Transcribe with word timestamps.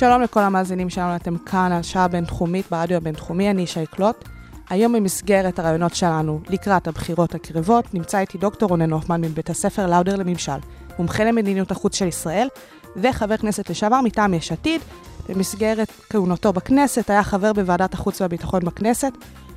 שלום 0.00 0.22
לכל 0.22 0.40
המאזינים 0.40 0.90
שלנו, 0.90 1.16
אתם 1.16 1.38
כאן 1.38 1.72
על 1.72 1.82
שעה 1.82 2.08
בינתחומית 2.08 2.66
ברדיו 2.70 2.96
הבינתחומי, 2.96 3.50
אני 3.50 3.62
ישי 3.62 3.86
קלוט. 3.86 4.28
היום 4.70 4.92
במסגרת 4.92 5.58
הרעיונות 5.58 5.94
שלנו 5.94 6.40
לקראת 6.48 6.88
הבחירות 6.88 7.34
הקרבות, 7.34 7.94
נמצא 7.94 8.18
איתי 8.18 8.38
דוקטור 8.38 8.68
רונן 8.68 8.92
הופמן 8.92 9.20
מבית 9.20 9.50
הספר 9.50 9.86
לאודר 9.86 10.16
לממשל, 10.16 10.52
מומחה 10.98 11.24
למדיניות 11.24 11.70
החוץ 11.70 11.96
של 11.96 12.06
ישראל, 12.06 12.48
וחבר 12.96 13.36
כנסת 13.36 13.70
לשעבר 13.70 14.00
מטעם 14.00 14.34
יש 14.34 14.52
עתיד. 14.52 14.80
במסגרת 15.28 15.88
כהונתו 16.10 16.52
בכנסת, 16.52 17.10
היה 17.10 17.22
חבר 17.22 17.52
בוועדת 17.52 17.94
החוץ 17.94 18.20
והביטחון 18.20 18.64
בכנסת. 18.64 19.12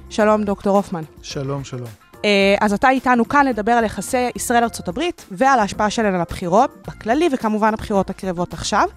שלום, 0.10 0.44
דוקטור 0.44 0.78
הופמן. 0.78 1.04
שלום, 1.22 1.64
שלום. 1.64 1.90
אה, 2.26 2.56
אז 2.62 2.74
אתה 2.74 2.90
איתנו 2.90 3.28
כאן 3.28 3.46
לדבר 3.46 3.72
על 3.72 3.84
יחסי 3.84 4.30
ישראל-ארצות 4.36 4.88
הברית 4.88 5.26
ועל 5.32 5.60
ההשפעה 5.60 5.90
שלהן 5.90 6.16
על 6.16 6.22
הבחירות 6.22 6.88
בכללי, 6.88 7.30
וכמובן 7.34 7.74
הבחירות 7.74 8.10
הקרבות 8.10 8.54
עכשיו. 8.54 8.88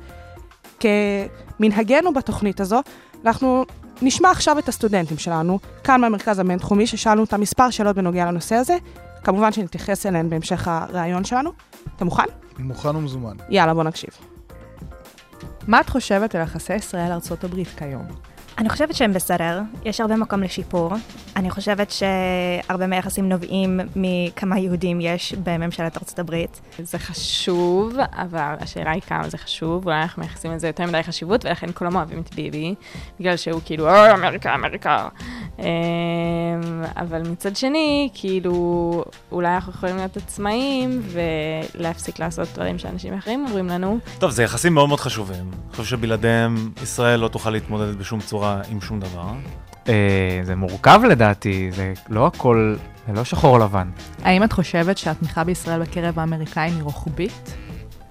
כמנהגנו 0.81 2.13
בתוכנית 2.13 2.61
הזו, 2.61 2.81
אנחנו 3.25 3.65
נשמע 4.03 4.31
עכשיו 4.31 4.59
את 4.59 4.69
הסטודנטים 4.69 5.19
שלנו, 5.19 5.59
כאן 5.85 6.01
במרכז 6.01 6.39
הבינתחומי, 6.39 6.87
ששאלנו 6.87 7.21
אותם 7.21 7.41
מספר 7.41 7.71
שאלות 7.71 7.97
בנוגע 7.97 8.25
לנושא 8.27 8.55
הזה. 8.55 8.77
כמובן 9.25 9.53
שנתייחס 9.53 10.07
אליהן 10.07 10.31
בהמשך 10.31 10.69
הראיון 10.69 11.25
שלנו. 11.25 11.51
אתה 11.97 12.05
מוכן? 12.05 12.25
מוכן 12.59 12.97
ומזומן. 12.97 13.37
יאללה, 13.49 13.75
בוא 13.75 13.83
נקשיב. 13.83 14.11
מה 15.67 15.81
את 15.81 15.89
חושבת 15.89 16.35
על 16.35 16.43
יחסי 16.43 16.75
ישראל-ארצות 16.75 17.45
הברית 17.45 17.69
כיום? 17.79 18.26
אני 18.59 18.69
חושבת 18.69 18.95
שהם 18.95 19.13
בסדר, 19.13 19.61
יש 19.85 20.01
הרבה 20.01 20.17
מקום 20.17 20.43
לשיפור. 20.43 20.93
אני 21.37 21.51
חושבת 21.51 21.91
שהרבה 21.91 22.87
מהיחסים 22.87 23.29
נובעים 23.29 23.81
מכמה 23.97 24.59
יהודים 24.59 25.01
יש 25.01 25.35
בממשלת 25.45 25.97
ארצות 25.97 26.19
הברית. 26.19 26.61
זה 26.79 26.99
חשוב, 26.99 27.95
אבל 28.13 28.55
השאלה 28.61 28.91
היא 28.91 29.03
כמה 29.03 29.29
זה 29.29 29.39
חשוב, 29.39 29.87
אולי 29.87 30.03
אנחנו 30.03 30.23
מייחסים 30.23 30.53
לזה 30.53 30.67
יותר 30.67 30.87
מדי 30.87 31.03
חשיבות, 31.03 31.45
ולכן 31.45 31.67
כולם 31.75 31.97
אוהבים 31.97 32.21
את 32.21 32.35
ביבי, 32.35 32.75
בגלל 33.21 33.37
שהוא 33.37 33.61
כאילו, 33.65 33.89
אוי, 33.89 34.13
אמריקה, 34.13 34.55
אמריקה. 34.55 35.09
אמ, 35.59 35.65
אבל 36.97 37.23
מצד 37.31 37.57
שני, 37.57 38.09
כאילו, 38.15 39.05
אולי 39.33 39.55
אנחנו 39.55 39.73
יכולים 39.73 39.97
להיות 39.97 40.17
עצמאיים, 40.17 41.03
ולהפסיק 41.75 42.19
לעשות 42.19 42.49
דברים 42.55 42.79
שאנשים 42.79 43.15
אחרים 43.15 43.47
אומרים 43.49 43.69
לנו. 43.69 43.99
טוב, 44.19 44.31
זה 44.31 44.43
יחסים 44.43 44.75
מאוד 44.75 44.89
מאוד 44.89 45.01
חשובים. 45.01 45.51
אני 45.53 45.71
חושב 45.71 45.85
שבלעדיהם 45.85 46.71
ישראל 46.83 47.21
לא 47.21 47.29
תוכל 47.29 47.51
להתמודד 47.51 47.99
בשום 47.99 48.21
צורה 48.21 48.46
עם 48.69 48.81
שום 48.81 49.01
דבר. 49.01 49.33
אה, 49.89 50.41
זה 50.43 50.57
מורכב 50.57 51.01
לדעתי, 51.09 51.71
זה 51.73 51.93
לא 52.09 52.27
הכל, 52.27 52.77
זה 53.07 53.13
לא 53.13 53.25
שחור 53.25 53.59
לבן. 53.59 53.91
האם 54.23 54.45
את 54.45 54.53
חושבת 54.53 54.99
שהתמיכה 54.99 55.45
בישראל 55.45 55.83
בקרב 55.83 56.19
האמריקאים 56.19 56.75
היא 56.75 56.83
רוחבית? 56.83 57.55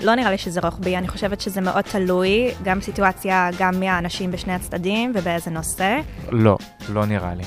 לא 0.01 0.15
נראה 0.15 0.31
לי 0.31 0.37
שזה 0.37 0.59
רוחבי, 0.59 0.97
אני 0.97 1.07
חושבת 1.07 1.41
שזה 1.41 1.61
מאוד 1.61 1.81
תלוי, 1.81 2.51
גם 2.63 2.81
סיטואציה, 2.81 3.49
גם 3.59 3.79
מהאנשים 3.79 4.31
בשני 4.31 4.53
הצדדים 4.53 5.11
ובאיזה 5.15 5.51
נושא. 5.51 5.99
לא, 6.31 6.57
לא 6.89 7.05
נראה 7.05 7.35
לי. 7.35 7.43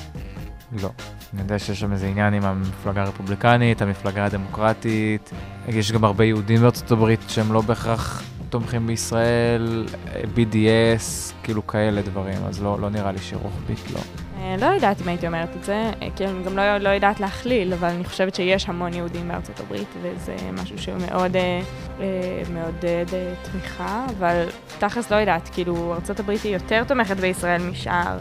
לא. 0.82 0.90
אני 1.34 1.42
יודע 1.42 1.58
שיש 1.58 1.80
שם 1.80 1.92
איזה 1.92 2.06
עניין 2.06 2.34
עם 2.34 2.44
המפלגה 2.44 3.02
הרפובליקנית, 3.02 3.82
המפלגה 3.82 4.24
הדמוקרטית. 4.24 5.30
יש 5.68 5.92
גם 5.92 6.04
הרבה 6.04 6.24
יהודים 6.24 6.60
בארצות 6.60 6.90
הברית 6.90 7.20
שהם 7.28 7.52
לא 7.52 7.60
בהכרח 7.60 8.22
תומכים 8.50 8.86
בישראל, 8.86 9.86
BDS, 10.34 11.34
כאילו 11.42 11.66
כאלה 11.66 12.02
דברים, 12.02 12.44
אז 12.48 12.62
לא, 12.62 12.80
לא 12.80 12.90
נראה 12.90 13.12
לי 13.12 13.18
שרוחבית 13.18 13.90
לא. 13.94 14.00
אה, 14.38 14.56
לא 14.60 14.66
יודעת 14.66 15.02
אם 15.02 15.08
הייתי 15.08 15.26
אומרת 15.26 15.56
את 15.56 15.64
זה, 15.64 15.90
אה, 16.02 16.08
כי 16.16 16.26
אני 16.26 16.44
גם 16.44 16.56
לא, 16.56 16.78
לא 16.78 16.88
יודעת 16.88 17.20
להכליל, 17.20 17.72
אבל 17.72 17.88
אני 17.88 18.04
חושבת 18.04 18.34
שיש 18.34 18.68
המון 18.68 18.94
יהודים 18.94 19.28
בארצות 19.28 19.60
הברית, 19.60 19.88
וזה 20.02 20.36
משהו 20.52 20.78
שהוא 20.78 20.96
מאוד 21.10 21.36
אה, 21.36 21.60
מעודד 22.52 23.06
תמיכה, 23.42 24.06
אבל 24.18 24.46
תכלס 24.78 25.10
לא 25.10 25.16
יודעת, 25.16 25.48
כאילו, 25.52 25.94
ארצות 25.94 26.20
הברית 26.20 26.42
היא 26.42 26.52
יותר 26.52 26.84
תומכת 26.84 27.16
בישראל 27.16 27.62
משאר 27.62 28.18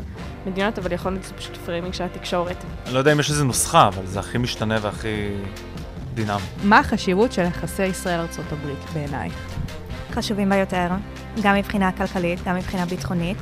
מדינות, 0.47 0.79
אבל 0.79 0.91
יכול 0.91 1.11
להיות 1.11 1.23
שזה 1.23 1.33
פשוט 1.33 1.57
framing 1.57 1.93
של 1.93 2.03
התקשורת. 2.03 2.63
אני 2.85 2.93
לא 2.93 2.99
יודע 2.99 3.11
אם 3.11 3.19
יש 3.19 3.29
איזה 3.29 3.43
נוסחה, 3.43 3.87
אבל 3.87 4.05
זה 4.05 4.19
הכי 4.19 4.37
משתנה 4.37 4.77
והכי 4.81 5.29
דינמי. 6.13 6.41
מה 6.63 6.79
החשיבות 6.79 7.31
של 7.31 7.41
יחסי 7.41 7.85
ישראל-ארצות 7.85 8.45
הברית 8.51 8.79
בעינייך? 8.93 9.46
חשובים 10.17 10.49
ביותר, 10.49 10.87
גם 11.43 11.55
מבחינה 11.55 11.91
כלכלית, 11.91 12.39
גם 12.45 12.55
מבחינה 12.55 12.85
ביטחונית. 12.85 13.37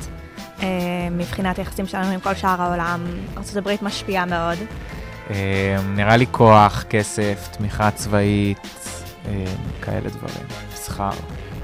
אה, 0.63 0.67
מבחינת 1.11 1.59
היחסים 1.59 1.87
שלנו 1.87 2.11
עם 2.11 2.19
כל 2.19 2.33
שאר 2.35 2.61
העולם, 2.61 3.05
ארה"ב 3.37 3.75
משפיעה 3.81 4.25
מאוד. 4.25 4.57
אה, 5.29 5.77
נראה 5.95 6.17
לי 6.17 6.25
כוח, 6.31 6.83
כסף, 6.89 7.49
תמיכה 7.51 7.91
צבאית, 7.91 8.67
אה, 9.27 9.45
כאלה 9.81 10.09
דברים, 10.09 10.47
שכר. 10.85 11.09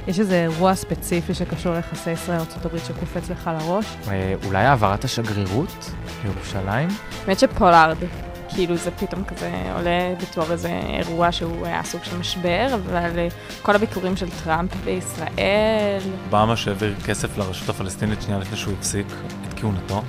יש 0.08 0.20
איזה 0.20 0.42
אירוע 0.42 0.76
ספציפי 0.76 1.34
שקשור 1.34 1.74
ליחסי 1.74 2.12
ישראל-ארה"ב 2.12 2.78
שקופץ 2.78 3.30
לך 3.30 3.50
לראש? 3.60 3.86
אולי 4.46 4.66
העברת 4.66 5.04
השגרירות 5.04 5.92
לירושלים? 6.24 6.90
האמת 7.26 7.40
שפולארד. 7.40 7.98
כאילו 8.56 8.76
זה 8.78 8.92
פתאום 8.92 9.24
כזה 9.24 9.74
עולה 9.76 10.16
בתור 10.22 10.52
איזה 10.52 10.70
אירוע 10.70 11.32
שהוא 11.32 11.66
היה 11.66 11.84
סוג 11.84 12.04
של 12.04 12.18
משבר, 12.18 12.68
אבל 12.76 13.20
אה, 13.20 13.28
כל 13.62 13.76
הביקורים 13.76 14.16
של 14.16 14.28
טראמפ 14.44 14.76
בישראל... 14.76 16.02
אובמה 16.26 16.58
שהעביר 16.58 16.96
כסף 17.06 17.38
לרשות 17.38 17.70
הפלסטינית 17.70 18.22
שנייה 18.22 18.40
לפני 18.40 18.58
שהוא 18.58 18.74
הפסיק 18.74 19.08
את 19.48 19.60
כהונתו. 19.60 20.02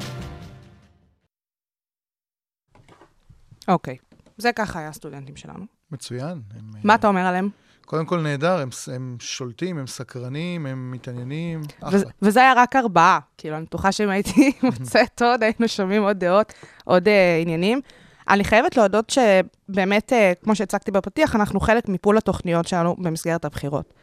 אוקיי, 3.69 3.97
זה 4.37 4.53
ככה 4.53 4.79
היה 4.79 4.89
הסטודנטים 4.89 5.37
שלנו. 5.37 5.65
מצוין. 5.91 6.43
הם, 6.57 6.71
מה 6.85 6.95
אתה 6.95 7.09
אומר 7.09 7.27
עליהם? 7.27 7.49
קודם 7.87 8.07
כל 8.07 8.21
נהדר, 8.21 8.59
הם, 8.59 8.69
הם 8.95 9.17
שולטים, 9.21 9.79
הם 9.79 9.87
סקרנים, 9.87 10.67
הם 10.67 10.91
מתעניינים, 10.91 11.61
אחלה. 11.81 12.01
וזה 12.23 12.41
היה 12.41 12.53
רק 12.57 12.77
ארבעה, 12.77 13.19
כאילו, 13.39 13.57
אני 13.57 13.65
בטוחה 13.65 13.93
שאם 13.93 14.09
הייתי 14.09 14.53
מוצאת 14.63 15.23
עוד, 15.23 15.43
היינו 15.43 15.69
שומעים 15.69 16.03
עוד 16.03 16.19
דעות, 16.19 16.53
עוד 16.85 17.09
uh, 17.09 17.11
עניינים. 17.43 17.81
אני 18.29 18.45
חייבת 18.45 18.77
להודות 18.77 19.11
שבאמת, 19.11 20.13
אה, 20.13 20.33
כמו 20.43 20.55
שהצגתי 20.55 20.91
בפתיח, 20.91 21.37
אנחנו 21.37 21.61
חלק 21.61 21.89
מפול 21.89 22.19
התוכניות 22.19 22.69
שלנו 22.69 22.97
במסגרת 22.99 23.45
הבחירות. 23.45 23.95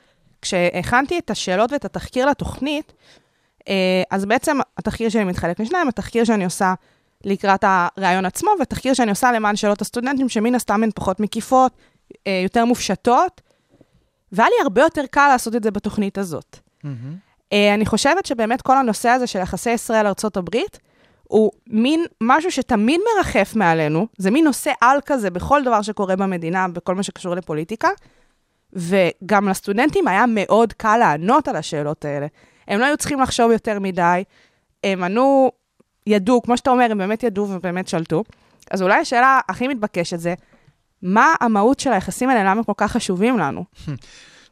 כשהכנתי 0.41 1.19
את 1.19 1.29
השאלות 1.29 1.71
ואת 1.71 1.85
התחקיר 1.85 2.25
לתוכנית, 2.25 2.93
אה, 3.69 4.03
אז 4.11 4.25
בעצם 4.25 4.57
התחקיר 4.77 5.09
שלי 5.09 5.23
מתחלק 5.23 5.59
לשניים, 5.59 5.87
התחקיר 5.87 6.23
שאני 6.23 6.45
עושה 6.45 6.73
לקראת 7.23 7.63
הראיון 7.67 8.25
עצמו, 8.25 8.51
והתחקיר 8.59 8.93
שאני 8.93 9.11
עושה 9.11 9.31
למען 9.31 9.55
שאלות 9.55 9.81
הסטודנטים, 9.81 10.29
שמן 10.29 10.55
הסתם 10.55 10.83
הן 10.83 10.89
פחות 10.95 11.19
מקיפות, 11.19 11.73
אה, 12.27 12.41
יותר 12.43 12.65
מופשטות, 12.65 13.41
והיה 14.31 14.49
לי 14.49 14.55
הרבה 14.63 14.81
יותר 14.81 15.05
קל 15.11 15.27
לעשות 15.27 15.55
את 15.55 15.63
זה 15.63 15.71
בתוכנית 15.71 16.17
הזאת. 16.17 16.57
Mm-hmm. 16.85 16.87
אני 17.75 17.85
חושבת 17.85 18.25
שבאמת 18.25 18.61
כל 18.61 18.77
הנושא 18.77 19.09
הזה 19.09 19.27
של 19.27 19.39
יחסי 19.39 19.69
ישראל-ארצות 19.69 20.37
הברית, 20.37 20.79
הוא 21.29 21.51
מין 21.67 22.05
משהו 22.21 22.51
שתמיד 22.51 23.01
מרחף 23.15 23.53
מעלינו, 23.55 24.07
זה 24.17 24.31
מין 24.31 24.45
נושא 24.45 24.71
על 24.81 24.99
כזה 25.05 25.29
בכל 25.29 25.63
דבר 25.63 25.81
שקורה 25.81 26.15
במדינה, 26.15 26.67
בכל 26.67 26.95
מה 26.95 27.03
שקשור 27.03 27.35
לפוליטיקה, 27.35 27.89
וגם 28.73 29.49
לסטודנטים 29.49 30.07
היה 30.07 30.25
מאוד 30.27 30.73
קל 30.73 30.97
לענות 30.97 31.47
על 31.47 31.55
השאלות 31.55 32.05
האלה. 32.05 32.27
הם 32.67 32.79
לא 32.79 32.85
היו 32.85 32.97
צריכים 32.97 33.19
לחשוב 33.19 33.51
יותר 33.51 33.79
מדי, 33.79 34.23
הם 34.83 35.03
ענו, 35.03 35.51
ידעו, 36.07 36.41
כמו 36.41 36.57
שאתה 36.57 36.69
אומר, 36.69 36.91
הם 36.91 36.97
באמת 36.97 37.23
ידעו 37.23 37.49
ובאמת 37.49 37.87
שלטו. 37.87 38.23
אז 38.71 38.81
אולי 38.81 38.99
השאלה 38.99 39.39
הכי 39.49 39.67
מתבקשת 39.67 40.19
זה, 40.19 40.33
מה 41.01 41.33
המהות 41.41 41.79
של 41.79 41.91
היחסים 41.91 42.29
האלה, 42.29 42.51
למה 42.51 42.63
כל 42.63 42.73
כך 42.77 42.91
חשובים 42.91 43.39
לנו? 43.39 43.65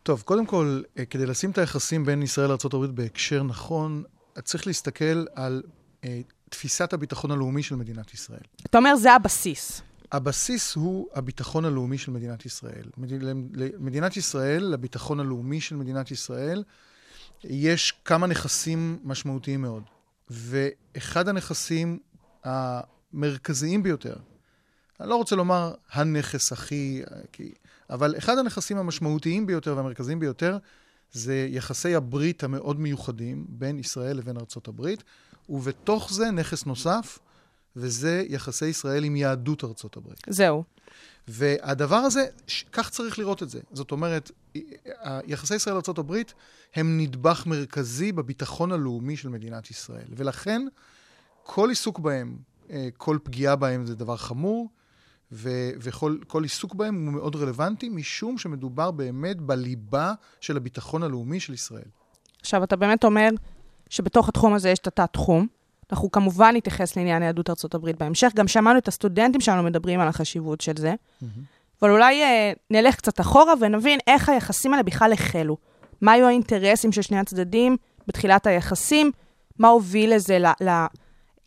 טוב, 0.04 0.22
קודם 0.22 0.46
כל, 0.46 0.82
אה, 1.00 1.06
כדי 1.06 1.26
לשים 1.26 1.52
את 1.52 1.58
היחסים 1.58 2.06
בין 2.06 2.22
ישראל 2.22 2.48
לארה"ב 2.48 2.86
בהקשר 2.86 3.44
נכון, 3.44 4.04
צריך 4.44 4.68
להסתכל 4.68 5.26
על 5.36 5.62
אה, 6.06 6.20
תפיסת 6.50 6.94
הביטחון 6.94 7.32
הלאומי 7.32 7.64
של 7.64 7.76
מדינת 7.76 8.14
ישראל. 8.14 8.40
אתה 8.66 8.78
אומר, 8.78 8.96
זה 8.96 9.14
הבסיס. 9.14 9.82
הבסיס 10.12 10.76
הוא 10.76 11.08
הביטחון 11.14 11.66
הלאומי 11.66 11.98
של 11.98 12.12
מדינת 12.12 12.46
ישראל. 12.46 12.86
למדינת 12.98 14.18
ישראל, 14.18 14.64
לביטחון 14.64 15.20
הלאומי 15.20 15.62
של 15.62 15.76
מדינת 15.76 16.12
ישראל, 16.12 16.64
יש 17.44 17.94
כמה 18.06 18.28
נכסים 18.28 19.00
משמעותיים 19.04 19.62
מאוד. 19.62 19.84
ואחד 20.30 21.28
הנכסים 21.28 22.00
המרכזיים 22.44 23.84
ביותר, 23.84 24.16
אני 25.00 25.10
לא 25.10 25.16
רוצה 25.16 25.36
לומר 25.36 25.74
הנכס 25.92 26.52
הכי... 26.52 27.02
אבל 27.90 28.18
אחד 28.18 28.38
הנכסים 28.38 28.78
המשמעותיים 28.78 29.46
ביותר 29.46 29.76
והמרכזיים 29.78 30.20
ביותר 30.20 30.58
זה 31.12 31.48
יחסי 31.50 31.96
הברית 31.96 32.44
המאוד 32.44 32.80
מיוחדים 32.80 33.46
בין 33.50 33.80
ישראל 33.80 34.18
לבין 34.18 34.38
ארצות 34.38 34.68
הברית. 34.68 35.04
ובתוך 35.50 36.14
זה 36.14 36.32
נכס 36.32 36.66
נוסף, 36.66 37.20
וזה 37.76 38.24
יחסי 38.30 38.66
ישראל 38.66 39.04
עם 39.04 39.16
יהדות 39.16 39.64
ארצות 39.64 39.98
הברית. 39.98 40.22
זהו. 40.30 40.64
והדבר 41.28 41.96
הזה, 41.96 42.26
ש- 42.48 42.66
כך 42.72 42.90
צריך 42.90 43.20
לראות 43.20 43.44
את 43.44 43.50
זה. 43.50 43.60
זאת 43.74 43.92
אומרת, 43.92 44.32
יחסי 45.26 45.56
ישראל 45.56 45.76
ארצות 45.76 45.98
הברית 45.98 46.34
הם 46.76 46.98
נדבך 47.02 47.44
מרכזי 47.46 48.12
בביטחון 48.12 48.72
הלאומי 48.72 49.18
של 49.18 49.30
מדינת 49.30 49.72
ישראל. 49.72 50.08
ולכן, 50.16 50.62
כל 51.44 51.70
עיסוק 51.70 52.00
בהם, 52.00 52.38
אה, 52.70 52.88
כל 52.98 53.18
פגיעה 53.24 53.56
בהם 53.56 53.86
זה 53.86 53.96
דבר 53.96 54.18
חמור, 54.18 54.70
ו- 55.32 55.72
וכל 55.80 56.18
כל 56.28 56.44
עיסוק 56.44 56.76
בהם 56.76 57.06
הוא 57.06 57.14
מאוד 57.14 57.36
רלוונטי, 57.36 57.90
משום 57.90 58.38
שמדובר 58.38 58.92
באמת 58.92 59.42
בליבה 59.42 60.14
של 60.42 60.58
הביטחון 60.58 61.04
הלאומי 61.04 61.40
של 61.40 61.54
ישראל. 61.54 61.88
עכשיו, 62.42 62.64
אתה 62.64 62.76
באמת 62.76 63.04
אומר 63.04 63.30
שבתוך 63.90 64.30
התחום 64.30 64.54
הזה 64.54 64.70
יש 64.70 64.80
את 64.80 64.88
התת-תחום. 64.88 65.48
אנחנו 65.92 66.12
כמובן 66.12 66.56
נתייחס 66.56 66.96
לעניין 66.98 67.24
יהדות 67.24 67.50
ארצות 67.50 67.76
הברית 67.76 67.98
בהמשך. 67.98 68.32
גם 68.36 68.48
שמענו 68.48 68.80
את 68.80 68.88
הסטודנטים 68.88 69.42
שלנו 69.42 69.64
מדברים 69.64 70.00
על 70.00 70.08
החשיבות 70.08 70.62
של 70.62 70.74
זה. 70.78 70.94
אבל 71.82 71.92
אולי 71.92 72.24
אה, 72.24 72.52
נלך 72.72 72.96
קצת 72.96 73.20
אחורה 73.20 73.54
ונבין 73.62 74.00
איך 74.08 74.30
היחסים 74.30 74.74
האלה 74.74 74.84
בכלל 74.84 75.14
החלו. 75.14 75.58
מה 76.02 76.12
היו 76.12 76.28
האינטרסים 76.28 76.92
של 76.92 77.02
שני 77.02 77.18
הצדדים 77.20 77.78
בתחילת 78.08 78.48
היחסים? 78.48 79.12
מה 79.60 79.68
הוביל 79.68 80.16
לזה, 80.16 80.40
ל- 80.40 80.86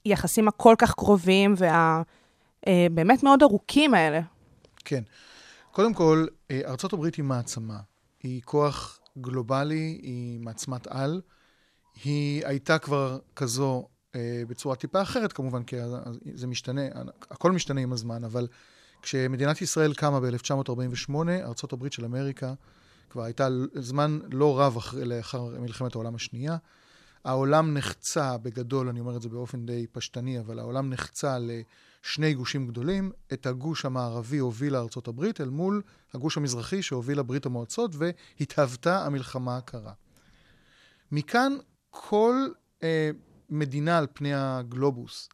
ליחסים 0.06 0.48
הכל 0.48 0.74
כך 0.78 0.94
קרובים 0.94 1.54
והבאמת 2.66 3.22
מאוד 3.22 3.42
ארוכים 3.42 3.94
האלה? 3.94 4.20
כן. 4.84 5.02
קודם 5.72 5.94
כל, 5.94 6.26
אה, 6.50 6.60
ארצות 6.66 6.92
הברית 6.92 7.14
היא 7.14 7.24
מעצמה. 7.24 7.76
היא 8.22 8.40
כוח 8.44 9.00
גלובלי, 9.18 9.98
היא 10.02 10.40
מעצמת 10.40 10.86
על. 10.86 11.20
היא 12.04 12.46
הייתה 12.46 12.78
כבר 12.78 13.18
כזו 13.36 13.88
אה, 14.14 14.42
בצורה 14.48 14.76
טיפה 14.76 15.02
אחרת, 15.02 15.32
כמובן, 15.32 15.62
כי 15.62 15.76
זה 16.34 16.46
משתנה, 16.46 16.82
הכל 17.30 17.52
משתנה 17.52 17.80
עם 17.80 17.92
הזמן, 17.92 18.24
אבל 18.24 18.48
כשמדינת 19.02 19.62
ישראל 19.62 19.94
קמה 19.94 20.20
ב-1948, 20.20 21.14
ארצות 21.28 21.72
הברית 21.72 21.92
של 21.92 22.04
אמריקה 22.04 22.54
כבר 23.10 23.22
הייתה 23.22 23.48
זמן 23.74 24.18
לא 24.32 24.60
רב 24.60 24.76
אחרי, 24.76 25.04
לאחר 25.04 25.60
מלחמת 25.60 25.94
העולם 25.94 26.14
השנייה. 26.14 26.56
העולם 27.24 27.74
נחצה, 27.74 28.36
בגדול, 28.38 28.88
אני 28.88 29.00
אומר 29.00 29.16
את 29.16 29.22
זה 29.22 29.28
באופן 29.28 29.66
די 29.66 29.86
פשטני, 29.92 30.40
אבל 30.40 30.58
העולם 30.58 30.90
נחצה 30.90 31.38
לשני 31.38 32.34
גושים 32.34 32.66
גדולים. 32.66 33.12
את 33.32 33.46
הגוש 33.46 33.84
המערבי 33.84 34.38
הובילה 34.38 34.78
ארצות 34.78 35.08
הברית 35.08 35.40
אל 35.40 35.48
מול 35.48 35.82
הגוש 36.14 36.36
המזרחי 36.36 36.82
שהובילה 36.82 37.22
ברית 37.22 37.46
המועצות, 37.46 37.90
והתהוותה 37.94 39.06
המלחמה 39.06 39.56
הקרה. 39.56 39.92
מכאן 41.12 41.56
כל 41.90 42.48
אה, 42.82 43.10
מדינה 43.50 43.98
על 43.98 44.06
פני 44.12 44.34
הגלובוס, 44.34 45.28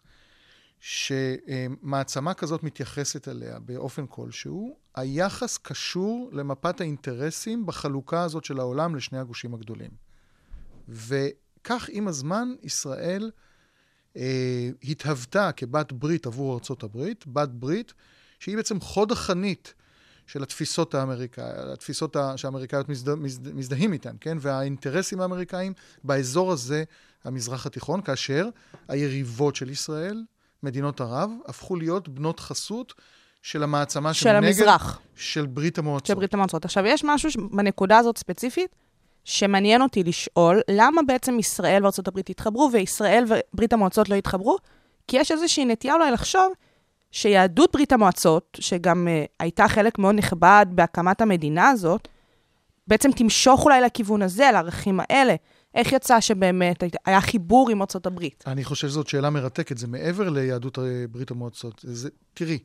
שמעצמה 0.80 2.34
כזאת 2.34 2.62
מתייחסת 2.62 3.28
אליה 3.28 3.58
באופן 3.58 4.06
כלשהו, 4.06 4.76
היחס 4.94 5.58
קשור 5.58 6.30
למפת 6.32 6.80
האינטרסים 6.80 7.66
בחלוקה 7.66 8.22
הזאת 8.22 8.44
של 8.44 8.60
העולם 8.60 8.96
לשני 8.96 9.18
הגושים 9.18 9.54
הגדולים. 9.54 9.90
וכך 10.88 11.88
עם 11.92 12.08
הזמן 12.08 12.48
ישראל 12.62 13.30
אה, 14.16 14.70
התהוותה 14.82 15.52
כבת 15.52 15.92
ברית 15.92 16.26
עבור 16.26 16.54
ארצות 16.54 16.82
הברית, 16.82 17.26
בת 17.26 17.48
ברית 17.48 17.94
שהיא 18.40 18.56
בעצם 18.56 18.80
חוד 18.80 19.12
החנית 19.12 19.74
של 20.26 20.42
התפיסות 20.42 20.94
האמריקאיות, 20.94 21.72
התפיסות 21.72 22.16
שהאמריקאיות 22.36 22.88
מזדה, 22.88 23.14
מזדה, 23.16 23.50
מזדהים 23.54 23.92
איתן, 23.92 24.16
כן? 24.20 24.38
והאינטרסים 24.40 25.20
האמריקאים 25.20 25.72
באזור 26.04 26.52
הזה, 26.52 26.84
המזרח 27.24 27.66
התיכון, 27.66 28.02
כאשר 28.02 28.48
היריבות 28.88 29.56
של 29.56 29.70
ישראל, 29.70 30.24
מדינות 30.62 31.00
ערב, 31.00 31.30
הפכו 31.46 31.76
להיות 31.76 32.08
בנות 32.08 32.40
חסות 32.40 32.94
של 33.42 33.62
המעצמה 33.62 34.14
של 34.14 34.28
המזרח. 34.28 35.00
של 35.16 35.46
ברית 35.46 35.78
המועצות. 35.78 36.06
של 36.06 36.14
ברית 36.14 36.34
המועצות. 36.34 36.64
עכשיו, 36.64 36.86
יש 36.86 37.04
משהו 37.04 37.30
בנקודה 37.50 37.98
הזאת 37.98 38.18
ספציפית, 38.18 38.74
שמעניין 39.24 39.82
אותי 39.82 40.02
לשאול, 40.02 40.60
למה 40.70 41.02
בעצם 41.06 41.38
ישראל 41.38 41.82
הברית 42.06 42.30
התחברו, 42.30 42.70
וישראל 42.72 43.24
וברית 43.28 43.72
המועצות 43.72 44.08
לא 44.08 44.14
התחברו? 44.14 44.56
כי 45.08 45.16
יש 45.16 45.30
איזושהי 45.32 45.64
נטייה 45.64 45.94
אולי 45.94 46.10
לחשוב 46.10 46.52
שיהדות 47.16 47.72
ברית 47.72 47.92
המועצות, 47.92 48.58
שגם 48.60 49.08
uh, 49.08 49.28
הייתה 49.40 49.68
חלק 49.68 49.98
מאוד 49.98 50.14
נכבד 50.14 50.66
בהקמת 50.70 51.20
המדינה 51.20 51.68
הזאת, 51.68 52.08
בעצם 52.86 53.12
תמשוך 53.12 53.64
אולי 53.64 53.80
לכיוון 53.80 54.22
הזה, 54.22 54.50
לערכים 54.52 55.00
האלה. 55.02 55.34
איך 55.74 55.92
יצא 55.92 56.20
שבאמת 56.20 56.82
היה 57.06 57.20
חיבור 57.20 57.70
עם 57.70 57.80
ארצות 57.80 58.06
הברית? 58.06 58.44
אני 58.46 58.64
חושב 58.64 58.88
שזאת 58.88 59.06
שאלה 59.06 59.30
מרתקת, 59.30 59.78
זה 59.78 59.86
מעבר 59.86 60.28
ליהדות 60.28 60.78
ברית 61.10 61.30
המועצות. 61.30 61.80
זה, 61.84 62.08
תראי, 62.34 62.58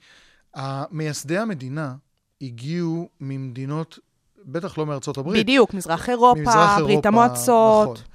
מייסדי 0.92 1.38
המדינה 1.38 1.94
הגיעו 2.42 3.10
ממדינות, 3.20 4.00
בטח 4.46 4.78
לא 4.78 4.86
מארצות 4.86 5.18
הברית. 5.18 5.44
בדיוק, 5.44 5.74
מזרח 5.74 6.10
אירופה, 6.10 6.42
מזרח 6.42 6.78
ברית 6.78 6.90
אירופה, 6.90 7.08
המועצות. 7.08 7.90
נכון. 7.90 8.06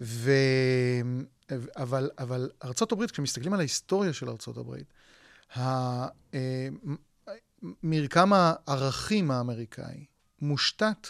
ו... 0.00 0.30
אבל, 1.76 2.10
אבל 2.18 2.50
ארצות 2.64 2.92
הברית, 2.92 3.10
כשמסתכלים 3.10 3.52
על 3.52 3.58
ההיסטוריה 3.58 4.12
של 4.12 4.28
ארצות 4.28 4.56
הברית, 4.56 4.86
מרקם 7.82 8.32
הערכים 8.32 9.30
האמריקאי 9.30 10.04
מושתת 10.40 11.08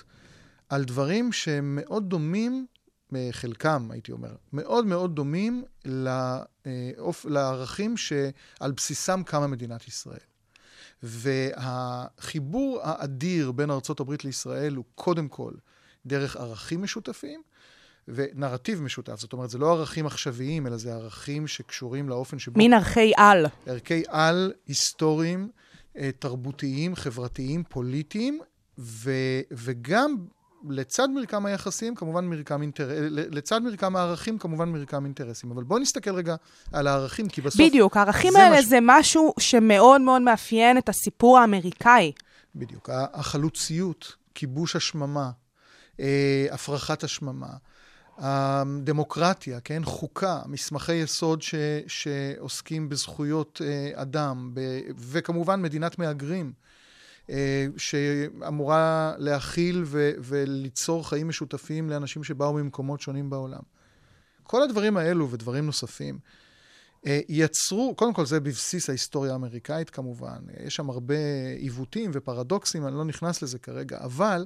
על 0.69 0.85
דברים 0.85 1.33
שהם 1.33 1.79
מאוד 1.81 2.11
דומים, 2.11 2.67
חלקם, 3.31 3.89
הייתי 3.91 4.13
אומר, 4.13 4.37
מאוד 4.53 4.87
מאוד 4.87 5.15
דומים 5.15 5.65
לערכים 7.25 7.97
שעל 7.97 8.73
בסיסם 8.77 9.23
קמה 9.23 9.47
מדינת 9.47 9.89
ישראל. 9.89 10.19
והחיבור 11.03 12.81
האדיר 12.83 13.53
בין 13.53 13.71
הברית 14.01 14.25
לישראל 14.25 14.75
הוא 14.75 14.85
קודם 14.95 15.29
כל 15.29 15.53
דרך 16.07 16.37
ערכים 16.37 16.83
משותפים, 16.83 17.43
ונרטיב 18.09 18.83
משותף. 18.83 19.21
זאת 19.21 19.33
אומרת, 19.33 19.51
זה 19.51 19.59
לא 19.59 19.73
ערכים 19.73 20.07
עכשוויים, 20.07 20.67
אלא 20.67 20.77
זה 20.77 20.95
ערכים 20.95 21.47
שקשורים 21.47 22.09
לאופן 22.09 22.39
שבו... 22.39 22.59
מין 22.59 22.73
ערכי 22.73 23.13
על. 23.17 23.47
ערכי 23.67 24.03
על 24.09 24.53
היסטוריים, 24.67 25.49
תרבותיים, 26.19 26.95
חברתיים, 26.97 27.63
פוליטיים, 27.69 28.41
ו, 28.79 29.11
וגם 29.51 30.17
לצד 30.71 31.09
מרקם 31.11 31.47
היחסים, 31.47 31.95
כמובן 31.95 32.25
מרקם 32.25 32.63
אינטרס... 32.63 32.99
לצד 33.11 33.63
מרקם 33.63 33.97
הערכים, 33.97 34.39
כמובן 34.39 34.69
מרקם 34.69 35.05
אינטרסים. 35.05 35.51
אבל 35.51 35.63
בואו 35.63 35.79
נסתכל 35.79 36.15
רגע 36.15 36.37
על 36.73 36.87
הערכים, 36.87 37.29
כי 37.29 37.41
בסוף... 37.41 37.61
בדיוק, 37.61 37.97
הערכים 37.97 38.37
האלה 38.37 38.59
מש... 38.59 38.65
זה 38.65 38.79
משהו 38.83 39.35
שמאוד 39.39 40.01
מאוד 40.01 40.23
מאפיין 40.23 40.79
את 40.79 40.89
הסיפור 40.89 41.39
האמריקאי. 41.39 42.13
בדיוק. 42.55 42.91
החלוציות, 42.93 44.17
כיבוש 44.35 44.77
השממה, 44.77 45.31
הפרחת 46.51 47.05
השממה. 47.05 47.51
הדמוקרטיה, 48.19 49.61
כן? 49.61 49.85
חוקה, 49.85 50.43
מסמכי 50.47 50.95
יסוד 50.95 51.43
ש, 51.43 51.55
שעוסקים 51.87 52.89
בזכויות 52.89 53.61
אה, 53.65 54.03
אדם, 54.03 54.51
ב, 54.55 54.61
וכמובן 54.97 55.63
מדינת 55.63 55.99
מהגרים, 55.99 56.53
אה, 57.31 57.67
שאמורה 57.77 59.15
להכיל 59.19 59.83
ו, 59.87 60.11
וליצור 60.19 61.09
חיים 61.09 61.29
משותפים 61.29 61.91
לאנשים 61.91 62.25
שבאו 62.25 62.53
ממקומות 62.53 63.01
שונים 63.01 63.31
בעולם. 63.31 63.63
כל 64.43 64.63
הדברים 64.63 64.97
האלו 64.97 65.31
ודברים 65.31 65.67
נוספים 65.67 66.19
אה, 67.07 67.21
יצרו, 67.29 67.95
קודם 67.97 68.13
כל 68.13 68.27
זה 68.27 68.41
בבסיס 68.41 68.89
ההיסטוריה 68.89 69.33
האמריקאית 69.33 69.91
כמובן, 69.91 70.39
יש 70.67 70.77
שם 70.77 70.91
הרבה 70.91 71.15
עיוותים 71.57 72.11
ופרדוקסים, 72.15 72.87
אני 72.87 72.95
לא 72.95 73.05
נכנס 73.05 73.43
לזה 73.43 73.59
כרגע, 73.59 73.99
אבל 74.01 74.45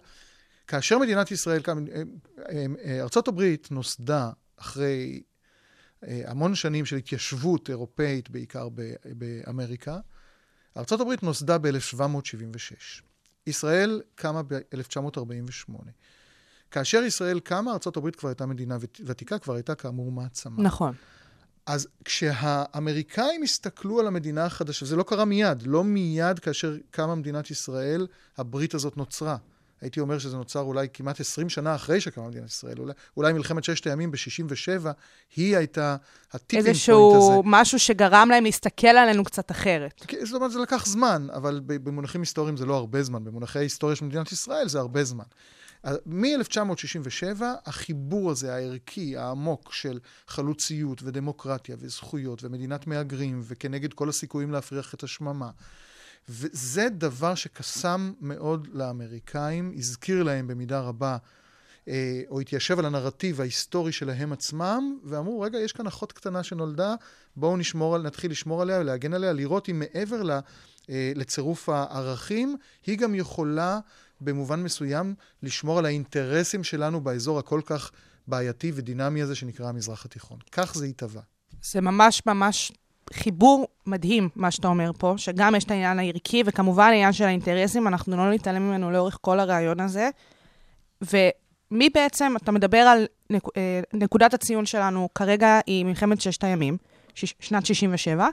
כאשר 0.66 0.98
מדינת 0.98 1.30
ישראל, 1.30 1.62
ארצות 3.00 3.28
הברית 3.28 3.70
נוסדה 3.70 4.30
אחרי 4.56 5.22
המון 6.02 6.54
שנים 6.54 6.84
של 6.84 6.96
התיישבות 6.96 7.70
אירופאית, 7.70 8.30
בעיקר 8.30 8.68
באמריקה, 9.04 9.98
ארצות 10.76 11.00
הברית 11.00 11.22
נוסדה 11.22 11.58
ב-1776. 11.58 13.02
ישראל 13.46 14.02
קמה 14.14 14.42
ב-1948. 14.42 15.72
כאשר 16.70 17.02
ישראל 17.02 17.40
קמה, 17.40 17.72
ארצות 17.72 17.96
הברית 17.96 18.16
כבר 18.16 18.28
הייתה 18.28 18.46
מדינה 18.46 18.76
ותיקה, 19.06 19.38
כבר 19.38 19.54
הייתה 19.54 19.74
כאמור 19.74 20.12
מעצמה. 20.12 20.62
נכון. 20.62 20.94
אז 21.66 21.88
כשהאמריקאים 22.04 23.42
הסתכלו 23.42 24.00
על 24.00 24.06
המדינה 24.06 24.44
החדשה, 24.44 24.86
זה 24.86 24.96
לא 24.96 25.02
קרה 25.02 25.24
מיד, 25.24 25.62
לא 25.62 25.84
מיד 25.84 26.38
כאשר 26.38 26.76
קמה 26.90 27.14
מדינת 27.14 27.50
ישראל, 27.50 28.06
הברית 28.36 28.74
הזאת 28.74 28.96
נוצרה. 28.96 29.36
הייתי 29.80 30.00
אומר 30.00 30.18
שזה 30.18 30.36
נוצר 30.36 30.60
אולי 30.60 30.86
כמעט 30.92 31.20
20 31.20 31.48
שנה 31.48 31.74
אחרי 31.74 32.00
שקמה 32.00 32.28
מדינת 32.28 32.48
ישראל. 32.48 32.78
אולי, 32.78 32.92
אולי 33.16 33.32
מלחמת 33.32 33.64
ששת 33.64 33.86
הימים 33.86 34.10
ב-67, 34.10 34.86
היא 35.36 35.56
הייתה 35.56 35.96
הטיפינג 36.32 36.62
פוינט 36.62 36.62
הזה. 36.62 36.68
איזשהו 36.68 37.42
משהו 37.44 37.78
שגרם 37.78 38.28
להם 38.30 38.44
להסתכל 38.44 38.86
עלינו 38.86 39.24
קצת 39.24 39.50
אחרת. 39.50 40.04
זאת 40.22 40.34
אומרת, 40.34 40.52
זה 40.52 40.58
לקח 40.58 40.86
זמן, 40.86 41.26
אבל 41.34 41.60
במונחים 41.66 42.20
היסטוריים 42.20 42.56
זה 42.56 42.66
לא 42.66 42.74
הרבה 42.74 43.02
זמן. 43.02 43.24
במונחי 43.24 43.58
ההיסטוריה 43.58 43.96
של 43.96 44.04
מדינת 44.04 44.32
ישראל 44.32 44.68
זה 44.68 44.78
הרבה 44.78 45.04
זמן. 45.04 45.24
מ-1967, 46.06 47.42
החיבור 47.66 48.30
הזה, 48.30 48.54
הערכי, 48.54 49.16
העמוק 49.16 49.72
של 49.72 49.98
חלוציות 50.28 51.02
ודמוקרטיה 51.02 51.76
וזכויות 51.78 52.44
ומדינת 52.44 52.86
מהגרים, 52.86 53.40
וכנגד 53.44 53.92
כל 53.92 54.08
הסיכויים 54.08 54.52
להפריח 54.52 54.94
את 54.94 55.02
השממה. 55.02 55.50
וזה 56.28 56.88
דבר 56.90 57.34
שקסם 57.34 58.12
מאוד 58.20 58.68
לאמריקאים, 58.72 59.72
הזכיר 59.76 60.22
להם 60.22 60.46
במידה 60.46 60.80
רבה, 60.80 61.16
אה, 61.88 62.22
או 62.28 62.40
התיישב 62.40 62.78
על 62.78 62.84
הנרטיב 62.84 63.40
ההיסטורי 63.40 63.92
שלהם 63.92 64.32
עצמם, 64.32 64.98
ואמרו, 65.04 65.40
רגע, 65.40 65.58
יש 65.58 65.72
כאן 65.72 65.86
אחות 65.86 66.12
קטנה 66.12 66.42
שנולדה, 66.42 66.94
בואו 67.36 67.56
נשמור, 67.56 67.94
על- 67.94 68.02
נתחיל 68.02 68.30
לשמור 68.30 68.62
עליה 68.62 68.80
ולהגן 68.80 69.14
עליה, 69.14 69.32
לראות 69.32 69.68
אם 69.68 69.78
מעבר 69.78 70.22
ל, 70.22 70.30
אה, 70.90 71.12
לצירוף 71.14 71.68
הערכים, 71.68 72.56
היא 72.86 72.98
גם 72.98 73.14
יכולה 73.14 73.80
במובן 74.20 74.62
מסוים 74.62 75.14
לשמור 75.42 75.78
על 75.78 75.86
האינטרסים 75.86 76.64
שלנו 76.64 77.00
באזור 77.00 77.38
הכל 77.38 77.60
כך 77.66 77.90
בעייתי 78.26 78.72
ודינמי 78.74 79.22
הזה 79.22 79.34
שנקרא 79.34 79.68
המזרח 79.68 80.04
התיכון. 80.04 80.38
כך 80.52 80.74
זה 80.74 80.86
התהווה. 80.86 81.22
זה 81.62 81.80
ממש 81.80 82.22
ממש 82.26 82.72
חיבור 83.12 83.66
מדהים, 83.86 84.28
מה 84.36 84.50
שאתה 84.50 84.68
אומר 84.68 84.90
פה, 84.98 85.14
שגם 85.16 85.54
יש 85.54 85.64
את 85.64 85.70
העניין 85.70 85.98
הערכי, 85.98 86.42
וכמובן 86.46 86.84
העניין 86.84 87.12
של 87.12 87.24
האינטרסים, 87.24 87.88
אנחנו 87.88 88.16
לא 88.16 88.30
נתעלם 88.30 88.62
ממנו 88.62 88.90
לאורך 88.90 89.18
כל 89.20 89.40
הרעיון 89.40 89.80
הזה. 89.80 90.10
ומי 91.02 91.88
בעצם, 91.94 92.34
אתה 92.36 92.52
מדבר 92.52 92.78
על 92.78 93.06
נק, 93.30 93.42
אה, 93.56 93.80
נקודת 93.92 94.34
הציון 94.34 94.66
שלנו 94.66 95.08
כרגע 95.14 95.60
היא 95.66 95.84
מלחמת 95.84 96.20
ששת 96.20 96.44
הימים, 96.44 96.76
שיש, 97.14 97.34
שנת 97.40 97.66
67. 97.66 98.28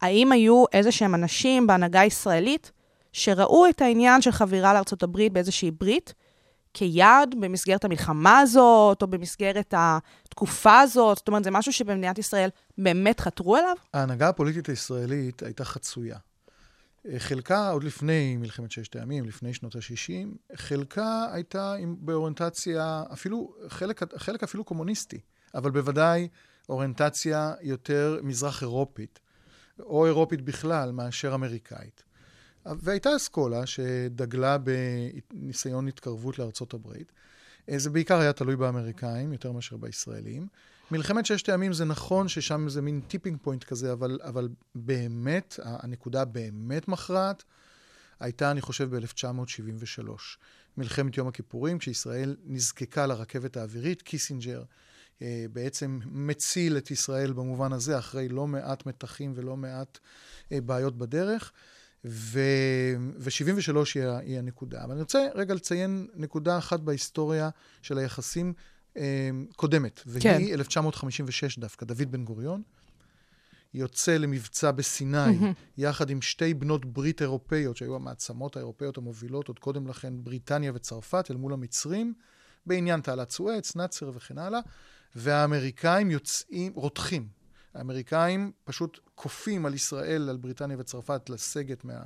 האם 0.00 0.32
היו 0.32 0.64
איזה 0.72 0.92
שהם 0.92 1.14
אנשים 1.14 1.66
בהנהגה 1.66 2.00
הישראלית 2.00 2.72
שראו 3.12 3.66
את 3.68 3.82
העניין 3.82 4.22
של 4.22 4.30
חבירה 4.30 4.80
הברית 5.02 5.32
באיזושהי 5.32 5.70
ברית 5.70 6.14
כיעד 6.74 7.34
במסגרת 7.40 7.84
המלחמה 7.84 8.38
הזאת, 8.38 9.02
או 9.02 9.06
במסגרת 9.06 9.74
התקופה 9.76 10.80
הזאת? 10.80 11.18
זאת 11.18 11.28
אומרת, 11.28 11.44
זה 11.44 11.50
משהו 11.50 11.72
שבמדינת 11.72 12.18
ישראל 12.18 12.48
באמת 12.78 13.20
חתרו 13.20 13.56
אליו? 13.56 13.76
ההנהגה 13.94 14.28
הפוליטית 14.28 14.68
הישראלית 14.68 15.42
הייתה 15.42 15.64
חצויה. 15.64 16.18
חלקה 17.18 17.70
עוד 17.70 17.84
לפני 17.84 18.36
מלחמת 18.36 18.70
ששת 18.70 18.96
הימים, 18.96 19.24
לפני 19.24 19.54
שנות 19.54 19.76
ה-60, 19.76 20.56
חלקה 20.56 21.26
הייתה 21.32 21.74
עם, 21.74 21.96
באוריינטציה, 21.98 23.02
אפילו, 23.12 23.54
חלק, 23.68 24.14
חלק 24.16 24.42
אפילו 24.42 24.64
קומוניסטי, 24.64 25.20
אבל 25.54 25.70
בוודאי 25.70 26.28
אוריינטציה 26.68 27.54
יותר 27.60 28.20
מזרח 28.22 28.62
אירופית, 28.62 29.20
או 29.80 30.06
אירופית 30.06 30.42
בכלל, 30.42 30.92
מאשר 30.92 31.34
אמריקאית. 31.34 32.04
והייתה 32.80 33.16
אסכולה 33.16 33.66
שדגלה 33.66 34.56
בניסיון 34.58 35.88
התקרבות 35.88 36.38
לארצות 36.38 36.74
הברית. 36.74 37.12
אה, 37.70 37.78
זה 37.78 37.90
בעיקר 37.90 38.18
היה 38.18 38.32
תלוי 38.32 38.56
באמריקאים, 38.56 39.32
יותר 39.32 39.52
מאשר 39.52 39.76
בישראלים. 39.76 40.46
מלחמת 40.90 41.26
ששת 41.26 41.48
הימים 41.48 41.72
זה 41.72 41.84
נכון 41.84 42.28
ששם 42.28 42.68
זה 42.68 42.82
מין 42.82 43.00
tipping 43.08 43.38
point 43.42 43.64
כזה, 43.64 43.92
אבל, 43.92 44.18
אבל 44.22 44.48
באמת, 44.74 45.60
הנקודה 45.62 46.24
באמת 46.24 46.88
מכרעת, 46.88 47.44
הייתה, 48.20 48.50
אני 48.50 48.60
חושב, 48.60 48.96
ב-1973. 48.96 50.10
מלחמת 50.76 51.16
יום 51.16 51.28
הכיפורים, 51.28 51.78
כשישראל 51.78 52.36
נזקקה 52.44 53.06
לרכבת 53.06 53.56
האווירית, 53.56 54.02
קיסינג'ר 54.02 54.62
אה, 55.22 55.44
בעצם 55.52 55.98
מציל 56.04 56.76
את 56.76 56.90
ישראל 56.90 57.32
במובן 57.32 57.72
הזה, 57.72 57.98
אחרי 57.98 58.28
לא 58.28 58.46
מעט 58.46 58.86
מתחים 58.86 59.32
ולא 59.36 59.56
מעט 59.56 59.98
אה, 60.52 60.60
בעיות 60.60 60.98
בדרך. 60.98 61.52
ו-73 62.04 63.76
היא, 63.94 64.02
היא 64.04 64.38
הנקודה. 64.38 64.84
אבל 64.84 64.92
אני 64.92 65.00
רוצה 65.00 65.26
רגע 65.34 65.54
לציין 65.54 66.06
נקודה 66.14 66.58
אחת 66.58 66.80
בהיסטוריה 66.80 67.50
של 67.82 67.98
היחסים 67.98 68.52
אה, 68.96 69.30
קודמת, 69.56 70.00
והיא 70.06 70.22
כן. 70.22 70.40
1956 70.52 71.58
דווקא, 71.58 71.86
דוד 71.86 72.10
בן 72.12 72.24
גוריון. 72.24 72.62
יוצא 73.74 74.16
למבצע 74.16 74.70
בסיני, 74.70 75.38
יחד 75.78 76.10
עם 76.10 76.22
שתי 76.22 76.54
בנות 76.54 76.84
ברית 76.84 77.22
אירופאיות, 77.22 77.76
שהיו 77.76 77.96
המעצמות 77.96 78.56
האירופאיות 78.56 78.98
המובילות, 78.98 79.48
עוד 79.48 79.58
קודם 79.58 79.86
לכן 79.86 80.24
בריטניה 80.24 80.72
וצרפת, 80.74 81.30
אל 81.30 81.36
מול 81.36 81.52
המצרים, 81.52 82.14
בעניין 82.66 83.00
תעלת 83.00 83.30
סואץ, 83.30 83.76
נאצר 83.76 84.10
וכן 84.14 84.38
הלאה, 84.38 84.60
והאמריקאים 85.14 86.10
יוצאים, 86.10 86.72
רותחים. 86.74 87.37
האמריקאים 87.74 88.52
פשוט 88.64 88.98
כופים 89.14 89.66
על 89.66 89.74
ישראל, 89.74 90.28
על 90.28 90.36
בריטניה 90.36 90.76
וצרפת, 90.80 91.30
לסגת 91.30 91.84
מה, 91.84 92.00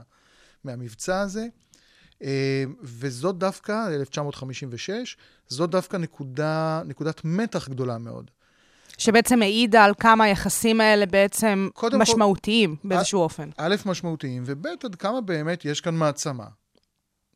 מהמבצע 0.65 1.21
הזה. 1.21 1.47
אה, 2.23 2.65
וזאת 2.83 3.39
דווקא, 3.39 3.73
1956, 3.95 5.17
זאת 5.49 5.71
דווקא 5.71 5.97
נקודה, 5.97 6.83
נקודת 6.87 7.21
מתח 7.25 7.69
גדולה 7.69 7.99
מאוד. 7.99 8.31
שבעצם 8.99 9.43
העידה 9.43 9.85
על 9.85 9.93
כמה 10.01 10.25
היחסים 10.25 10.81
האלה 10.81 11.07
בעצם 11.07 11.69
קודם 11.75 11.93
כל- 11.93 12.03
משמעותיים 12.03 12.77
באיזשהו 12.85 13.21
אופן. 13.21 13.51
א', 13.57 13.77
משמעותיים, 13.87 14.43
וב', 14.47 14.67
עד 14.67 14.95
כמה 14.95 15.21
באמת 15.21 15.65
יש 15.65 15.81
כאן 15.81 15.95
מעצמה. 15.95 16.47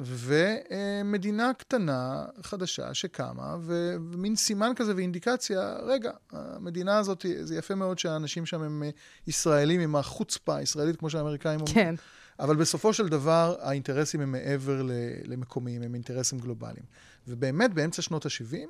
ומדינה 0.00 1.52
קטנה, 1.58 2.24
חדשה, 2.42 2.94
שקמה, 2.94 3.56
ומין 3.60 4.36
סימן 4.36 4.72
כזה 4.76 4.96
ואינדיקציה, 4.96 5.76
רגע, 5.82 6.10
המדינה 6.32 6.98
הזאת, 6.98 7.26
זה 7.42 7.56
יפה 7.56 7.74
מאוד 7.74 7.98
שהאנשים 7.98 8.46
שם 8.46 8.62
הם 8.62 8.82
אה, 8.82 8.90
ישראלים 9.26 9.80
עם 9.80 9.96
החוצפה 9.96 10.56
הישראלית, 10.56 10.96
כמו 10.96 11.10
שהאמריקאים 11.10 11.60
אומרים. 11.60 11.74
כן. 11.74 11.94
אבל 12.38 12.56
בסופו 12.56 12.92
של 12.92 13.08
דבר, 13.08 13.56
האינטרסים 13.60 14.20
הם 14.20 14.32
מעבר 14.32 14.82
למקומיים, 15.24 15.82
הם 15.82 15.94
אינטרסים 15.94 16.38
גלובליים. 16.38 16.84
ובאמת, 17.28 17.74
באמצע 17.74 18.02
שנות 18.02 18.26
ה-70, 18.26 18.66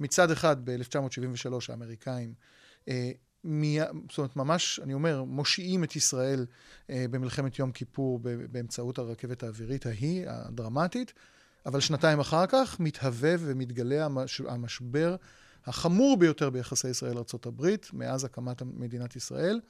מצד 0.00 0.30
אחד, 0.30 0.56
ב-1973, 0.64 1.52
האמריקאים, 1.68 2.34
אה, 2.88 3.10
מי, 3.50 3.78
זאת 4.08 4.18
אומרת, 4.18 4.36
ממש, 4.36 4.80
אני 4.82 4.94
אומר, 4.94 5.22
מושיעים 5.24 5.84
את 5.84 5.96
ישראל 5.96 6.46
אה, 6.90 7.04
במלחמת 7.10 7.58
יום 7.58 7.72
כיפור 7.72 8.20
באמצעות 8.50 8.98
הרכבת 8.98 9.42
האווירית 9.42 9.86
ההיא, 9.86 10.24
הדרמטית, 10.26 11.12
אבל 11.66 11.80
שנתיים 11.80 12.20
אחר 12.20 12.46
כך 12.46 12.80
מתהווה 12.80 13.34
ומתגלה 13.38 14.04
המש, 14.04 14.40
המשבר 14.40 15.16
החמור 15.66 16.16
ביותר 16.16 16.50
ביחסי 16.50 16.88
ישראל-ארה"ב, 16.88 17.74
מאז 17.92 18.24
הקמת 18.24 18.62
מדינת 18.62 19.16
ישראל, 19.16 19.60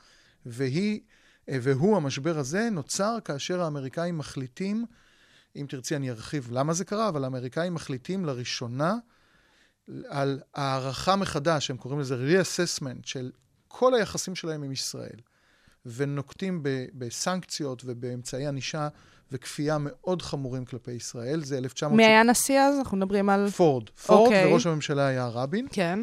והיא, 0.46 1.00
אה, 1.48 1.58
והוא, 1.62 1.96
המשבר 1.96 2.38
הזה, 2.38 2.68
נוצר 2.70 3.18
כאשר 3.24 3.60
האמריקאים 3.62 4.18
מחליטים, 4.18 4.84
אם 5.56 5.66
תרצי 5.68 5.96
אני 5.96 6.10
ארחיב 6.10 6.48
למה 6.50 6.72
זה 6.72 6.84
קרה, 6.84 7.08
אבל 7.08 7.24
האמריקאים 7.24 7.74
מחליטים 7.74 8.24
לראשונה 8.24 8.96
על 10.08 10.40
הערכה 10.54 11.16
מחדש, 11.16 11.70
הם 11.70 11.76
קוראים 11.76 12.00
לזה 12.00 12.16
reassessment 12.16 13.00
של 13.02 13.30
כל 13.68 13.94
היחסים 13.94 14.34
שלהם 14.34 14.62
עם 14.62 14.72
ישראל, 14.72 15.18
ונוקטים 15.86 16.62
ב- 16.62 16.86
בסנקציות 16.94 17.82
ובאמצעי 17.84 18.46
ענישה 18.46 18.88
וכפייה 19.32 19.76
מאוד 19.80 20.22
חמורים 20.22 20.64
כלפי 20.64 20.92
ישראל. 20.92 21.44
זה 21.44 21.58
1900... 21.58 21.96
מי 21.96 22.06
היה 22.06 22.22
נשיא 22.22 22.60
אז? 22.60 22.78
אנחנו 22.78 22.96
מדברים 22.96 23.30
על... 23.30 23.50
פורד. 23.50 23.90
פורד, 23.90 24.26
אוקיי. 24.26 24.52
וראש 24.52 24.66
הממשלה 24.66 25.06
היה 25.06 25.26
רבין. 25.26 25.66
כן. 25.72 26.00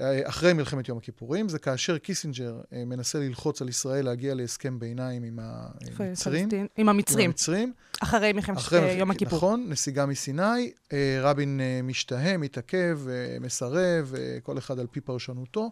אה, 0.00 0.28
אחרי 0.28 0.52
מלחמת 0.52 0.88
יום 0.88 0.98
הכיפורים, 0.98 1.48
זה 1.48 1.58
כאשר 1.58 1.98
קיסינג'ר 1.98 2.60
אה, 2.72 2.84
מנסה 2.84 3.18
ללחוץ 3.18 3.62
על 3.62 3.68
ישראל 3.68 4.04
להגיע 4.04 4.34
להסכם 4.34 4.78
ביניים 4.78 5.22
עם 5.22 5.38
המצרים. 5.42 6.48
עם 6.76 6.88
המצרים. 6.88 7.22
עם 7.22 7.26
המצרים. 7.26 7.72
אחרי 8.02 8.32
מלחמת 8.32 8.56
אחרי 8.56 8.78
אה, 8.78 8.92
יום 8.92 9.10
הכיפור. 9.10 9.38
נכון, 9.38 9.66
נסיגה 9.68 10.06
מסיני, 10.06 10.72
רבין 11.20 11.60
משתהה, 11.82 12.36
מתעכב, 12.36 13.00
מסרב, 13.40 14.14
כל 14.42 14.58
אחד 14.58 14.78
על 14.78 14.86
פי 14.90 15.00
פרשנותו. 15.00 15.70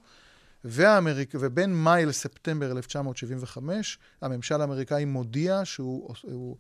והאמריק... 0.65 1.35
ובין 1.41 1.75
מאי 1.75 2.07
לספטמבר 2.07 2.73
1975, 2.73 3.99
הממשל 4.23 4.61
האמריקאי 4.61 5.05
מודיע 5.05 5.61
שהוא 5.65 6.15
הוא, 6.23 6.57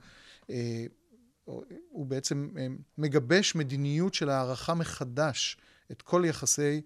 אה, 0.50 0.84
הוא 1.90 2.06
בעצם 2.06 2.48
אה, 2.58 2.66
מגבש 2.98 3.54
מדיניות 3.54 4.14
של 4.14 4.30
הערכה 4.30 4.74
מחדש 4.74 5.56
את 5.92 6.02
כל 6.02 6.22
יחסי 6.26 6.80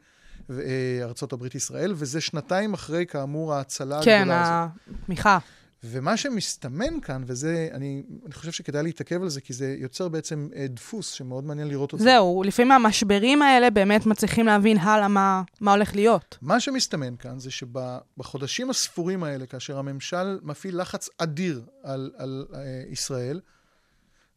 אה, 0.50 0.56
ארצות 1.02 1.32
הברית-ישראל, 1.32 1.92
וזה 1.96 2.20
שנתיים 2.20 2.74
אחרי, 2.74 3.06
כאמור, 3.06 3.54
ההצלה 3.54 4.00
כן, 4.04 4.18
הגדולה 4.20 4.68
הזאת. 4.86 5.00
התמיכה. 5.02 5.38
ומה 5.84 6.16
שמסתמן 6.16 7.00
כאן, 7.00 7.24
וזה, 7.26 7.68
אני, 7.72 8.02
אני 8.26 8.34
חושב 8.34 8.52
שכדאי 8.52 8.82
להתעכב 8.82 9.22
על 9.22 9.28
זה, 9.28 9.40
כי 9.40 9.52
זה 9.52 9.76
יוצר 9.78 10.08
בעצם 10.08 10.48
אה, 10.56 10.66
דפוס 10.68 11.10
שמאוד 11.10 11.44
מעניין 11.44 11.68
לראות 11.68 11.92
אותו. 11.92 12.04
זהו, 12.04 12.42
לפעמים 12.42 12.72
המשברים 12.72 13.42
האלה 13.42 13.70
באמת 13.70 14.06
מצליחים 14.06 14.46
להבין 14.46 14.78
הלאה 14.78 15.08
מה, 15.08 15.42
מה 15.60 15.72
הולך 15.72 15.94
להיות. 15.94 16.38
מה 16.42 16.60
שמסתמן 16.60 17.16
כאן 17.16 17.38
זה 17.38 17.50
שבחודשים 17.50 18.70
הספורים 18.70 19.24
האלה, 19.24 19.46
כאשר 19.46 19.78
הממשל 19.78 20.38
מפעיל 20.42 20.80
לחץ 20.80 21.08
אדיר 21.18 21.62
על, 21.82 22.10
על 22.16 22.46
אה, 22.54 22.82
ישראל, 22.90 23.40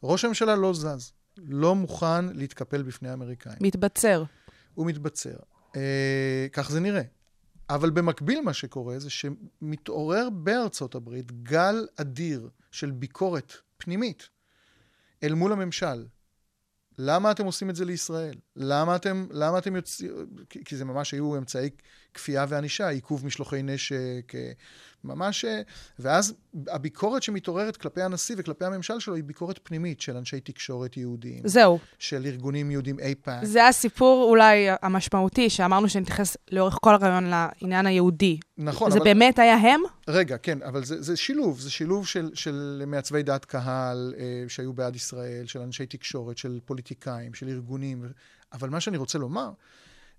ראש 0.04 0.26
הממשלה 0.26 0.56
לא 0.56 0.74
זז, 0.74 1.12
לא 1.38 1.76
מוכן 1.76 2.26
להתקפל 2.26 2.82
בפני 2.82 3.10
האמריקאים. 3.10 3.58
מתבצר. 3.62 4.24
הוא 4.74 4.86
מתבצר. 4.86 5.36
אה, 5.76 6.48
כך 6.54 6.72
זה 6.72 6.80
נראה. 6.80 7.02
אבל 7.70 7.90
במקביל 7.90 8.42
מה 8.42 8.54
שקורה 8.54 9.00
זה 9.00 9.10
שמתעורר 9.10 10.30
בארצות 10.30 10.96
הברית 10.96 11.44
גל 11.44 11.88
אדיר 11.96 12.50
של 12.72 12.92
ביקורת 12.92 13.54
פנימית 13.78 14.30
אל 15.24 15.34
מול 15.34 15.52
הממשל. 15.52 16.06
למה 16.98 17.32
אתם 17.32 17.46
עושים 17.46 17.70
את 17.70 17.76
זה 17.76 17.86
לישראל? 17.86 18.36
למה 18.60 18.96
אתם, 18.96 19.28
למה 19.32 19.58
אתם 19.58 19.76
יוצאים... 19.76 20.12
כי, 20.50 20.76
זה 20.76 20.86
ממש 20.86 21.12
היו 21.12 21.38
אמצעי 21.38 21.70
כפייה 22.14 22.46
וענישה, 22.50 22.88
עיכוב 22.88 23.26
משלוחי 23.26 23.62
נשק, 23.64 24.36
אה, 24.36 24.52
ממש... 25.04 25.46
אה, 25.46 25.62
ואז 26.00 26.34
הביקורת 26.68 27.24
שמתעוררת 27.24 27.78
כלפי 27.78 28.02
הנשיא 28.02 28.36
וכלפי 28.38 28.66
הממשל 28.66 29.00
שלו 29.00 29.16
היא 29.16 29.24
ביקורת 29.24 29.60
פנימית 29.64 30.02
של 30.02 30.18
אנשי 30.18 30.40
תקשורת 30.40 30.98
יהודיים. 30.98 31.42
זהו. 31.46 31.80
של 32.00 32.26
ארגונים 32.26 32.72
יהודים 32.72 33.00
איפא"ק. 33.00 33.44
זה 33.44 33.68
הסיפור 33.68 34.30
אולי 34.30 34.68
המשמעותי, 34.82 35.50
שאמרנו 35.50 35.90
שנתייחס 35.90 36.38
לאורך 36.52 36.78
כל 36.82 36.94
הרעיון 36.94 37.32
לעניין 37.32 37.86
היהודי. 37.86 38.40
נכון, 38.58 38.92
זה 38.92 38.98
אבל... 38.98 39.06
באמת 39.06 39.40
היה 39.40 39.56
הם? 39.56 39.82
רגע, 40.08 40.38
כן, 40.38 40.62
אבל 40.62 40.84
זה, 40.84 41.02
זה 41.02 41.18
שילוב, 41.18 41.60
זה 41.60 41.72
שילוב 41.72 42.08
של, 42.08 42.32
של 42.34 42.84
מעצבי 42.88 43.24
דעת 43.24 43.46
קהל 43.46 44.14
אה, 44.18 44.44
שהיו 44.48 44.74
בעד 44.74 44.96
ישראל, 44.96 45.46
של 45.46 45.60
אנשי 45.60 45.86
תקשורת, 45.86 46.38
של 46.38 46.60
פוליטיקאים, 46.66 47.34
של 47.34 47.48
ארגונים. 47.48 48.06
אבל 48.54 48.70
מה 48.70 48.80
שאני 48.80 48.98
רוצה 48.98 49.18
לומר, 49.18 49.52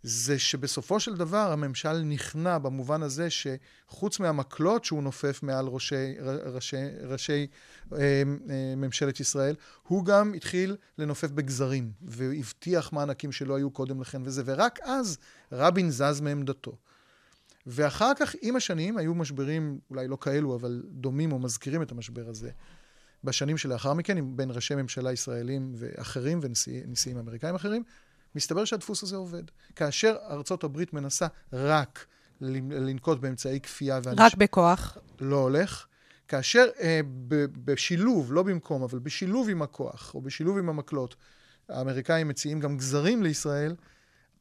זה 0.03 0.39
שבסופו 0.39 1.01
של 1.01 1.17
דבר 1.17 1.53
הממשל 1.53 1.93
נכנע 1.93 2.59
במובן 2.59 3.03
הזה 3.03 3.29
שחוץ 3.31 4.21
מהמקלות 4.21 4.85
שהוא 4.85 5.03
נופף 5.03 5.43
מעל 5.43 5.67
ראשי, 5.67 6.15
ראשי, 6.45 6.77
ראשי 7.03 7.47
אה, 7.93 7.99
אה, 7.99 8.23
ממשלת 8.77 9.21
ישראל, 9.21 9.55
הוא 9.83 10.05
גם 10.05 10.35
התחיל 10.35 10.77
לנופף 10.99 11.31
בגזרים, 11.31 11.93
והבטיח 12.03 12.93
מענקים 12.93 13.33
שלא 13.33 13.57
היו 13.57 13.71
קודם 13.71 14.01
לכן 14.01 14.23
וזה, 14.25 14.43
ורק 14.45 14.81
אז 14.83 15.19
רבין 15.53 15.91
זז 15.91 16.21
מעמדתו. 16.21 16.77
ואחר 17.67 18.13
כך, 18.19 18.35
עם 18.43 18.57
השנים, 18.57 18.99
היו 18.99 19.15
משברים, 19.15 19.79
אולי 19.91 20.09
לא 20.09 20.19
כאלו, 20.21 20.57
אבל 20.57 20.83
דומים 20.89 21.33
או 21.33 21.39
מזכירים 21.39 21.83
את 21.83 21.93
המשבר 21.93 22.29
הזה. 22.29 22.51
בשנים 23.25 23.59
שלאחר 23.59 23.95
מכן, 23.95 24.37
בין 24.37 24.51
ראשי 24.51 24.75
ממשלה 24.75 25.13
ישראלים 25.13 25.73
ואחרים 25.75 26.41
ונשיאים 26.43 27.19
אמריקאים 27.19 27.55
אחרים, 27.55 27.83
מסתבר 28.35 28.65
שהדפוס 28.65 29.03
הזה 29.03 29.17
עובד. 29.17 29.43
כאשר 29.77 30.17
ארצות 30.31 30.65
הברית 30.65 30.93
מנסה 30.93 31.27
רק 31.53 32.07
לנקוט 32.41 33.19
באמצעי 33.19 33.61
כפייה 33.61 34.01
ואנש... 34.03 34.19
רק 34.21 34.35
בכוח. 34.35 34.99
לא 35.21 35.37
הולך. 35.37 35.87
כאשר 36.29 36.67
אה, 36.81 37.01
ב- 37.29 37.47
בשילוב, 37.65 38.33
לא 38.33 38.43
במקום, 38.43 38.83
אבל 38.83 38.99
בשילוב 38.99 39.49
עם 39.49 39.63
הכוח, 39.63 40.15
או 40.15 40.21
בשילוב 40.21 40.59
עם 40.59 40.69
המקלות, 40.69 41.17
האמריקאים 41.69 42.29
מציעים 42.29 42.61
גם 42.61 42.77
גזרים 42.77 43.23
לישראל, 43.23 43.75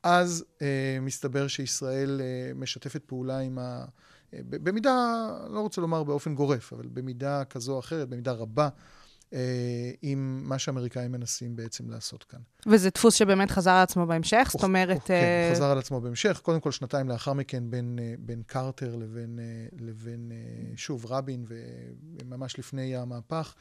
אז 0.03 0.45
אה, 0.61 0.97
מסתבר 1.01 1.47
שישראל 1.47 2.21
אה, 2.21 2.53
משתפת 2.55 3.03
פעולה 3.05 3.39
עם 3.39 3.59
ה... 3.59 3.85
אה, 4.33 4.39
במידה, 4.49 5.27
לא 5.49 5.59
רוצה 5.59 5.81
לומר 5.81 6.03
באופן 6.03 6.35
גורף, 6.35 6.73
אבל 6.73 6.87
במידה 6.87 7.43
כזו 7.45 7.73
או 7.73 7.79
אחרת, 7.79 8.09
במידה 8.09 8.31
רבה, 8.31 8.69
עם 10.01 10.41
מה 10.43 10.59
שהאמריקאים 10.59 11.11
מנסים 11.11 11.55
בעצם 11.55 11.89
לעשות 11.89 12.23
כאן. 12.23 12.39
וזה 12.67 12.89
דפוס 12.89 13.13
שבאמת 13.15 13.51
חזר 13.51 13.71
על 13.71 13.83
עצמו 13.83 14.05
בהמשך? 14.05 14.49
זאת 14.51 14.63
אומרת... 14.63 15.03
כן, 15.05 15.13
אה... 15.13 15.51
חזר 15.55 15.65
על 15.65 15.77
עצמו 15.77 16.01
בהמשך. 16.01 16.39
קודם 16.43 16.59
כל, 16.59 16.71
שנתיים 16.71 17.09
לאחר 17.09 17.33
מכן, 17.33 17.69
בין, 17.69 17.99
אה, 18.01 18.13
בין 18.19 18.43
קרטר 18.47 18.95
לבין, 18.95 19.39
אה, 19.39 19.85
לבין, 19.85 20.31
שוב, 20.75 21.05
רבין, 21.05 21.45
וממש 21.49 22.59
לפני 22.59 22.95
המהפך, 22.95 23.53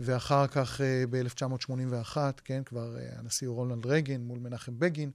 ואחר 0.00 0.46
כך 0.46 0.80
ב-1981, 1.10 2.16
כן, 2.44 2.62
כבר 2.64 2.96
הנשיא 3.16 3.48
רולנד 3.48 3.86
רייגן 3.86 4.20
מול 4.20 4.38
מנחם 4.38 4.78
בגין, 4.78 5.10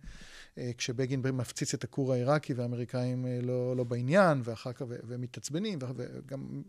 כשבגין 0.78 1.22
מפציץ 1.34 1.74
את 1.74 1.84
הכור 1.84 2.14
העיראקי 2.14 2.54
והאמריקאים 2.54 3.26
לא, 3.42 3.76
לא 3.76 3.84
בעניין, 3.84 4.42
ואחר 4.44 4.74
כך, 4.74 4.86
ומתעצבנים, 4.88 5.80
וגם 5.96 6.62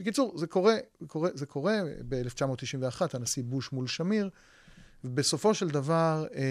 בקיצור, 0.00 0.38
זה 0.38 0.46
קורה, 0.46 0.76
קורה, 1.06 1.30
זה 1.34 1.46
קורה 1.46 1.80
ב-1991, 2.08 3.00
הנשיא 3.14 3.42
בוש 3.46 3.72
מול 3.72 3.86
שמיר, 3.86 4.30
ובסופו 5.04 5.54
של 5.54 5.68
דבר, 5.68 6.26
אה, 6.34 6.42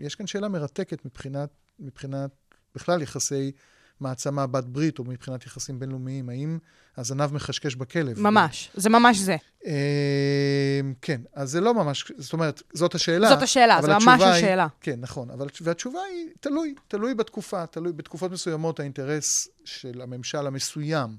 יש 0.00 0.14
כאן 0.14 0.26
שאלה 0.26 0.48
מרתקת 0.48 1.04
מבחינת, 1.04 1.48
מבחינת 1.78 2.30
בכלל 2.74 3.02
יחסי 3.02 3.52
מעצמה 4.00 4.46
בת 4.46 4.64
ברית, 4.64 4.98
או 4.98 5.04
מבחינת 5.04 5.46
יחסים 5.46 5.78
בינלאומיים, 5.78 6.28
האם 6.28 6.58
הזנב 6.96 7.34
מחשקש 7.34 7.74
בכלב? 7.74 8.20
ממש, 8.20 8.70
זה 8.74 8.90
ממש 8.90 9.18
זה. 9.18 9.36
אה, 9.66 10.80
כן, 11.02 11.20
אז 11.34 11.50
זה 11.50 11.60
לא 11.60 11.74
ממש, 11.74 12.12
זאת 12.18 12.32
אומרת, 12.32 12.62
זאת 12.72 12.94
השאלה. 12.94 13.28
זאת 13.28 13.42
השאלה, 13.42 13.82
זו 13.82 13.88
ממש 13.88 14.22
היא, 14.22 14.30
השאלה. 14.30 14.66
כן, 14.80 15.00
נכון, 15.00 15.30
אבל, 15.30 15.48
והתשובה 15.60 16.00
היא, 16.00 16.28
תלוי, 16.40 16.74
תלוי 16.88 17.14
בתקופה, 17.14 17.66
תלוי, 17.66 17.92
בתקופות 17.92 18.30
מסוימות 18.32 18.80
האינטרס 18.80 19.48
של 19.64 20.00
הממשל 20.00 20.46
המסוים. 20.46 21.16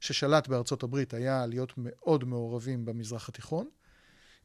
ששלט 0.00 0.48
בארצות 0.48 0.82
הברית 0.82 1.14
היה 1.14 1.46
להיות 1.46 1.72
מאוד 1.76 2.24
מעורבים 2.24 2.84
במזרח 2.84 3.28
התיכון. 3.28 3.68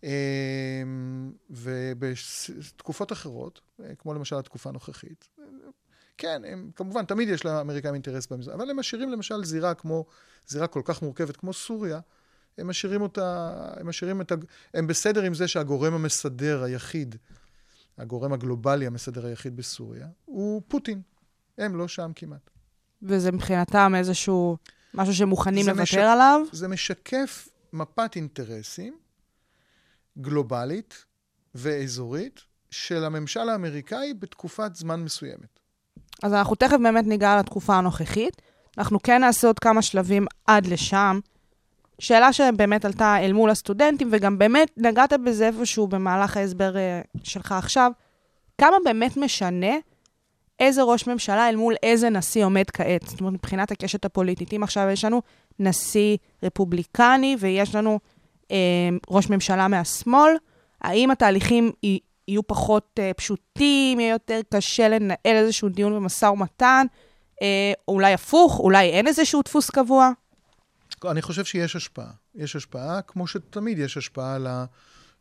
אמ, 0.04 1.32
ובתקופות 1.50 3.12
אחרות, 3.12 3.62
כמו 3.98 4.14
למשל 4.14 4.36
התקופה 4.36 4.70
הנוכחית, 4.70 5.30
כן, 6.18 6.42
הם, 6.46 6.72
כמובן, 6.76 7.06
תמיד 7.06 7.30
יש 7.30 7.46
לאמריקאים 7.46 7.94
אינטרס 7.94 8.28
במזרח, 8.28 8.56
אבל 8.56 8.70
הם 8.70 8.80
משאירים 8.80 9.10
למשל 9.12 9.44
זירה 9.44 9.74
כמו, 9.74 10.06
זירה 10.48 10.68
כל 10.68 10.82
כך 10.86 11.02
מורכבת 11.02 11.38
כמו 11.38 11.54
סוריה, 11.54 12.00
הם 12.58 12.68
משאירים 12.68 13.02
אותה, 13.02 13.52
הם 13.80 13.88
משאירים 13.88 14.22
את 14.22 14.32
ה... 14.32 14.36
הם 14.74 14.88
בסדר 14.88 15.22
עם 15.22 15.34
זה 15.34 15.48
שהגורם 15.48 15.94
המסדר 15.94 16.64
היחיד, 16.64 17.16
הגורם 17.98 18.34
הגלובלי 18.34 18.88
המסדר 18.88 19.26
היחיד 19.26 19.56
בסוריה, 19.56 20.08
הוא 20.26 20.62
פוטין. 20.68 21.02
הם 21.58 21.76
לא 21.76 21.88
שם 21.88 22.12
כמעט. 22.16 22.50
וזה 23.02 23.32
מבחינתם 23.32 23.94
איזשהו 23.96 24.58
משהו 24.94 25.14
שמוכנים 25.14 25.66
לוותר 25.66 25.82
משק... 25.82 25.98
עליו? 25.98 26.42
זה 26.52 26.68
משקף 26.68 27.50
מפת 27.74 28.16
אינטרסים 28.16 28.98
גלובלית 30.18 31.06
ואזורית 31.56 32.42
של 32.72 33.06
הממשל 33.06 33.50
האמריקאי 33.50 34.14
בתקופת 34.14 34.76
זמן 34.76 35.04
מסוימת. 35.04 35.60
אז 36.24 36.34
אנחנו 36.34 36.56
תכף 36.56 36.78
באמת 36.84 37.06
ניגע 37.06 37.40
לתקופה 37.40 37.76
הנוכחית. 37.76 38.42
אנחנו 38.78 39.02
כן 39.04 39.22
נעשה 39.22 39.48
עוד 39.48 39.60
כמה 39.60 39.82
שלבים 39.82 40.26
עד 40.48 40.66
לשם. 40.66 41.20
שאלה 42.00 42.34
שבאמת 42.34 42.86
עלתה 42.86 43.18
אל 43.20 43.34
מול 43.34 43.50
הסטודנטים, 43.50 44.10
וגם 44.12 44.38
באמת 44.38 44.72
נגעת 44.78 45.14
בזה 45.26 45.48
איפשהו 45.48 45.88
במהלך 45.88 46.38
ההסבר 46.38 46.76
uh, 46.76 47.20
שלך 47.24 47.52
עכשיו, 47.52 47.92
כמה 48.58 48.78
באמת 48.86 49.18
משנה 49.18 49.76
איזה 50.64 50.84
ראש 50.84 51.08
ממשלה 51.08 51.50
אל 51.50 51.56
מול 51.56 51.76
איזה 51.84 52.10
נשיא 52.10 52.46
עומד 52.46 52.64
כעת. 52.74 53.04
זאת 53.08 53.20
אומרת, 53.20 53.34
מבחינת 53.34 53.72
הקשת 53.72 54.06
הפוליטית. 54.06 54.54
אם 54.54 54.64
עכשיו 54.64 54.90
יש 54.90 55.06
לנו 55.06 55.22
נשיא 55.60 56.18
רפובליקני 56.44 57.36
ויש 57.40 57.76
לנו 57.76 58.00
אה, 58.52 58.58
ראש 59.10 59.30
ממשלה 59.30 59.68
מהשמאל, 59.68 60.32
האם 60.82 61.12
התהליכים 61.12 61.72
יהיו 62.28 62.48
פחות 62.48 63.00
אה, 63.00 63.12
פשוטים, 63.14 64.00
יהיה 64.00 64.12
יותר 64.12 64.40
קשה 64.54 64.90
לנהל 64.90 65.18
איזשהו 65.26 65.70
דיון 65.70 65.94
ומשא 65.94 66.26
ומתן, 66.26 66.86
אה, 67.42 67.74
או 67.88 67.94
אולי 67.94 68.14
הפוך, 68.14 68.60
אולי 68.60 68.90
אין 68.90 69.08
איזשהו 69.08 69.42
דפוס 69.42 69.70
קבוע? 69.70 70.12
אני 71.06 71.22
חושב 71.22 71.46
שיש 71.46 71.76
השפעה. 71.76 72.12
יש 72.36 72.56
השפעה, 72.56 73.02
כמו 73.02 73.28
שתמיד 73.28 73.80
יש 73.80 73.98
השפעה 73.98 74.38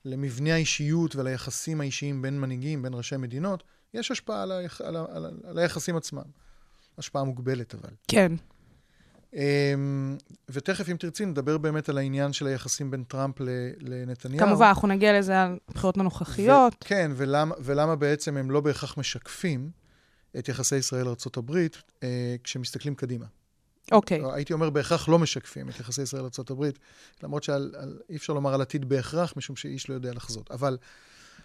למבנה 0.04 0.54
האישיות 0.54 1.16
וליחסים 1.16 1.80
האישיים 1.80 2.22
בין 2.22 2.40
מנהיגים, 2.40 2.82
בין 2.82 2.94
ראשי 2.94 3.16
מדינות. 3.16 3.62
יש 3.94 4.10
השפעה 4.10 4.42
על, 4.42 4.52
היח... 4.52 4.80
על, 4.80 4.96
ה... 4.96 5.04
על, 5.08 5.26
ה... 5.26 5.28
על 5.44 5.58
היחסים 5.58 5.96
עצמם. 5.96 6.22
השפעה 6.98 7.24
מוגבלת 7.24 7.74
אבל. 7.74 7.90
כן. 8.08 8.32
Um, 9.32 9.36
ותכף, 10.48 10.88
אם 10.88 10.96
תרצי, 10.96 11.24
נדבר 11.24 11.58
באמת 11.58 11.88
על 11.88 11.98
העניין 11.98 12.32
של 12.32 12.46
היחסים 12.46 12.90
בין 12.90 13.04
טראמפ 13.04 13.34
לנתניהו. 13.80 14.46
כמובן, 14.46 14.66
אנחנו 14.66 14.88
נגיע 14.88 15.18
לזה 15.18 15.42
על 15.42 15.58
הבחירות 15.68 15.98
הנוכחיות. 15.98 16.74
ו- 16.74 16.76
כן, 16.80 17.10
ולמה, 17.16 17.54
ולמה 17.58 17.96
בעצם 17.96 18.36
הם 18.36 18.50
לא 18.50 18.60
בהכרח 18.60 18.98
משקפים 18.98 19.70
את 20.38 20.48
יחסי 20.48 20.76
ישראל-ארה"ב 20.76 21.50
uh, 21.50 22.04
כשמסתכלים 22.44 22.94
קדימה. 22.94 23.26
אוקיי. 23.92 24.24
Okay. 24.24 24.32
הייתי 24.34 24.52
אומר, 24.52 24.70
בהכרח 24.70 25.08
לא 25.08 25.18
משקפים 25.18 25.68
את 25.68 25.80
יחסי 25.80 26.02
ישראל-ארה"ב, 26.02 26.70
למרות 27.22 27.42
שאי 27.42 28.16
אפשר 28.16 28.32
לומר 28.32 28.54
על 28.54 28.60
עתיד 28.60 28.88
בהכרח, 28.88 29.32
משום 29.36 29.56
שאיש 29.56 29.88
לא 29.88 29.94
יודע 29.94 30.12
לחזות. 30.12 30.50
אבל 30.50 30.76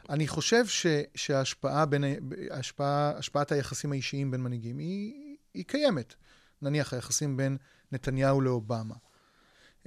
אני 0.10 0.28
חושב 0.28 0.68
ש, 0.68 0.86
שההשפעה 1.16 1.86
בין, 1.86 2.04
השפעה, 2.52 3.12
השפעת 3.18 3.52
היחסים 3.52 3.92
האישיים 3.92 4.32
בין 4.32 4.42
מנהיגים 4.42 4.78
היא, 4.78 5.14
היא 5.54 5.66
קיימת. 5.66 6.16
נניח 6.62 6.94
היחסים 6.94 7.38
בין 7.38 7.58
נתניהו 7.92 8.42
לאובמה, 8.42 8.96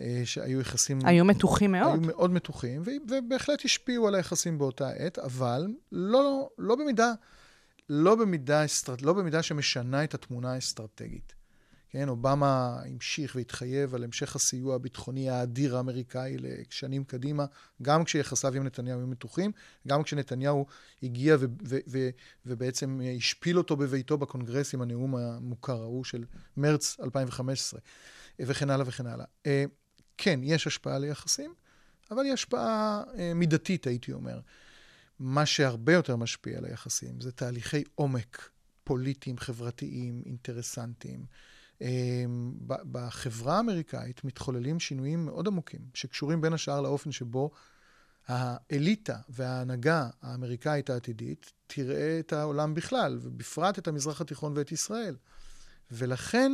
אה, 0.01 0.23
שהיו 0.25 0.61
יחסים... 0.61 0.99
היו 1.05 1.25
מתוחים 1.25 1.73
מאוד. 1.73 1.93
היו 1.93 2.01
מאוד 2.01 2.31
מתוחים, 2.31 2.83
ובהחלט 3.09 3.65
השפיעו 3.65 4.09
על 4.09 4.15
היחסים 4.15 4.59
באותה 4.59 4.91
עת, 4.91 5.19
אבל 5.19 5.67
לא, 5.93 6.49
לא, 6.59 6.77
במידה, 6.77 7.13
לא, 7.89 8.15
במידה, 8.15 8.65
לא 9.03 9.13
במידה 9.13 9.43
שמשנה 9.43 10.05
את 10.05 10.15
התמונה 10.15 10.53
האסטרטגית. 10.53 11.40
כן, 11.93 12.09
אובמה 12.09 12.81
המשיך 12.87 13.37
והתחייב 13.37 13.95
על 13.95 14.05
המשך 14.05 14.37
הסיוע 14.37 14.75
הביטחוני 14.75 15.31
האדיר 15.31 15.77
האמריקאי 15.77 16.37
לשנים 16.39 17.05
קדימה, 17.05 17.45
גם 17.83 18.05
כשיחסיו 18.05 18.55
עם 18.55 18.65
נתניהו 18.65 18.99
היו 18.99 19.07
מתוחים, 19.07 19.53
גם 19.89 20.03
כשנתניהו 20.03 20.67
הגיע 21.03 21.37
ו- 21.41 21.47
ו- 21.65 21.79
ו- 21.89 22.09
ובעצם 22.47 23.01
השפיל 23.17 23.59
אותו 23.59 23.77
בביתו 23.77 24.19
בקונגרס 24.19 24.75
עם 24.75 24.83
הנאום 24.83 25.17
המוכר 25.17 25.81
ההוא 25.81 26.05
של 26.05 26.25
מרץ 26.57 26.97
2015, 27.01 27.81
וכן 28.41 28.71
הלאה 28.71 28.89
וכן 28.89 29.07
הלאה. 29.07 29.27
אה, 29.47 29.65
כן, 30.19 30.41
יש 30.43 30.67
השפעה 30.67 30.99
ליחסים, 30.99 31.55
אבל 32.11 32.25
היא 32.25 32.33
השפעה 32.33 33.03
אה, 33.19 33.35
מידתית, 33.35 33.87
הייתי 33.87 34.13
אומר. 34.13 34.41
מה 35.19 35.47
שהרבה 35.47 35.93
יותר 35.93 36.17
משפיע 36.17 36.59
על 36.59 36.65
היחסים 36.65 37.21
זה 37.21 37.33
תהליכי 37.33 37.85
עומק 37.95 38.51
פוליטיים, 38.85 39.39
חברתיים, 39.39 40.23
אינטרסנטיים. 40.27 41.25
אמ, 41.81 42.53
בחברה 42.67 43.57
האמריקאית 43.57 44.25
מתחוללים 44.25 44.81
שינויים 44.81 45.25
מאוד 45.25 45.47
עמוקים, 45.47 45.81
שקשורים 45.95 46.41
בין 46.41 46.53
השאר 46.53 46.81
לאופן 46.81 47.13
שבו 47.13 47.51
האליטה 48.29 49.17
וההנהגה 49.29 50.09
האמריקאית 50.23 50.91
העתידית 50.91 51.53
תראה 51.67 52.19
את 52.19 52.33
העולם 52.33 52.75
בכלל, 52.75 53.19
ובפרט 53.23 53.79
את 53.79 53.89
המזרח 53.89 54.21
התיכון 54.21 54.53
ואת 54.57 54.73
ישראל. 54.73 55.17
ולכן, 55.91 56.53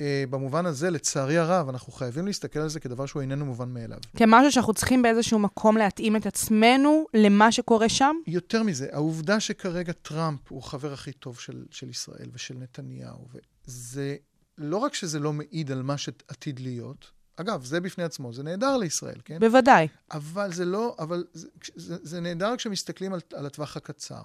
אה, 0.00 0.24
במובן 0.30 0.66
הזה, 0.66 0.90
לצערי 0.90 1.38
הרב, 1.38 1.68
אנחנו 1.68 1.92
חייבים 1.92 2.26
להסתכל 2.26 2.58
על 2.58 2.68
זה 2.68 2.80
כדבר 2.80 3.06
שהוא 3.06 3.22
איננו 3.22 3.46
מובן 3.46 3.68
מאליו. 3.68 3.98
כמשהו 4.16 4.52
שאנחנו 4.52 4.74
צריכים 4.74 5.02
באיזשהו 5.02 5.38
מקום 5.38 5.76
להתאים 5.76 6.16
את 6.16 6.26
עצמנו 6.26 7.06
למה 7.14 7.52
שקורה 7.52 7.88
שם? 7.88 8.16
יותר 8.26 8.62
מזה, 8.62 8.88
העובדה 8.92 9.40
שכרגע 9.40 9.92
טראמפ 9.92 10.40
הוא 10.48 10.58
החבר 10.58 10.92
הכי 10.92 11.12
טוב 11.12 11.38
של, 11.38 11.64
של 11.70 11.90
ישראל 11.90 12.28
ושל 12.32 12.54
נתניהו, 12.54 13.28
וזה 13.66 14.16
לא 14.58 14.76
רק 14.76 14.94
שזה 14.94 15.18
לא 15.18 15.32
מעיד 15.32 15.72
על 15.72 15.82
מה 15.82 15.98
שעתיד 15.98 16.60
להיות, 16.60 17.10
אגב, 17.36 17.64
זה 17.64 17.80
בפני 17.80 18.04
עצמו, 18.04 18.32
זה 18.32 18.42
נהדר 18.42 18.76
לישראל, 18.76 19.20
כן? 19.24 19.38
בוודאי. 19.40 19.88
אבל 20.10 20.52
זה 20.52 20.64
לא, 20.64 20.96
אבל 20.98 21.24
זה, 21.32 21.48
זה, 21.74 21.96
זה 22.02 22.20
נהדר 22.20 22.56
כשמסתכלים 22.56 23.12
על, 23.12 23.20
על 23.34 23.46
הטווח 23.46 23.76
הקצר. 23.76 24.22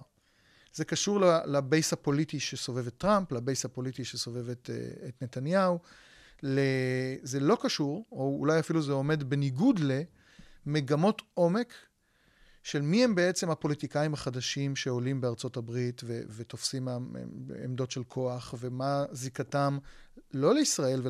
זה 0.73 0.85
קשור 0.85 1.19
לבייס 1.45 1.93
הפוליטי 1.93 2.39
שסובב 2.39 2.87
את 2.87 2.97
טראמפ, 2.97 3.31
לבייס 3.31 3.65
הפוליטי 3.65 4.05
שסובב 4.05 4.49
את, 4.49 4.69
אה, 4.73 5.07
את 5.07 5.23
נתניהו. 5.23 5.79
ל... 6.43 6.59
זה 7.23 7.39
לא 7.39 7.57
קשור, 7.61 8.05
או 8.11 8.37
אולי 8.39 8.59
אפילו 8.59 8.81
זה 8.81 8.91
עומד 8.91 9.23
בניגוד 9.23 9.79
למגמות 10.65 11.21
עומק 11.33 11.73
של 12.63 12.81
מי 12.81 13.03
הם 13.03 13.15
בעצם 13.15 13.49
הפוליטיקאים 13.49 14.13
החדשים 14.13 14.75
שעולים 14.75 15.21
בארצות 15.21 15.57
הברית 15.57 16.01
ו- 16.05 16.21
ותופסים 16.29 16.87
עמדות 17.63 17.91
של 17.91 18.03
כוח, 18.03 18.55
ומה 18.59 19.05
זיקתם 19.11 19.77
לא 20.33 20.53
לישראל 20.53 21.01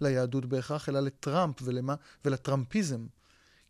וליהדות 0.00 0.44
ול- 0.44 0.50
בהכרח, 0.50 0.88
אלא 0.88 1.00
לטראמפ 1.00 1.56
ולמה, 1.62 1.94
ולטראמפיזם. 2.24 3.06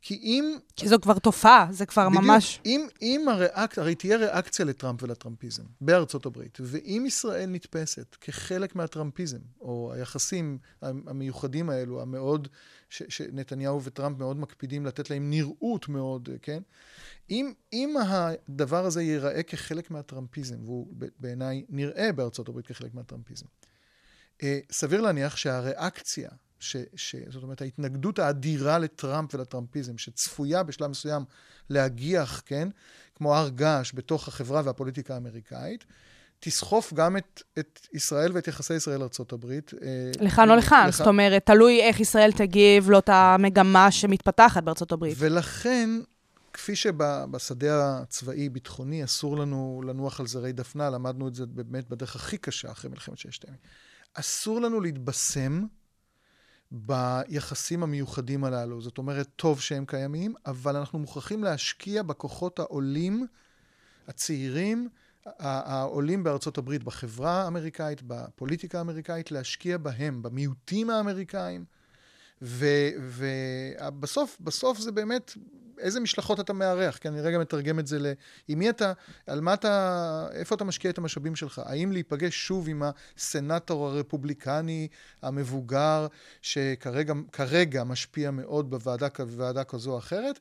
כי 0.06 0.14
אם... 0.14 0.58
כי 0.76 0.88
זו 0.88 0.96
כבר 1.02 1.18
תופעה, 1.18 1.66
זה 1.70 1.86
כבר 1.86 2.08
בדיוק, 2.08 2.24
ממש... 2.24 2.60
אם, 2.66 2.86
אם 3.02 3.26
הריאק... 3.28 3.78
הרי 3.78 3.94
תהיה 3.94 4.16
ריאקציה 4.16 4.64
לטראמפ 4.64 5.02
ולטראמפיזם 5.02 5.62
בארצות 5.80 6.26
הברית, 6.26 6.58
ואם 6.60 7.04
ישראל 7.06 7.46
נתפסת 7.50 8.16
כחלק 8.20 8.76
מהטראמפיזם, 8.76 9.38
או 9.60 9.92
היחסים 9.94 10.58
המיוחדים 10.82 11.70
האלו, 11.70 12.02
המאוד... 12.02 12.48
ש, 12.88 13.02
שנתניהו 13.08 13.82
וטראמפ 13.82 14.18
מאוד 14.18 14.36
מקפידים 14.36 14.86
לתת 14.86 15.10
להם 15.10 15.30
נראות 15.30 15.88
מאוד, 15.88 16.28
כן? 16.42 16.62
אם, 17.30 17.52
אם 17.72 17.94
הדבר 18.08 18.86
הזה 18.86 19.02
ייראה 19.02 19.42
כחלק 19.42 19.90
מהטראמפיזם, 19.90 20.64
והוא 20.64 20.94
בעיניי 21.18 21.64
נראה 21.68 22.12
בארצות 22.12 22.48
הברית 22.48 22.66
כחלק 22.66 22.94
מהטראמפיזם, 22.94 23.46
סביר 24.72 25.00
להניח 25.00 25.36
שהריאקציה 25.36 26.28
ש, 26.60 26.76
ש, 26.96 27.16
זאת 27.30 27.42
אומרת, 27.42 27.62
ההתנגדות 27.62 28.18
האדירה 28.18 28.78
לטראמפ 28.78 29.34
ולטראמפיזם, 29.34 29.98
שצפויה 29.98 30.62
בשלב 30.62 30.90
מסוים 30.90 31.24
להגיח, 31.70 32.42
כן, 32.46 32.68
כמו 33.14 33.36
הר 33.36 33.48
געש 33.48 33.92
בתוך 33.94 34.28
החברה 34.28 34.62
והפוליטיקה 34.64 35.14
האמריקאית, 35.14 35.84
תסחוף 36.40 36.92
גם 36.92 37.16
את, 37.16 37.42
את 37.58 37.86
ישראל 37.92 38.32
ואת 38.34 38.48
יחסי 38.48 38.74
ישראל 38.74 38.98
לארה"ב. 38.98 39.44
אה, 39.82 40.10
לכאן 40.20 40.50
או 40.50 40.56
לכאן, 40.56 40.88
זאת 40.90 41.06
אומרת, 41.06 41.46
תלוי 41.46 41.80
איך 41.80 42.00
ישראל 42.00 42.32
תגיב 42.32 42.90
לאותה 42.90 43.36
מגמה 43.38 43.90
שמתפתחת 43.90 44.62
בארצות 44.62 44.92
הברית. 44.92 45.16
ולכן, 45.18 45.90
כפי 46.52 46.76
שבשדה 46.76 47.98
הצבאי-ביטחוני 48.02 49.04
אסור 49.04 49.36
לנו 49.36 49.82
לנוח 49.86 50.20
על 50.20 50.26
זרי 50.26 50.52
דפנה, 50.52 50.90
למדנו 50.90 51.28
את 51.28 51.34
זה 51.34 51.46
באמת 51.46 51.88
בדרך 51.88 52.16
הכי 52.16 52.38
קשה 52.38 52.72
אחרי 52.72 52.90
מלחמת 52.90 53.18
ששת 53.18 53.44
הימים. 53.44 53.60
אסור 54.14 54.60
לנו 54.60 54.80
להתבשם 54.80 55.64
ביחסים 56.70 57.82
המיוחדים 57.82 58.44
הללו. 58.44 58.80
זאת 58.80 58.98
אומרת, 58.98 59.28
טוב 59.36 59.60
שהם 59.60 59.84
קיימים, 59.86 60.34
אבל 60.46 60.76
אנחנו 60.76 60.98
מוכרחים 60.98 61.44
להשקיע 61.44 62.02
בכוחות 62.02 62.58
העולים, 62.58 63.26
הצעירים, 64.08 64.88
העולים 65.38 66.22
בארצות 66.22 66.58
הברית, 66.58 66.84
בחברה 66.84 67.42
האמריקאית, 67.42 68.02
בפוליטיקה 68.02 68.78
האמריקאית, 68.78 69.30
להשקיע 69.30 69.78
בהם, 69.78 70.22
במיעוטים 70.22 70.90
האמריקאים. 70.90 71.64
ובסוף, 72.42 74.36
בסוף 74.40 74.78
זה 74.78 74.92
באמת 74.92 75.32
איזה 75.78 76.00
משלחות 76.00 76.40
אתה 76.40 76.52
מארח? 76.52 76.96
כי 76.96 77.08
אני 77.08 77.20
רגע 77.20 77.38
מתרגם 77.38 77.78
את 77.78 77.86
זה 77.86 77.98
ל... 77.98 78.06
עם 78.48 78.58
מי 78.58 78.70
אתה, 78.70 78.92
על 79.26 79.40
מה 79.40 79.54
אתה, 79.54 80.26
איפה 80.32 80.54
אתה 80.54 80.64
משקיע 80.64 80.90
את 80.90 80.98
המשאבים 80.98 81.36
שלך? 81.36 81.62
האם 81.64 81.92
להיפגש 81.92 82.46
שוב 82.46 82.68
עם 82.68 82.82
הסנטור 83.16 83.86
הרפובליקני 83.86 84.88
המבוגר, 85.22 86.06
שכרגע 86.42 87.84
משפיע 87.84 88.30
מאוד 88.30 88.70
בוועדה, 88.70 89.08
בוועדה 89.18 89.64
כזו 89.64 89.92
או 89.92 89.98
אחרת? 89.98 90.38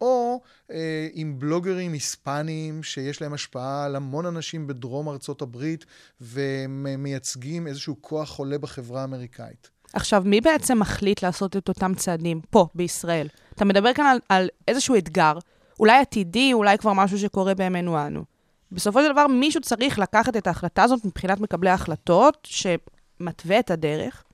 או 0.00 0.40
אה, 0.70 1.08
עם 1.12 1.38
בלוגרים 1.38 1.92
היספניים 1.92 2.82
שיש 2.82 3.22
להם 3.22 3.32
השפעה 3.32 3.84
על 3.84 3.96
המון 3.96 4.26
אנשים 4.26 4.66
בדרום 4.66 5.08
ארצות 5.08 5.42
הברית 5.42 5.84
ומייצגים 6.20 7.66
איזשהו 7.66 7.96
כוח 8.00 8.28
חולה 8.28 8.58
בחברה 8.58 9.00
האמריקאית. 9.00 9.70
עכשיו, 9.96 10.22
מי 10.26 10.40
בעצם 10.40 10.78
מחליט 10.78 11.22
לעשות 11.22 11.56
את 11.56 11.68
אותם 11.68 11.94
צעדים 11.94 12.40
פה, 12.50 12.66
בישראל? 12.74 13.28
אתה 13.54 13.64
מדבר 13.64 13.92
כאן 13.92 14.06
על, 14.06 14.18
על 14.28 14.48
איזשהו 14.68 14.96
אתגר, 14.96 15.32
אולי 15.80 15.98
עתידי, 15.98 16.52
אולי 16.52 16.78
כבר 16.78 16.92
משהו 16.92 17.18
שקורה 17.18 17.54
בימינו 17.54 18.06
אנו. 18.06 18.24
בסופו 18.72 19.02
של 19.02 19.12
דבר, 19.12 19.26
מישהו 19.26 19.60
צריך 19.60 19.98
לקחת 19.98 20.36
את 20.36 20.46
ההחלטה 20.46 20.82
הזאת 20.82 21.04
מבחינת 21.04 21.40
מקבלי 21.40 21.70
ההחלטות, 21.70 22.48
שמתווה 22.50 23.58
את 23.58 23.70
הדרך. 23.70 24.24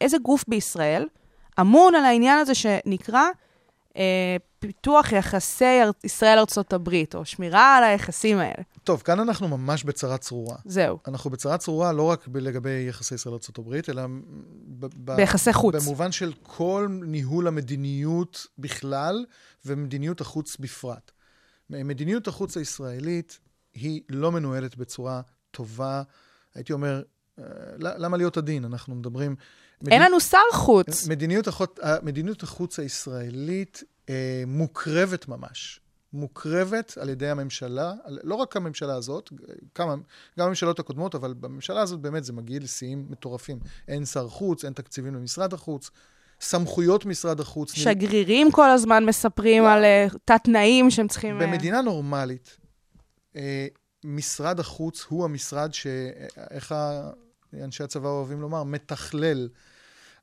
איזה 0.00 0.18
גוף 0.18 0.44
בישראל 0.48 1.06
אמון 1.60 1.94
על 1.94 2.04
העניין 2.04 2.38
הזה 2.38 2.54
שנקרא 2.54 3.24
אה, 3.96 4.36
פיתוח 4.62 5.12
יחסי 5.12 5.80
ישראל-ארצות 6.04 6.72
הברית, 6.72 7.14
או 7.14 7.24
שמירה 7.24 7.76
על 7.76 7.84
היחסים 7.84 8.38
האלה. 8.38 8.62
טוב, 8.84 9.02
כאן 9.02 9.20
אנחנו 9.20 9.48
ממש 9.48 9.84
בצרה 9.84 10.18
צרורה. 10.18 10.56
זהו. 10.64 10.98
אנחנו 11.08 11.30
בצרה 11.30 11.58
צרורה 11.58 11.92
לא 11.92 12.02
רק 12.02 12.28
לגבי 12.34 12.86
יחסי 12.88 13.14
ישראל-ארצות 13.14 13.58
הברית, 13.58 13.90
אלא... 13.90 14.02
ב- 14.80 14.86
ביחסי 15.16 15.52
חוץ. 15.52 15.74
במובן 15.74 16.12
של 16.12 16.32
כל 16.42 16.88
ניהול 17.02 17.46
המדיניות 17.46 18.46
בכלל, 18.58 19.24
ומדיניות 19.66 20.20
החוץ 20.20 20.56
בפרט. 20.56 21.10
מדיניות 21.70 22.28
החוץ 22.28 22.56
הישראלית 22.56 23.38
היא 23.74 24.02
לא 24.08 24.32
מנוהלת 24.32 24.76
בצורה 24.76 25.20
טובה, 25.50 26.02
הייתי 26.54 26.72
אומר, 26.72 27.02
אה, 27.38 27.44
למה 27.78 28.16
להיות 28.16 28.36
עדין? 28.36 28.64
אנחנו 28.64 28.94
מדברים... 28.94 29.36
מדינ... 29.82 29.92
אין 29.92 30.02
לנו 30.02 30.20
שר 30.20 30.38
חוץ. 30.52 31.08
מדיניות, 31.08 31.48
החוץ, 31.48 31.70
מדיניות 32.02 32.42
החוץ 32.42 32.78
הישראלית 32.78 33.82
אה, 34.08 34.44
מוקרבת 34.46 35.28
ממש. 35.28 35.80
מוקרבת 36.12 36.98
על 37.00 37.08
ידי 37.08 37.28
הממשלה, 37.28 37.92
לא 38.06 38.34
רק 38.34 38.56
הממשלה 38.56 38.94
הזאת, 38.94 39.30
כמה, 39.74 39.94
גם 40.38 40.46
הממשלות 40.46 40.78
הקודמות, 40.78 41.14
אבל 41.14 41.34
בממשלה 41.34 41.80
הזאת 41.80 42.00
באמת 42.00 42.24
זה 42.24 42.32
מגיע 42.32 42.58
לשיאים 42.62 43.06
מטורפים. 43.10 43.58
אין 43.88 44.04
שר 44.04 44.28
חוץ, 44.28 44.64
אין 44.64 44.72
תקציבים 44.72 45.14
למשרד 45.14 45.52
החוץ, 45.52 45.90
סמכויות 46.40 47.06
משרד 47.06 47.40
החוץ. 47.40 47.72
שגרירים 47.72 48.50
כל 48.50 48.70
הזמן 48.70 49.04
מספרים 49.04 49.64
על 49.64 49.84
uh, 49.84 50.18
תת-תנאים 50.24 50.90
שהם 50.90 51.08
צריכים... 51.08 51.38
במדינה 51.38 51.78
uh... 51.78 51.82
נורמלית, 51.82 52.56
uh, 53.34 53.38
משרד 54.04 54.60
החוץ 54.60 55.06
הוא 55.08 55.24
המשרד 55.24 55.74
ש... 55.74 55.86
איך 56.50 56.74
אנשי 57.64 57.84
הצבא 57.84 58.08
אוהבים 58.08 58.40
לומר? 58.40 58.62
מתכלל. 58.62 59.48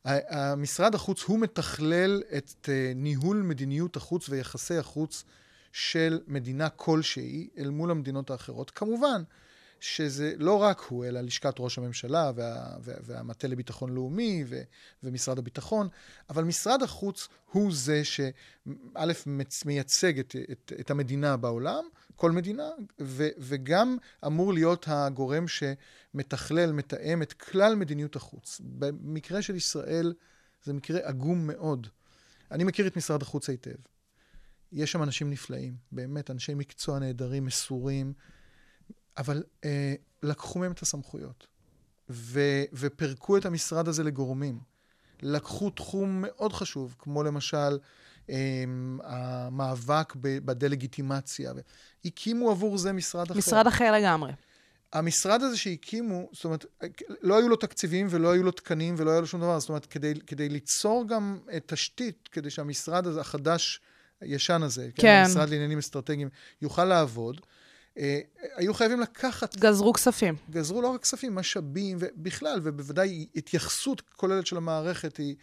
המשרד 0.06 0.96
החוץ 0.96 1.24
הוא 1.24 1.40
מתכלל 1.40 2.22
את 2.38 2.70
ניהול 2.96 3.42
מדיניות 3.42 3.96
החוץ 3.96 4.30
ויחסי 4.30 4.78
החוץ 4.78 5.24
של 5.72 6.20
מדינה 6.28 6.70
כלשהי 6.70 7.50
אל 7.58 7.70
מול 7.70 7.92
המדינות 7.92 8.30
האחרות. 8.30 8.72
כמובן 8.72 9.24
שזה 9.80 10.34
לא 10.38 10.62
רק 10.62 10.80
הוא, 10.80 11.06
אלא 11.06 11.22
לשכת 11.22 11.56
ראש 11.60 11.78
הממשלה 11.78 12.32
וה, 12.36 12.78
וה, 12.82 12.94
והמטה 13.02 13.48
לביטחון 13.48 13.94
לאומי 13.94 14.44
ו, 14.48 14.62
ומשרד 15.04 15.38
הביטחון, 15.38 15.88
אבל 16.30 16.44
משרד 16.44 16.84
החוץ 16.84 17.28
הוא 17.52 17.72
זה 17.74 18.04
שא' 18.04 18.30
מייצג 19.66 20.20
את, 20.20 20.36
את, 20.52 20.74
את 20.80 20.92
המדינה 20.92 21.38
בעולם, 21.38 21.84
כל 22.16 22.32
מדינה, 22.32 22.70
ו, 23.02 23.28
וגם 23.38 23.98
אמור 24.26 24.54
להיות 24.54 24.86
הגורם 24.88 25.46
שמתכלל, 25.48 26.72
מתאם 26.72 27.22
את 27.22 27.34
כלל 27.34 27.76
מדיניות 27.76 28.16
החוץ. 28.16 28.62
במקרה 28.64 29.42
של 29.42 29.56
ישראל 29.56 30.14
זה 30.64 30.74
מקרה 30.74 31.00
עגום 31.04 31.48
מאוד. 31.48 31.88
אני 32.52 32.64
מכיר 32.64 32.88
את 32.88 32.98
משרד 32.98 33.22
החוץ 33.22 33.50
היטב. 33.50 33.76
יש 34.72 34.92
שם 34.92 35.04
אנשים 35.04 35.30
נפלאים, 35.30 35.76
באמת, 35.92 36.32
אנשי 36.32 36.54
מקצוע 36.54 37.00
נהדרים, 37.00 37.46
מסורים, 37.46 38.14
אבל 39.18 39.44
אה, 39.66 39.94
לקחו 40.24 40.60
מהם 40.60 40.72
את 40.72 40.82
הסמכויות, 40.82 41.48
ו, 42.10 42.40
ופרקו 42.74 43.38
את 43.38 43.46
המשרד 43.46 43.88
הזה 43.88 44.04
לגורמים. 44.04 44.60
לקחו 45.22 45.70
תחום 45.70 46.22
מאוד 46.28 46.54
חשוב, 46.54 46.96
כמו 47.00 47.24
למשל 47.24 47.78
אמ, 48.30 49.00
המאבק 49.04 50.14
בדה-לגיטימציה. 50.16 51.52
הקימו 52.06 52.52
עבור 52.52 52.78
זה 52.78 52.94
משרד 52.94 53.32
אחר. 53.32 53.40
משרד 53.40 53.68
אחר 53.68 53.92
לגמרי. 53.92 54.32
המשרד 54.94 55.44
הזה 55.44 55.58
שהקימו, 55.58 56.30
זאת 56.32 56.46
אומרת, 56.46 56.66
לא 57.22 57.38
היו 57.38 57.50
לו 57.50 57.56
תקציבים 57.56 58.08
ולא 58.10 58.32
היו 58.32 58.44
לו 58.44 58.52
תקנים 58.52 58.96
ולא 58.98 59.12
היה 59.12 59.20
לו 59.20 59.28
שום 59.28 59.42
דבר, 59.42 59.60
זאת 59.60 59.70
אומרת, 59.70 59.86
כדי, 59.86 60.14
כדי 60.28 60.50
ליצור 60.50 61.08
גם 61.08 61.40
אה, 61.52 61.58
תשתית, 61.66 62.30
כדי 62.32 62.50
שהמשרד 62.50 63.08
הזה, 63.08 63.22
החדש, 63.22 63.82
הישן 64.22 64.64
הזה, 64.64 64.90
כן. 64.96 65.24
המשרד 65.26 65.50
לעניינים 65.50 65.78
אסטרטגיים, 65.78 66.30
יוכל 66.62 66.86
לעבוד, 66.86 67.36
אה, 67.36 67.42
היו 68.56 68.74
חייבים 68.74 69.00
לקחת, 69.00 69.56
גזרו 69.56 69.94
כספים. 69.94 70.36
גזרו 70.50 70.82
לא 70.82 70.88
רק 70.88 71.02
כספים, 71.02 71.36
משאבים, 71.36 71.98
ובכלל, 72.00 72.60
ובוודאי 72.64 73.28
התייחסות 73.36 74.02
כוללת 74.16 74.48
של 74.48 74.58
המערכת 74.58 75.18
היא... 75.18 75.36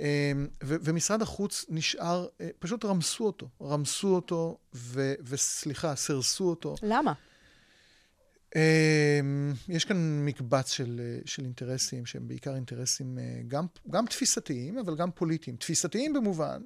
אה, 0.00 0.32
ו- 0.64 0.76
ומשרד 0.82 1.22
החוץ 1.22 1.66
נשאר, 1.68 2.26
אה, 2.40 2.48
פשוט 2.58 2.84
רמסו 2.84 3.24
אותו, 3.26 3.48
רמסו 3.62 4.14
אותו, 4.14 4.58
ו- 4.74 5.14
וסליחה, 5.22 5.96
סירסו 5.96 6.44
אותו. 6.44 6.74
למה? 6.82 7.12
יש 9.68 9.84
כאן 9.84 10.24
מקבץ 10.24 10.70
של, 10.70 11.00
אה, 11.00 11.20
של 11.24 11.44
אינטרסים 11.44 12.06
שהם 12.06 12.28
בעיקר 12.28 12.54
אינטרסים 12.54 13.18
אה, 13.18 13.40
גם, 13.48 13.66
גם 13.90 14.06
תפיסתיים, 14.06 14.78
אבל 14.78 14.96
גם 14.96 15.10
פוליטיים. 15.10 15.56
תפיסתיים 15.56 16.12
במובן 16.12 16.62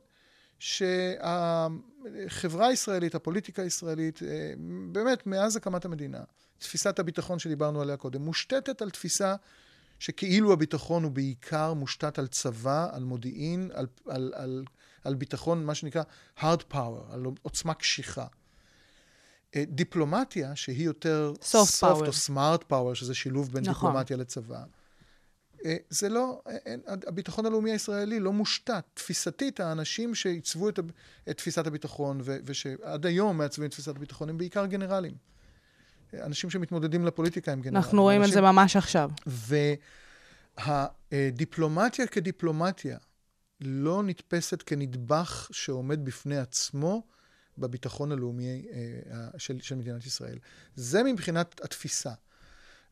שהחברה 0.64 2.66
הישראלית, 2.66 3.14
הפוליטיקה 3.14 3.62
הישראלית, 3.62 4.22
אה, 4.22 4.52
באמת, 4.92 5.26
מאז 5.26 5.56
הקמת 5.56 5.84
המדינה, 5.84 6.20
תפיסת 6.58 6.98
הביטחון 6.98 7.38
שדיברנו 7.38 7.80
עליה 7.80 7.96
קודם, 7.96 8.22
מושתתת 8.22 8.82
על 8.82 8.90
תפיסה 8.90 9.34
שכאילו 9.98 10.52
הביטחון 10.52 11.04
הוא 11.04 11.12
בעיקר 11.12 11.72
מושתת 11.72 12.18
על 12.18 12.26
צבא, 12.26 12.88
על 12.92 13.04
מודיעין, 13.04 13.70
על, 13.74 13.86
על, 14.08 14.32
על, 14.36 14.64
על 15.04 15.14
ביטחון, 15.14 15.64
מה 15.64 15.74
שנקרא 15.74 16.02
hard 16.38 16.72
power, 16.72 17.12
על 17.12 17.24
עוצמה 17.42 17.74
קשיחה. 17.74 18.26
אה, 19.56 19.64
דיפלומטיה, 19.68 20.56
שהיא 20.56 20.84
יותר 20.84 21.32
Soft 21.40 21.80
power. 21.80 21.84
או 21.84 22.10
smart 22.26 22.62
power, 22.70 22.94
שזה 22.94 23.14
שילוב 23.14 23.52
בין 23.52 23.64
נכון. 23.64 23.88
דיפלומטיה 23.88 24.16
לצבא, 24.16 24.64
זה 25.90 26.08
לא, 26.08 26.42
אה, 26.46 26.56
אין, 26.66 26.80
הביטחון 26.86 27.46
הלאומי 27.46 27.72
הישראלי 27.72 28.20
לא 28.20 28.32
מושתת. 28.32 28.84
תפיסתית, 28.94 29.60
האנשים 29.60 30.14
שעיצבו 30.14 30.68
את, 30.68 30.78
את 31.30 31.36
תפיסת 31.36 31.66
הביטחון, 31.66 32.20
ו, 32.24 32.36
ושעד 32.44 33.06
היום 33.06 33.38
מעצבים 33.38 33.66
את 33.66 33.70
תפיסת 33.70 33.96
הביטחון, 33.96 34.28
הם 34.28 34.38
בעיקר 34.38 34.66
גנרלים. 34.66 35.14
אה, 36.14 36.26
אנשים 36.26 36.50
שמתמודדים 36.50 37.06
לפוליטיקה 37.06 37.52
הם 37.52 37.60
גנרלים. 37.60 37.76
אנחנו 37.76 38.02
רואים 38.02 38.20
את 38.20 38.24
אנשים- 38.26 38.34
זה 38.34 38.40
ממש 38.40 38.76
עכשיו. 38.76 39.10
והדיפלומטיה 41.10 42.06
כדיפלומטיה 42.06 42.98
לא 43.60 44.02
נתפסת 44.02 44.62
כנדבך 44.62 45.48
שעומד 45.52 46.04
בפני 46.04 46.38
עצמו 46.38 47.02
בביטחון 47.58 48.12
הלאומי 48.12 48.66
אה, 48.72 49.28
של, 49.38 49.60
של 49.60 49.74
מדינת 49.74 50.06
ישראל. 50.06 50.38
זה 50.76 51.02
מבחינת 51.02 51.60
התפיסה. 51.64 52.12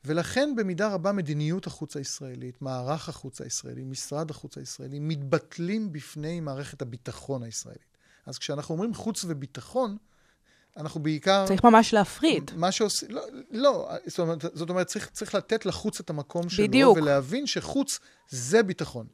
ולכן 0.05 0.55
במידה 0.57 0.89
רבה 0.89 1.13
מדיניות 1.13 1.67
החוץ 1.67 1.97
הישראלית, 1.97 2.63
מערך 2.63 3.09
החוץ 3.09 3.41
הישראלי, 3.41 3.85
משרד 3.85 4.31
החוץ 4.31 4.59
הישראלי, 4.59 4.99
מתבטלים 5.01 5.93
בפני 5.93 6.41
מערכת 6.41 6.83
הביטחון 6.83 7.43
הישראלית. 7.43 7.97
אז 8.27 8.39
כשאנחנו 8.39 8.75
אומרים 8.75 8.95
חוץ 8.95 9.25
וביטחון, 9.29 9.97
אנחנו 10.77 11.03
בעיקר... 11.03 11.45
צריך 11.47 11.65
ממש 11.65 11.95
להפריד. 11.95 12.51
מה 12.57 12.73
שעושים, 12.73 13.11
לא, 13.11 13.23
לא, 13.51 13.91
זאת 14.07 14.19
אומרת, 14.19 14.45
זאת 14.55 14.71
אומרת 14.71 14.87
צריך, 14.87 15.11
צריך 15.13 15.35
לתת 15.35 15.67
לחוץ 15.67 16.01
את 16.01 16.11
המקום 16.11 16.49
שלו, 16.49 16.67
בדיוק. 16.67 16.99
ולהבין 16.99 17.47
שחוץ 17.47 17.99
זה 18.29 18.63
ביטחון. 18.63 19.07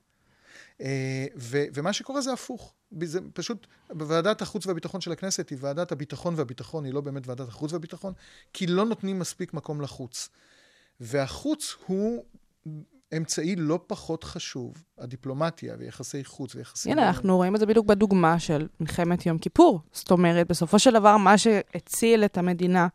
אה, 0.80 1.26
ו, 1.36 1.64
ומה 1.74 1.92
שקורה 1.92 2.20
זה 2.20 2.32
הפוך. 2.32 2.74
זה 3.02 3.20
פשוט, 3.34 3.66
בוועדת 3.90 4.42
החוץ 4.42 4.66
והביטחון 4.66 5.00
של 5.00 5.12
הכנסת 5.12 5.48
היא 5.48 5.58
ועדת 5.60 5.92
הביטחון 5.92 6.34
והביטחון, 6.36 6.84
היא 6.84 6.94
לא 6.94 7.00
באמת 7.00 7.26
ועדת 7.26 7.48
החוץ 7.48 7.72
והביטחון, 7.72 8.12
כי 8.52 8.66
לא 8.66 8.84
נותנים 8.84 9.18
מספיק 9.18 9.54
מקום 9.54 9.80
לחוץ. 9.80 10.28
והחוץ 11.00 11.76
הוא 11.86 12.24
אמצעי 13.16 13.56
לא 13.56 13.80
פחות 13.86 14.24
חשוב, 14.24 14.84
הדיפלומטיה 14.98 15.74
ויחסי 15.78 16.24
חוץ 16.24 16.54
ויחסים... 16.54 16.92
הנה, 16.92 17.08
אנחנו 17.08 17.36
רואים 17.36 17.54
את 17.54 17.60
זה 17.60 17.66
בדיוק 17.66 17.86
בדוגמה 17.86 18.38
של 18.38 18.68
מלחמת 18.80 19.26
יום 19.26 19.38
כיפור. 19.38 19.80
זאת 19.92 20.10
אומרת, 20.10 20.48
בסופו 20.48 20.78
של 20.78 20.92
דבר, 20.92 21.16
מה 21.16 21.38
שהציל 21.38 22.24
את 22.24 22.38
המדינה 22.38 22.88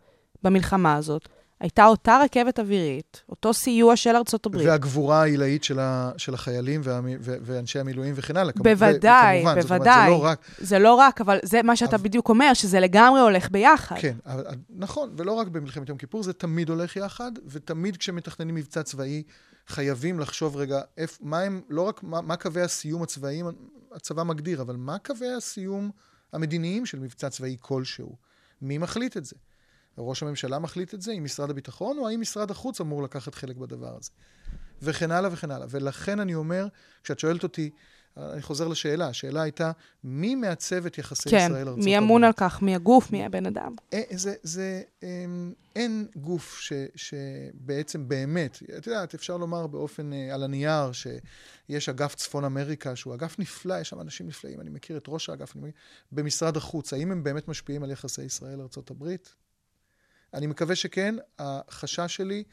במלחמה 0.44 0.96
הזאת, 0.96 1.30
הייתה 1.64 1.86
אותה 1.86 2.20
רכבת 2.24 2.60
אווירית, 2.60 3.22
אותו 3.30 3.54
סיוע 3.54 3.96
של 3.96 4.16
ארצות 4.16 4.46
הברית. 4.46 4.68
והגבורה 4.68 5.22
העילאית 5.22 5.64
של, 5.64 5.80
ה, 5.80 6.12
של 6.18 6.34
החיילים 6.34 6.82
והמ, 6.84 7.08
ו, 7.20 7.36
ואנשי 7.42 7.80
המילואים 7.80 8.14
וכן 8.18 8.38
הלאה. 8.38 8.54
בוודאי, 8.58 9.40
וכמובן, 9.40 9.62
זאת 9.62 9.72
אומרת, 9.72 9.82
בוודאי. 9.82 10.06
זה 10.06 10.10
לא 10.10 10.24
רק... 10.24 10.40
זה 10.58 10.80
לא 10.80 10.94
רק, 10.94 11.22
אבל 11.22 11.40
זה 11.44 11.62
מה 11.64 11.76
שאתה 11.76 11.96
אבל- 11.96 12.04
בדיוק 12.04 12.30
אומר, 12.30 12.54
שזה 12.54 12.80
לגמרי 12.80 13.22
הולך 13.22 13.52
ביחד. 13.52 13.96
כן, 14.00 14.16
אבל, 14.26 14.44
נכון, 14.70 15.14
ולא 15.18 15.32
רק 15.32 15.48
במלחמת 15.48 15.90
יום 15.90 15.98
כיפור, 15.98 16.24
זה 16.24 16.34
תמיד 16.34 16.70
הולך 16.70 16.96
יחד, 16.96 17.32
ותמיד 17.48 17.98
כשמתכננים 17.98 18.56
מבצע 18.56 18.84
צבאי, 18.84 19.24
חייבים 19.68 20.20
לחשוב 20.20 20.58
רגע, 20.58 20.82
איפ, 20.98 21.18
מה 21.22 21.40
הם, 21.40 21.62
לא 21.70 21.82
רק 21.82 22.04
מה, 22.04 22.22
מה 22.22 22.36
קווי 22.36 22.62
הסיום 22.62 23.04
הצבאיים, 23.04 23.46
הצבא 23.92 24.24
מגדיר, 24.24 24.62
אבל 24.62 24.76
מה 24.76 24.98
קווי 24.98 25.34
הסיום 25.34 25.92
המדיניים 26.34 26.86
של 26.86 27.00
מבצע 27.00 27.30
צבאי 27.30 27.58
כלשהו? 27.60 28.16
מי 28.62 28.78
מחליט 28.78 29.18
את 29.18 29.26
זה? 29.26 29.36
ראש 29.98 30.24
הממשלה 30.24 30.60
מחליט 30.60 30.94
את 30.94 31.02
זה 31.02 31.12
עם 31.12 31.24
משרד 31.24 31.50
הביטחון, 31.50 31.98
או 31.98 32.08
האם 32.08 32.22
משרד 32.22 32.52
החוץ 32.52 32.82
אמור 32.82 33.04
לקחת 33.04 33.36
חלק 33.36 33.56
בדבר 33.56 33.96
הזה? 33.98 34.12
וכן 34.82 35.12
הלאה 35.12 35.30
וכן 35.34 35.52
הלאה. 35.52 35.68
ולכן 35.70 36.20
אני 36.20 36.36
אומר, 36.36 36.68
כשאת 37.04 37.20
שואלת 37.20 37.44
אותי, 37.44 37.70
אני 38.18 38.42
חוזר 38.42 38.68
לשאלה, 38.68 39.08
השאלה 39.08 39.42
הייתה, 39.42 39.72
מי 40.04 40.36
מעצב 40.36 40.86
את 40.86 40.98
יחסי 40.98 41.30
כן, 41.30 41.38
ישראל 41.38 41.68
ארצות 41.68 41.86
מי 41.86 41.98
אמון 41.98 42.24
על 42.24 42.32
כך, 42.38 42.62
מי 42.62 42.76
הגוף, 42.76 43.12
מי 43.12 43.26
הבן 43.26 43.46
אדם. 43.46 43.76
אה, 43.94 44.02
זה, 44.12 44.34
זה, 44.44 44.82
אמ, 45.04 45.54
אין 45.76 46.08
גוף 46.16 46.60
ש, 46.60 46.74
שבעצם 46.96 48.08
באמת, 48.08 48.60
את 48.78 48.88
יודעת, 48.88 49.14
אפשר 49.14 49.38
לומר 49.38 49.68
באופן, 49.68 50.14
אה, 50.14 50.34
על 50.34 50.44
הנייר, 50.44 50.92
שיש 50.92 51.90
אגף 51.90 52.16
צפון 52.16 52.44
אמריקה, 52.46 52.96
שהוא 52.96 53.14
אגף 53.16 53.40
נפלא, 53.40 53.80
יש 53.82 53.90
שם 53.90 54.02
אנשים 54.02 54.28
נפלאים, 54.28 54.62
אני 54.62 54.70
מכיר 54.70 54.98
את 54.98 55.06
ראש 55.08 55.30
האגף, 55.30 55.56
אני 55.56 55.62
מכיר, 55.62 55.74
במשרד 56.12 56.58
החוץ, 56.58 56.94
האם 56.94 57.12
הם 57.12 57.24
באמת 57.24 57.48
משפיעים 57.48 57.84
על 57.84 57.92
יחסי 57.92 58.24
ישראל-ארצות 58.24 58.92
הברית? 58.92 59.36
אני 60.34 60.48
מקווה 60.48 60.76
שכן. 60.76 61.16
החשש 61.40 62.16
שלי 62.16 62.44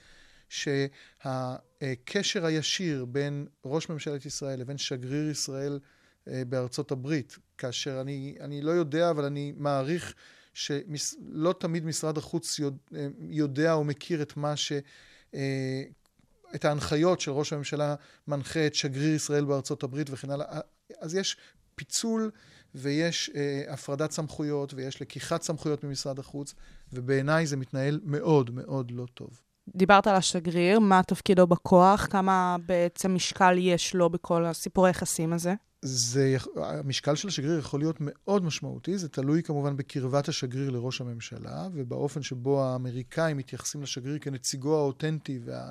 שהקשר 0.49 2.45
הישיר 2.45 3.05
בין 3.05 3.47
ראש 3.65 3.89
ממשלת 3.89 4.27
ישראל 4.27 4.61
לבין 4.61 4.79
שגריר 4.79 5.31
ישראל 5.31 5.79
אה, 6.29 6.43
בארצות 6.49 6.91
הברית, 6.91 7.39
כאשר 7.59 8.01
אני, 8.01 8.37
אני 8.41 8.63
לא 8.63 8.71
יודע, 8.71 9.11
אבל 9.11 9.25
אני 9.25 9.53
מעריך 9.57 10.15
שלא 10.55 11.55
תמיד 11.59 11.85
משרד 11.85 12.19
החוץ 12.19 12.61
אה, 12.61 12.69
יודע 13.31 13.73
או 13.73 13.85
מכיר 13.85 14.23
את 14.23 14.37
מה 14.37 14.57
ש... 14.57 14.73
אה, 15.35 15.83
את 16.55 16.65
ההנחיות 16.65 17.21
של 17.21 17.31
ראש 17.31 17.53
הממשלה 17.53 17.95
מנחה 18.29 18.67
את 18.67 18.75
שגריר 18.75 19.15
ישראל 19.15 19.45
בארצות 19.45 19.83
הברית 19.83 20.11
וכן 20.11 20.31
הלאה. 20.31 20.61
אז 21.01 21.15
יש 21.15 21.37
פיצול 21.75 22.31
ויש 22.75 23.31
אה, 23.35 23.65
הפרדת 23.69 24.11
סמכויות 24.11 24.75
ויש 24.75 25.03
לקיחת 25.03 25.43
סמכויות 25.43 25.85
ממשרד 25.85 26.19
החוץ, 26.19 26.55
ובעיניי 26.93 27.47
זה 27.47 27.57
מתנהל 27.57 28.01
מאוד 28.05 28.51
מאוד 28.51 28.91
לא 28.91 29.07
טוב. 29.15 29.41
דיברת 29.77 30.07
על 30.07 30.15
השגריר, 30.17 30.81
מה 30.81 31.03
תפקידו 31.03 31.47
בכוח, 31.47 32.07
כמה 32.11 32.57
בעצם 32.67 33.15
משקל 33.15 33.59
יש 33.59 33.95
לו 33.95 34.11
בכל 34.11 34.45
הסיפור 34.45 34.87
היחסים 34.87 35.33
הזה? 35.33 35.55
זה, 35.83 36.37
המשקל 36.57 37.15
של 37.15 37.29
השגריר 37.29 37.59
יכול 37.59 37.81
להיות 37.81 37.97
מאוד 38.01 38.45
משמעותי, 38.45 38.99
זה 38.99 39.09
תלוי 39.09 39.43
כמובן 39.43 39.77
בקרבת 39.77 40.29
השגריר 40.29 40.71
לראש 40.71 41.01
הממשלה, 41.01 41.69
ובאופן 41.73 42.23
שבו 42.23 42.65
האמריקאים 42.65 43.37
מתייחסים 43.37 43.83
לשגריר 43.83 44.19
כנציגו 44.19 44.79
האותנטי 44.79 45.39
וה, 45.45 45.71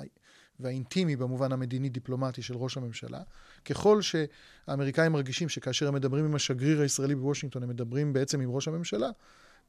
והאינטימי 0.60 1.16
במובן 1.16 1.52
המדיני-דיפלומטי 1.52 2.42
של 2.42 2.56
ראש 2.56 2.76
הממשלה. 2.76 3.20
ככל 3.64 4.00
שהאמריקאים 4.02 5.12
מרגישים 5.12 5.48
שכאשר 5.48 5.88
הם 5.88 5.94
מדברים 5.94 6.24
עם 6.24 6.34
השגריר 6.34 6.80
הישראלי 6.80 7.14
בוושינגטון, 7.14 7.62
הם 7.62 7.68
מדברים 7.68 8.12
בעצם 8.12 8.40
עם 8.40 8.50
ראש 8.50 8.68
הממשלה, 8.68 9.08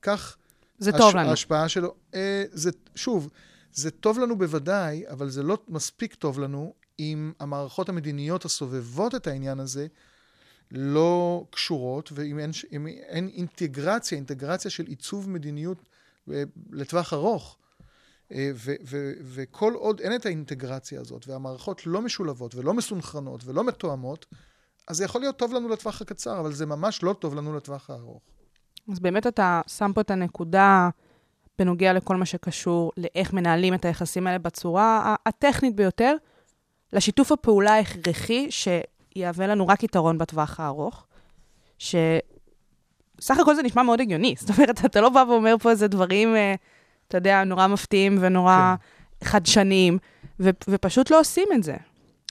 כך... 0.01 0.37
זה 0.81 0.91
טוב 0.91 1.15
לנו. 1.15 1.29
ההשפעה 1.29 1.69
שלו... 1.69 1.95
אה, 2.13 2.43
זה, 2.51 2.71
שוב, 2.95 3.29
זה 3.73 3.91
טוב 3.91 4.19
לנו 4.19 4.37
בוודאי, 4.37 5.03
אבל 5.09 5.29
זה 5.29 5.43
לא 5.43 5.57
מספיק 5.67 6.15
טוב 6.15 6.39
לנו 6.39 6.73
אם 6.99 7.31
המערכות 7.39 7.89
המדיניות 7.89 8.45
הסובבות 8.45 9.15
את 9.15 9.27
העניין 9.27 9.59
הזה 9.59 9.87
לא 10.71 11.45
קשורות, 11.49 12.11
ואם 12.13 12.39
אין, 12.39 12.51
אם 12.71 12.87
אין 12.87 13.27
אינטגרציה, 13.27 14.15
אינטגרציה 14.15 14.71
של 14.71 14.85
עיצוב 14.85 15.29
מדיניות 15.29 15.77
אה, 16.31 16.43
לטווח 16.71 17.13
ארוך. 17.13 17.57
אה, 18.31 18.51
ו- 18.55 18.75
ו- 18.85 19.13
וכל 19.23 19.73
עוד 19.73 19.99
אין 19.99 20.15
את 20.15 20.25
האינטגרציה 20.25 21.01
הזאת, 21.01 21.27
והמערכות 21.27 21.85
לא 21.85 22.01
משולבות 22.01 22.55
ולא 22.55 22.73
מסונכרנות 22.73 23.41
ולא 23.45 23.63
מתואמות, 23.63 24.25
אז 24.87 24.97
זה 24.97 25.03
יכול 25.03 25.21
להיות 25.21 25.37
טוב 25.37 25.53
לנו 25.53 25.69
לטווח 25.69 26.01
הקצר, 26.01 26.39
אבל 26.39 26.53
זה 26.53 26.65
ממש 26.65 27.03
לא 27.03 27.15
טוב 27.19 27.35
לנו 27.35 27.55
לטווח 27.55 27.89
הארוך. 27.89 28.21
אז 28.91 28.99
באמת 28.99 29.27
אתה 29.27 29.61
שם 29.67 29.91
פה 29.95 30.01
את 30.01 30.11
הנקודה 30.11 30.89
בנוגע 31.59 31.93
לכל 31.93 32.15
מה 32.15 32.25
שקשור 32.25 32.91
לאיך 32.97 33.33
מנהלים 33.33 33.73
את 33.73 33.85
היחסים 33.85 34.27
האלה 34.27 34.39
בצורה 34.39 35.15
הטכנית 35.25 35.75
ביותר, 35.75 36.15
לשיתוף 36.93 37.31
הפעולה 37.31 37.73
ההכרחי 37.73 38.47
שיהווה 38.51 39.47
לנו 39.47 39.67
רק 39.67 39.83
יתרון 39.83 40.17
בטווח 40.17 40.59
הארוך, 40.59 41.05
סך 43.21 43.39
הכל 43.39 43.55
זה 43.55 43.63
נשמע 43.63 43.83
מאוד 43.83 44.01
הגיוני. 44.01 44.35
זאת 44.39 44.57
אומרת, 44.57 44.85
אתה 44.85 45.01
לא 45.01 45.09
בא 45.09 45.23
ואומר 45.27 45.55
פה 45.57 45.69
איזה 45.69 45.87
דברים, 45.87 46.35
אה, 46.35 46.55
אתה 47.07 47.17
יודע, 47.17 47.43
נורא 47.43 47.67
מפתיעים 47.67 48.17
ונורא 48.21 48.75
חדשניים, 49.23 49.97
ו- 50.39 50.49
ופשוט 50.67 51.11
לא 51.11 51.19
עושים 51.19 51.47
את 51.53 51.63
זה. 51.63 51.75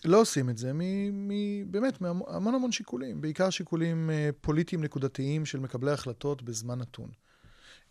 לא 0.04 0.20
עושים 0.20 0.50
את 0.50 0.58
זה, 0.58 0.72
מ- 0.72 1.28
מ- 1.28 1.72
באמת, 1.72 2.00
מהמון 2.00 2.54
המון 2.54 2.72
שיקולים, 2.72 3.20
בעיקר 3.20 3.50
שיקולים 3.50 4.10
אה, 4.10 4.30
פוליטיים 4.40 4.84
נקודתיים 4.84 5.46
של 5.46 5.60
מקבלי 5.60 5.90
החלטות 5.90 6.42
בזמן 6.42 6.78
נתון. 6.78 7.10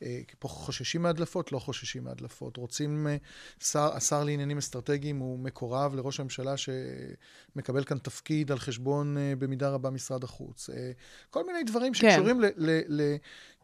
אה, 0.04 0.22
פה 0.40 0.48
חוששים 0.48 1.02
מהדלפות, 1.02 1.52
לא 1.52 1.60
חוששים 1.60 2.04
מהדלפות. 2.04 2.58
רוצים, 2.58 3.08
אה, 3.08 3.18
שר, 3.60 3.94
השר 3.94 4.24
לעניינים 4.24 4.58
אסטרטגיים 4.58 5.18
הוא 5.20 5.40
מקורב 5.40 5.96
לראש 5.96 6.20
הממשלה 6.20 6.54
שמקבל 6.58 7.84
כאן 7.84 7.98
תפקיד 7.98 8.52
על 8.52 8.60
חשבון 8.60 9.18
אה, 9.18 9.34
במידה 9.40 9.70
רבה 9.70 9.90
משרד 9.90 10.24
החוץ. 10.24 10.70
אה, 10.70 10.92
כל 11.30 11.46
מיני 11.46 11.64
דברים 11.64 11.94
כן. 11.94 12.12
שקשורים 12.12 12.42
ל... 12.42 12.46
ל, 12.56 12.82
ל 12.88 13.16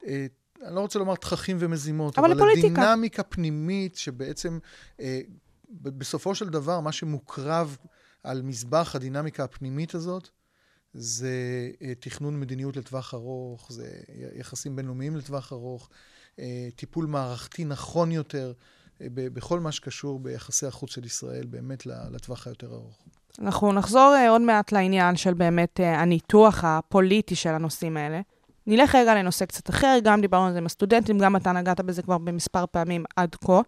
אה, 0.07 0.25
אני 0.63 0.75
לא 0.75 0.79
רוצה 0.79 0.99
לומר 0.99 1.15
תככים 1.15 1.57
ומזימות, 1.59 2.19
אבל 2.19 2.31
אבל. 2.31 2.47
לדינמיקה 2.57 3.23
פנימית 3.23 3.95
שבעצם, 3.95 4.59
אה, 4.99 5.21
בסופו 5.69 6.35
של 6.35 6.49
דבר, 6.49 6.79
מה 6.79 6.91
שמוקרב 6.91 7.77
על 8.25 8.41
מזבח 8.41 8.95
הדינמיקה 8.95 9.43
הפנימית 9.43 9.95
הזאת, 9.95 10.29
זה 10.93 11.69
אה, 11.81 11.95
תכנון 11.99 12.39
מדיניות 12.39 12.77
לטווח 12.77 13.13
ארוך, 13.13 13.67
זה 13.71 13.89
יחסים 14.35 14.75
בינלאומיים 14.75 15.15
לטווח 15.15 15.53
ארוך, 15.53 15.89
אה, 16.39 16.67
טיפול 16.75 17.05
מערכתי 17.05 17.65
נכון 17.65 18.11
יותר 18.11 18.53
אה, 19.01 19.07
בכל 19.09 19.59
מה 19.59 19.71
שקשור 19.71 20.19
ביחסי 20.19 20.65
החוץ 20.65 20.91
של 20.91 21.05
ישראל, 21.05 21.45
באמת 21.45 21.85
לטווח 21.85 22.47
היותר 22.47 22.73
ארוך. 22.73 23.05
אנחנו 23.39 23.73
נחזור 23.73 24.15
עוד 24.29 24.41
מעט 24.41 24.71
לעניין 24.71 25.15
של 25.15 25.33
באמת 25.33 25.79
הניתוח 25.83 26.63
הפוליטי 26.63 27.35
של 27.35 27.49
הנושאים 27.49 27.97
האלה. 27.97 28.21
נלך 28.67 28.95
רגע 28.95 29.15
לנושא 29.15 29.45
קצת 29.45 29.69
אחר, 29.69 29.97
גם 30.03 30.21
דיברנו 30.21 30.45
על 30.45 30.51
זה 30.53 30.57
עם 30.57 30.65
הסטודנטים, 30.65 31.17
גם 31.17 31.35
אתה 31.35 31.51
נגעת 31.51 31.81
בזה 31.81 32.01
כבר 32.01 32.17
במספר 32.17 32.65
פעמים 32.71 33.03
עד 33.15 33.35
כה. 33.35 33.61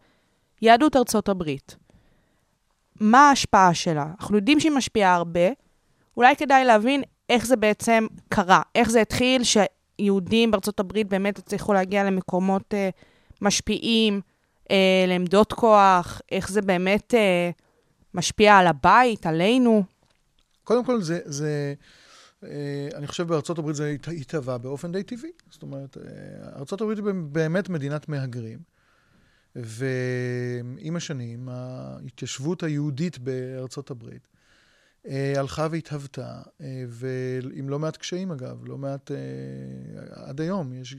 יהדות 0.62 0.96
ארצות 0.96 1.30
הברית. 1.30 1.76
מה 3.00 3.30
ההשפעה 3.30 3.74
שלה? 3.74 4.06
אנחנו 4.20 4.36
יודעים 4.36 4.60
שהיא 4.60 4.72
משפיעה 4.72 5.16
הרבה, 5.16 5.50
אולי 6.18 6.36
כדאי 6.36 6.66
להבין 6.66 7.04
איך 7.30 7.46
זה 7.46 7.56
בעצם 7.56 8.08
קרה, 8.30 8.62
איך 8.76 8.90
זה 8.90 9.02
התחיל 9.02 9.42
שיהודים 9.44 10.52
בארצות 10.52 10.80
הברית 10.80 11.08
באמת 11.08 11.38
הצליחו 11.40 11.74
להגיע 11.74 12.04
למקומות 12.04 12.74
אה, 12.74 12.90
משפיעים, 13.42 14.22
אה, 14.72 14.76
לעמדות 15.08 15.54
כוח, 15.54 16.22
איך 16.32 16.50
זה 16.52 16.62
באמת 16.62 17.14
אה, 17.14 17.50
משפיע 18.14 18.58
על 18.58 18.68
הבית, 18.68 19.26
עלינו. 19.26 19.84
קודם 20.64 20.86
כל, 20.86 21.02
זה, 21.02 21.20
זה 21.26 21.74
אה, 22.44 22.50
אני 22.96 23.08
חושב 23.08 23.28
בארצות 23.28 23.60
הברית 23.60 23.76
זה 23.76 23.90
הת- 23.96 24.08
התהווה 24.22 24.58
באופן 24.58 24.92
די 24.92 25.04
טבעי. 25.04 25.32
זאת 25.50 25.62
אומרת, 25.62 25.98
אה, 25.98 26.04
ארצות 26.60 26.82
הברית 26.82 26.98
היא 26.98 27.06
באמת 27.32 27.70
מדינת 27.70 28.10
מהגרים, 28.10 28.60
ועם 29.58 30.96
השנים, 30.96 31.50
ההתיישבות 31.50 32.64
היהודית 32.64 33.20
בארצות 33.20 33.92
הברית 33.92 34.28
אה, 35.08 35.34
הלכה 35.40 35.68
והתהוותה, 35.72 36.42
אה, 36.62 36.84
ועם 36.88 37.70
לא 37.70 37.80
מעט 37.80 37.98
קשיים 37.98 38.32
אגב, 38.32 38.66
לא 38.66 38.78
מעט, 38.78 39.12
אה, 39.12 39.18
עד 40.30 40.42
היום, 40.42 40.74
יש, 40.74 40.96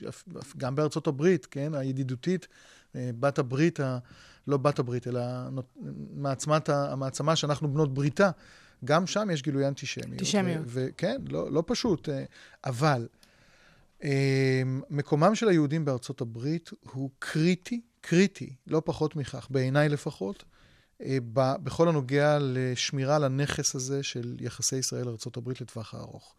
גם 0.57 0.75
בארצות 0.75 1.07
הברית, 1.07 1.47
כן, 1.47 1.75
הידידותית, 1.75 2.49
בת 2.95 3.39
הברית, 3.39 3.81
לא 4.47 4.57
בת 4.57 4.79
הברית, 4.79 5.09
אלא 5.09 5.21
מעצמת, 6.15 6.69
המעצמה 6.69 7.37
שאנחנו 7.37 7.73
בנות 7.73 7.95
בריתה, 7.95 8.31
גם 8.85 9.07
שם 9.07 9.29
יש 9.33 9.43
גילוי 9.43 9.69
אנטישמיות. 9.69 10.13
אנטישמיות. 10.13 10.63
ו- 10.67 10.87
וכן, 10.95 11.21
לא, 11.29 11.53
לא 11.53 11.63
פשוט, 11.67 12.09
אבל 12.65 13.09
מקומם 14.91 15.35
של 15.35 15.49
היהודים 15.49 15.85
בארצות 15.85 16.21
הברית 16.21 16.71
הוא 16.93 17.11
קריטי, 17.19 17.81
קריטי, 18.01 18.55
לא 18.67 18.83
פחות 18.85 19.17
מכך, 19.17 19.47
בעיניי 19.51 19.89
לפחות, 19.89 20.45
אה, 21.03 21.19
בכל 21.63 21.89
הנוגע 21.89 22.39
לשמירה 22.41 23.17
על 23.17 23.25
הנכס 23.25 23.75
הזה 23.75 24.03
של 24.03 24.37
יחסי 24.41 24.77
ישראל-ארצות 24.77 25.37
הברית 25.37 25.61
לטווח 25.61 25.95
הארוך. 25.95 26.35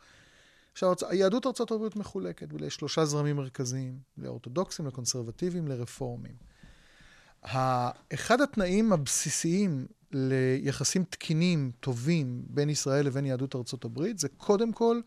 עכשיו, 0.72 0.93
יהדות 1.12 1.45
הברית 1.72 1.95
מחולקת 1.95 2.48
לשלושה 2.60 3.06
זרמים 3.06 3.36
מרכזיים, 3.36 4.00
לאורתודוקסים, 4.17 4.88
לקונסרבטיבים, 4.88 5.67
לרפורמים. 5.67 6.36
אחד 8.13 8.41
התנאים 8.41 8.93
הבסיסיים 8.93 9.88
ליחסים 10.12 11.04
תקינים, 11.04 11.72
טובים, 11.80 12.45
בין 12.48 12.69
ישראל 12.69 13.06
לבין 13.06 13.26
יהדות 13.26 13.56
הברית, 13.86 14.19
זה 14.19 14.30
קודם 14.30 14.74
כל 14.74 15.02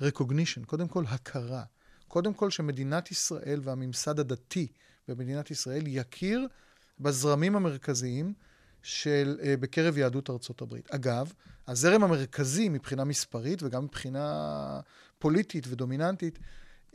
recognition, 0.00 0.66
קודם 0.66 0.88
כל 0.88 1.04
הכרה. 1.08 1.62
קודם 2.08 2.34
כל 2.34 2.50
שמדינת 2.50 3.10
ישראל 3.10 3.60
והממסד 3.62 4.20
הדתי 4.20 4.66
במדינת 5.14 5.50
ישראל 5.50 5.82
יכיר 5.86 6.46
בזרמים 7.00 7.56
המרכזיים 7.56 8.32
של, 8.82 9.38
אה, 9.42 9.54
בקרב 9.60 9.98
יהדות 9.98 10.30
ארצות 10.30 10.62
הברית. 10.62 10.90
אגב, 10.90 11.32
הזרם 11.68 12.04
המרכזי 12.04 12.68
מבחינה 12.68 13.04
מספרית 13.04 13.62
וגם 13.62 13.84
מבחינה 13.84 14.80
פוליטית 15.18 15.64
ודומיננטית, 15.68 16.38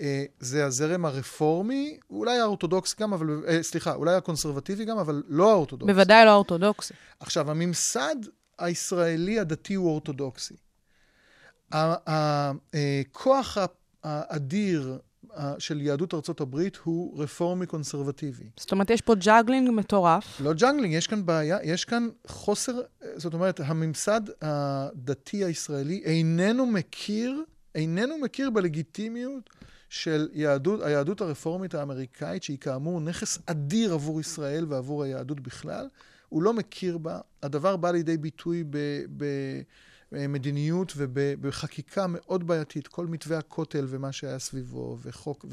אה, 0.02 0.26
זה 0.40 0.66
הזרם 0.66 1.06
הרפורמי, 1.06 2.00
אולי 2.10 2.40
האורתודוקסי 2.40 2.96
גם, 3.00 3.14
אבל, 3.14 3.44
אה, 3.48 3.64
סליחה, 3.64 3.94
אולי 3.94 4.16
הקונסרבטיבי 4.16 4.86
גם, 4.86 4.98
אבל 4.98 5.24
לא 5.28 5.52
האורתודוקסי. 5.52 5.94
בוודאי 5.94 6.26
לא 6.26 6.34
אורתודוקסי. 6.34 6.94
עכשיו, 7.20 7.52
הממסד 7.52 8.16
הישראלי 8.60 9.40
הדתי 9.40 9.74
הוא 9.74 9.90
אורתודוקסי. 9.90 10.56
הכוח 11.72 13.58
האדיר 14.04 15.00
של 15.60 15.82
יהדות 15.82 16.14
ארצות 16.14 16.42
הברית 16.42 16.78
הוא 16.84 17.22
רפורמי 17.22 17.66
קונסרבטיבי. 17.66 18.44
זאת 18.58 18.72
אומרת, 18.72 18.90
יש 18.90 19.02
פה 19.02 19.16
juggling 19.16 19.70
מטורף. 19.70 20.42
לא 20.42 20.54
juggling, 20.54 20.94
יש 20.94 21.08
כאן 21.08 21.26
בעיה, 21.26 21.58
יש 21.64 21.86
כאן 21.86 22.10
חוסר, 22.28 22.82
זאת 23.16 23.34
אומרת, 23.34 23.60
הממסד 23.64 24.22
הדתי 24.42 25.44
הישראלי 25.44 26.02
איננו 26.06 26.66
מכיר, 26.66 27.44
איננו 27.76 28.18
מכיר 28.18 28.50
בלגיטימיות 28.50 29.50
של 29.90 30.30
יהדות, 30.34 30.82
היהדות 30.84 31.22
הרפורמית 31.22 31.76
האמריקאית, 31.76 32.44
שהיא 32.44 32.58
כאמור 32.58 33.02
נכס 33.02 33.40
אדיר 33.46 33.94
עבור 33.94 34.20
ישראל 34.20 34.66
ועבור 34.70 35.04
היהדות 35.04 35.40
בכלל, 35.40 35.88
הוא 36.30 36.44
לא 36.44 36.54
מכיר 36.54 36.98
בה. 36.98 37.20
הדבר 37.44 37.78
בא 37.78 37.92
לידי 37.92 38.18
ביטוי 38.18 38.64
ב... 38.70 38.78
ב 39.18 39.26
מדיניות 40.30 40.94
ובחקיקה 40.96 42.06
מאוד 42.10 42.48
בעייתית, 42.48 42.88
כל 42.88 43.08
מתווה 43.08 43.38
הכותל 43.38 43.86
ומה 43.90 44.12
שהיה 44.12 44.40
סביבו, 44.40 44.98
וחוק, 45.02 45.46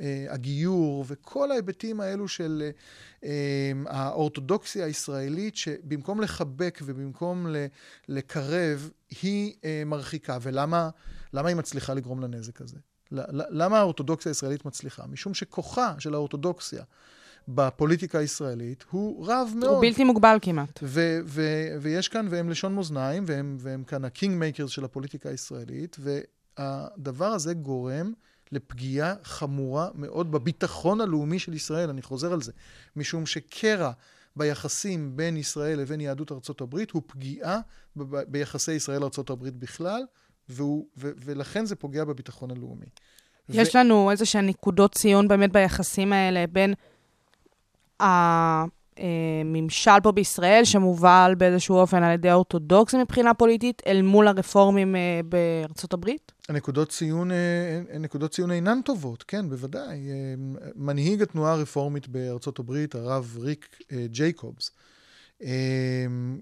והגיור, 0.00 1.04
וכל 1.08 1.50
ההיבטים 1.50 2.00
האלו 2.00 2.28
של 2.28 2.70
אה, 3.24 3.72
האורתודוקסיה 3.86 4.84
הישראלית, 4.84 5.56
שבמקום 5.56 6.20
לחבק 6.20 6.78
ובמקום 6.82 7.46
לקרב, 8.08 8.90
היא 9.22 9.54
אה, 9.64 9.82
מרחיקה. 9.86 10.38
ולמה 10.42 10.90
למה 11.32 11.48
היא 11.48 11.56
מצליחה 11.56 11.94
לגרום 11.94 12.20
לנזק 12.20 12.60
הזה? 12.60 12.76
למה 13.50 13.78
האורתודוקסיה 13.78 14.30
הישראלית 14.30 14.64
מצליחה? 14.64 15.06
משום 15.06 15.34
שכוחה 15.34 15.94
של 15.98 16.14
האורתודוקסיה 16.14 16.84
בפוליטיקה 17.48 18.18
הישראלית 18.18 18.84
הוא 18.90 19.26
רב 19.26 19.52
מאוד. 19.56 19.72
הוא 19.72 19.80
בלתי 19.80 20.04
מוגבל 20.04 20.38
כמעט. 20.42 20.80
ו- 20.82 21.18
ו- 21.24 21.76
ויש 21.80 22.08
כאן, 22.08 22.26
והם 22.30 22.50
לשון 22.50 22.74
מאזניים, 22.74 23.24
והם, 23.26 23.56
והם 23.60 23.84
כאן 23.84 24.04
ה 24.04 24.36
kingmakers 24.38 24.70
של 24.70 24.84
הפוליטיקה 24.84 25.28
הישראלית, 25.28 25.96
והדבר 25.98 27.26
הזה 27.26 27.54
גורם 27.54 28.12
לפגיעה 28.52 29.14
חמורה 29.22 29.88
מאוד 29.94 30.32
בביטחון 30.32 31.00
הלאומי 31.00 31.38
של 31.38 31.54
ישראל, 31.54 31.90
אני 31.90 32.02
חוזר 32.02 32.32
על 32.32 32.42
זה, 32.42 32.52
משום 32.96 33.26
שקרע 33.26 33.90
ביחסים 34.36 35.16
בין 35.16 35.36
ישראל 35.36 35.78
לבין 35.80 36.00
יהדות 36.00 36.32
ארצות 36.32 36.60
הברית 36.60 36.90
הוא 36.90 37.02
פגיעה 37.06 37.60
ב- 37.96 38.22
ביחסי 38.28 38.72
ישראל-ארצות 38.72 39.30
הברית 39.30 39.54
בכלל, 39.54 40.02
והוא, 40.48 40.86
ו- 40.98 41.10
ולכן 41.24 41.64
זה 41.64 41.76
פוגע 41.76 42.04
בביטחון 42.04 42.50
הלאומי. 42.50 42.86
יש 43.48 43.74
ו- 43.74 43.78
לנו 43.78 44.10
איזה 44.10 44.24
שהן 44.26 44.46
נקודות 44.46 44.94
ציון 44.94 45.28
באמת 45.28 45.52
ביחסים 45.52 46.12
האלה 46.12 46.44
בין 46.46 46.74
הממשל 48.00 50.00
פה 50.02 50.12
בישראל, 50.12 50.64
שמובל 50.64 51.34
באיזשהו 51.38 51.76
אופן 51.76 52.02
על 52.02 52.12
ידי 52.12 52.30
האורתודוקסים 52.30 53.00
מבחינה 53.00 53.34
פוליטית, 53.34 53.82
אל 53.86 54.02
מול 54.02 54.28
הרפורמים 54.28 54.96
בארצות 55.24 55.92
הברית? 55.92 56.32
הנקודות 56.48 56.88
ציון, 56.88 57.30
נקודות 58.00 58.30
ציון 58.30 58.50
אינן 58.50 58.80
טובות, 58.84 59.22
כן, 59.22 59.48
בוודאי. 59.48 59.98
מנהיג 60.76 61.22
התנועה 61.22 61.52
הרפורמית 61.52 62.08
בארצות 62.08 62.58
הברית, 62.58 62.94
הרב 62.94 63.36
ריק 63.40 63.78
ג'ייקובס, 63.92 64.70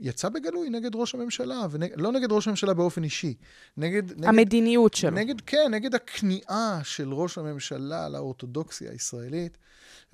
יצא 0.00 0.28
בגלוי 0.28 0.70
נגד 0.70 0.90
ראש 0.94 1.14
הממשלה, 1.14 1.66
ונג... 1.70 1.90
לא 1.96 2.12
נגד 2.12 2.32
ראש 2.32 2.46
הממשלה 2.46 2.74
באופן 2.74 3.04
אישי, 3.04 3.34
נגד... 3.76 4.12
נגד 4.12 4.24
המדיניות 4.24 4.94
שלו. 4.94 5.10
נגד, 5.10 5.40
כן, 5.40 5.68
נגד 5.70 5.94
הכניעה 5.94 6.80
של 6.82 7.12
ראש 7.12 7.38
הממשלה 7.38 8.08
לאורתודוקסיה 8.08 8.90
הישראלית. 8.90 9.58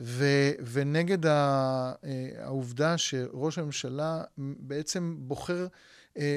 ו, 0.01 0.25
ונגד 0.73 1.27
ה, 1.27 1.93
העובדה 2.39 2.99
שראש 2.99 3.59
הממשלה 3.59 4.23
בעצם 4.39 5.17
בוחר 5.19 5.67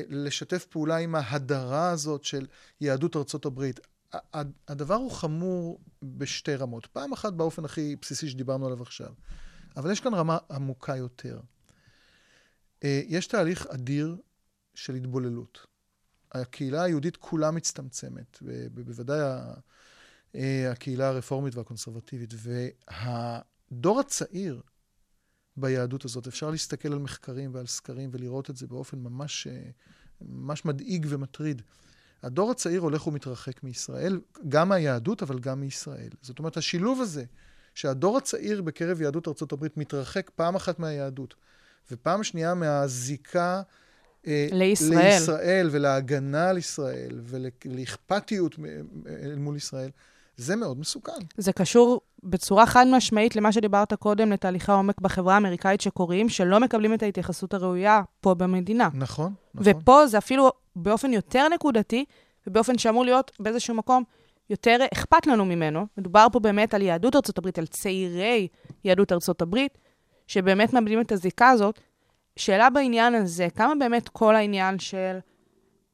לשתף 0.10 0.66
פעולה 0.66 0.98
עם 0.98 1.16
ההדרה 1.16 1.90
הזאת 1.90 2.24
של 2.24 2.46
יהדות 2.82 3.16
ארצות 3.16 3.46
הברית. 3.46 3.80
הדבר 4.68 4.96
הוא 4.96 5.12
חמור 5.12 5.80
בשתי 6.04 6.56
רמות. 6.56 6.86
פעם 6.86 7.14
אחת 7.14 7.34
באופן 7.34 7.66
הכי 7.66 7.96
בסיסי 8.02 8.30
שדיברנו 8.30 8.66
עליו 8.66 8.82
עכשיו, 8.82 9.10
אבל 9.78 9.92
יש 9.92 10.00
כאן 10.00 10.14
רמה 10.14 10.38
עמוקה 10.52 10.96
יותר. 10.96 11.40
אה, 12.84 13.02
יש 13.08 13.28
תהליך 13.28 13.68
אדיר 13.68 14.18
של 14.76 14.96
התבוללות. 14.96 15.68
הקהילה 16.32 16.84
היהודית 16.84 17.18
כולה 17.18 17.52
מצטמצמת, 17.52 18.38
בוודאי 18.74 19.20
אה, 20.36 20.72
הקהילה 20.72 21.08
הרפורמית 21.08 21.56
והקונסרבטיבית. 21.56 22.34
והדור 22.38 24.00
הצעיר 24.00 24.62
ביהדות 25.58 26.06
הזאת, 26.06 26.28
אפשר 26.28 26.50
להסתכל 26.52 26.94
על 26.94 27.00
מחקרים 27.00 27.50
ועל 27.54 27.66
סקרים 27.66 28.10
ולראות 28.14 28.50
את 28.50 28.58
זה 28.58 28.68
באופן 28.68 29.00
ממש, 29.00 29.48
אה, 29.48 29.70
ממש 30.22 30.66
מדאיג 30.66 31.06
ומטריד. 31.10 31.62
הדור 32.24 32.52
הצעיר 32.52 32.82
הולך 32.82 33.08
ומתרחק 33.08 33.64
מישראל, 33.64 34.20
גם 34.50 34.70
מהיהדות, 34.70 35.24
אבל 35.24 35.40
גם 35.40 35.60
מישראל. 35.60 36.10
זאת 36.22 36.40
אומרת, 36.40 36.58
השילוב 36.58 37.02
הזה, 37.02 37.26
שהדור 37.76 38.18
הצעיר 38.18 38.62
בקרב 38.62 39.02
יהדות 39.02 39.28
ארצות 39.28 39.52
הברית 39.52 39.78
מתרחק 39.78 40.32
פעם 40.36 40.56
אחת 40.56 40.80
מהיהדות, 40.80 41.36
ופעם 41.92 42.24
שנייה 42.24 42.54
מהזיקה 42.54 43.62
אה, 44.28 44.48
לישראל. 44.52 44.98
לישראל 44.98 45.70
ולהגנה 45.72 46.50
על 46.50 46.58
ישראל 46.58 47.22
ולאכפתיות 47.24 48.56
מול 49.38 49.56
ישראל, 49.56 49.90
זה 50.38 50.56
מאוד 50.56 50.80
מסוכן. 50.80 51.12
זה 51.38 51.54
קשור 51.54 52.02
בצורה 52.24 52.66
חד 52.66 52.86
משמעית 52.92 53.36
למה 53.36 53.52
שדיברת 53.52 53.94
קודם, 53.94 54.32
לתהליכי 54.32 54.72
העומק 54.72 55.02
בחברה 55.02 55.34
האמריקאית 55.34 55.82
שקורים, 55.82 56.30
שלא 56.30 56.60
מקבלים 56.60 56.94
את 56.94 57.04
ההתייחסות 57.04 57.54
הראויה 57.54 58.02
פה 58.22 58.34
במדינה. 58.34 58.90
נכון, 58.94 59.34
נכון. 59.56 59.74
ופה 59.82 60.08
זה 60.08 60.18
אפילו 60.18 60.52
באופן 60.76 61.14
יותר 61.14 61.48
נקודתי, 61.48 62.06
ובאופן 62.48 62.78
שאמור 62.78 63.06
להיות 63.06 63.32
באיזשהו 63.40 63.76
מקום 63.76 64.04
יותר 64.50 64.78
אכפת 64.94 65.28
לנו 65.28 65.46
ממנו. 65.46 65.86
מדובר 65.98 66.28
פה 66.32 66.40
באמת 66.40 66.74
על 66.74 66.82
יהדות 66.82 67.16
ארצות 67.16 67.38
הברית, 67.38 67.60
על 67.60 67.66
צעירי 67.66 68.48
יהדות 68.84 69.12
ארצות 69.12 69.42
הברית, 69.42 69.78
שבאמת 70.28 70.74
מאבדים 70.74 71.02
את 71.02 71.12
הזיקה 71.12 71.50
הזאת. 71.50 71.80
שאלה 72.36 72.70
בעניין 72.70 73.16
הזה, 73.16 73.48
כמה 73.56 73.74
באמת 73.80 74.10
כל 74.10 74.36
העניין 74.36 74.80
של 74.80 75.18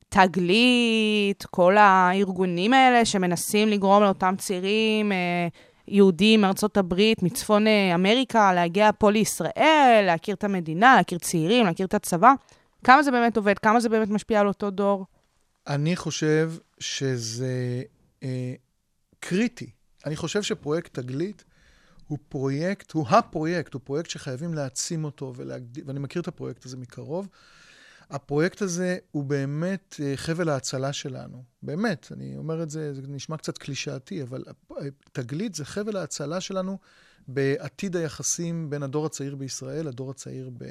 תגלית, 0.10 1.46
כל 1.46 1.78
הארגונים 1.78 2.74
האלה 2.74 3.06
שמנסים 3.06 3.68
לגרום 3.68 4.04
לאותם 4.04 4.36
צעירים 4.38 5.12
אה, 5.12 5.48
יהודים 5.88 6.42
מארצות 6.42 6.78
הברית, 6.78 7.24
מצפון 7.24 7.68
אה, 7.68 7.96
אמריקה, 7.96 8.54
להגיע 8.54 8.90
פה 9.00 9.12
לישראל, 9.12 10.04
להכיר 10.06 10.36
את 10.36 10.44
המדינה, 10.44 10.96
להכיר 10.96 11.18
צעירים, 11.18 11.66
להכיר 11.66 11.86
את 11.86 11.94
הצבא, 11.94 12.34
כמה 12.84 13.04
זה 13.04 13.12
באמת 13.12 13.38
עובד? 13.38 13.60
כמה 13.60 13.80
זה 13.80 13.90
באמת 13.90 14.10
משפיע 14.10 14.40
על 14.40 14.48
אותו 14.48 14.70
דור? 14.70 15.06
אני 15.68 15.96
חושב 15.96 16.52
שזה 16.80 17.84
אה, 18.24 18.54
קריטי. 19.20 19.70
אני 20.06 20.16
חושב 20.16 20.42
שפרויקט 20.42 21.00
תגלית 21.00 21.44
הוא 22.14 22.20
פרויקט, 22.30 22.92
הוא 22.92 23.08
הפרויקט, 23.10 23.74
הוא 23.74 23.82
פרויקט 23.84 24.10
שחייבים 24.10 24.54
להעצים 24.54 25.04
אותו, 25.04 25.34
ולהגד... 25.36 25.88
ואני 25.88 26.00
מכיר 26.00 26.22
את 26.22 26.28
הפרויקט 26.28 26.66
הזה 26.66 26.78
מקרוב. 26.78 27.28
הפרויקט 28.10 28.62
הזה 28.62 28.98
הוא 29.12 29.24
באמת 29.24 29.96
אה, 30.04 30.14
חבל 30.16 30.50
ההצלה 30.50 30.94
שלנו. 30.94 31.44
באמת, 31.64 32.08
אני 32.12 32.38
אומר 32.38 32.64
את 32.64 32.70
זה, 32.70 32.94
זה 32.94 33.02
נשמע 33.08 33.38
קצת 33.38 33.58
קלישאתי, 33.58 34.24
אבל 34.24 34.44
הפ- 34.48 34.78
תגלית 35.12 35.56
זה 35.56 35.66
חבל 35.66 35.98
ההצלה 35.98 36.42
שלנו 36.42 36.78
בעתיד 37.28 37.96
היחסים 37.96 38.70
בין 38.70 38.84
הדור 38.84 39.06
הצעיר 39.06 39.36
בישראל 39.36 39.88
לדור 39.88 40.12
הצעיר 40.12 40.50
ב... 40.58 40.64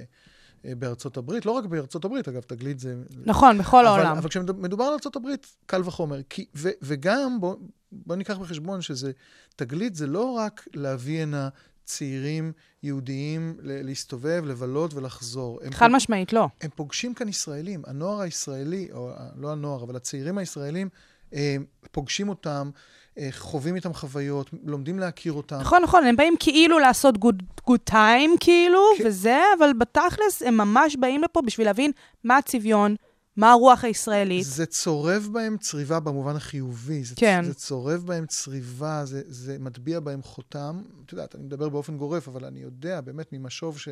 אה, 0.64 0.74
בארצות 0.74 1.16
הברית, 1.16 1.46
לא 1.46 1.50
רק 1.50 1.64
בארצות 1.64 2.04
הברית, 2.04 2.28
אגב, 2.28 2.40
תגלית 2.40 2.78
זה... 2.78 2.96
נכון, 3.26 3.58
בכל 3.58 3.86
אבל, 3.86 3.86
העולם. 3.86 4.16
אבל 4.16 4.28
כשמדובר 4.28 4.84
על 4.84 4.92
ארצות 4.92 5.16
הברית, 5.16 5.56
קל 5.66 5.82
וחומר. 5.84 6.20
כי, 6.30 6.46
ו, 6.56 6.68
וגם, 6.82 7.40
בוא, 7.40 7.56
בוא 7.92 8.16
ניקח 8.16 8.38
בחשבון 8.38 8.82
שזה, 8.82 9.12
תגלית 9.56 9.94
זה 9.94 10.06
לא 10.06 10.30
רק 10.32 10.66
להביא 10.74 11.22
הנה 11.22 11.48
צעירים 11.84 12.52
יהודיים 12.82 13.56
להסתובב, 13.62 14.42
לבלות 14.46 14.94
ולחזור. 14.94 15.60
חד 15.72 15.86
פוג- 15.86 15.96
משמעית, 15.96 16.32
לא. 16.32 16.48
הם 16.60 16.70
פוגשים 16.76 17.14
כאן 17.14 17.28
ישראלים. 17.28 17.82
הנוער 17.86 18.20
הישראלי, 18.20 18.88
או 18.92 19.10
לא 19.36 19.52
הנוער, 19.52 19.84
אבל 19.84 19.96
הצעירים 19.96 20.38
הישראלים, 20.38 20.88
אה, 21.34 21.56
פוגשים 21.90 22.28
אותם, 22.28 22.70
אה, 23.18 23.28
חווים 23.32 23.74
איתם 23.76 23.92
חוויות, 23.94 24.50
לומדים 24.64 24.98
להכיר 24.98 25.32
אותם. 25.32 25.58
נכון, 25.60 25.82
נכון, 25.82 26.04
הם 26.04 26.16
באים 26.16 26.34
כאילו 26.40 26.78
לעשות 26.78 27.14
good, 27.16 27.60
good 27.70 27.90
time, 27.92 28.30
כאילו, 28.40 28.80
כן. 28.98 29.04
וזה, 29.06 29.40
אבל 29.58 29.70
בתכלס 29.78 30.42
הם 30.46 30.56
ממש 30.56 30.96
באים 30.96 31.22
לפה 31.22 31.42
בשביל 31.46 31.66
להבין 31.66 31.90
מה 32.24 32.36
הצביון, 32.36 32.96
מה 33.36 33.50
הרוח 33.50 33.84
הישראלית. 33.84 34.46
זה 34.46 34.66
צורב 34.66 35.28
בהם 35.32 35.56
צריבה 35.58 36.00
במובן 36.00 36.36
החיובי. 36.36 37.04
זה, 37.04 37.14
כן. 37.16 37.44
זה 37.44 37.54
צורב 37.54 38.06
בהם 38.06 38.26
צריבה, 38.26 39.04
זה, 39.04 39.22
זה 39.26 39.58
מטביע 39.58 40.00
בהם 40.00 40.22
חותם. 40.22 40.82
את 41.06 41.12
יודעת, 41.12 41.34
אני 41.34 41.42
מדבר 41.42 41.68
באופן 41.68 41.96
גורף, 41.96 42.28
אבל 42.28 42.44
אני 42.44 42.60
יודע 42.60 43.00
באמת 43.00 43.32
ממשוב 43.32 43.78
ש... 43.78 43.88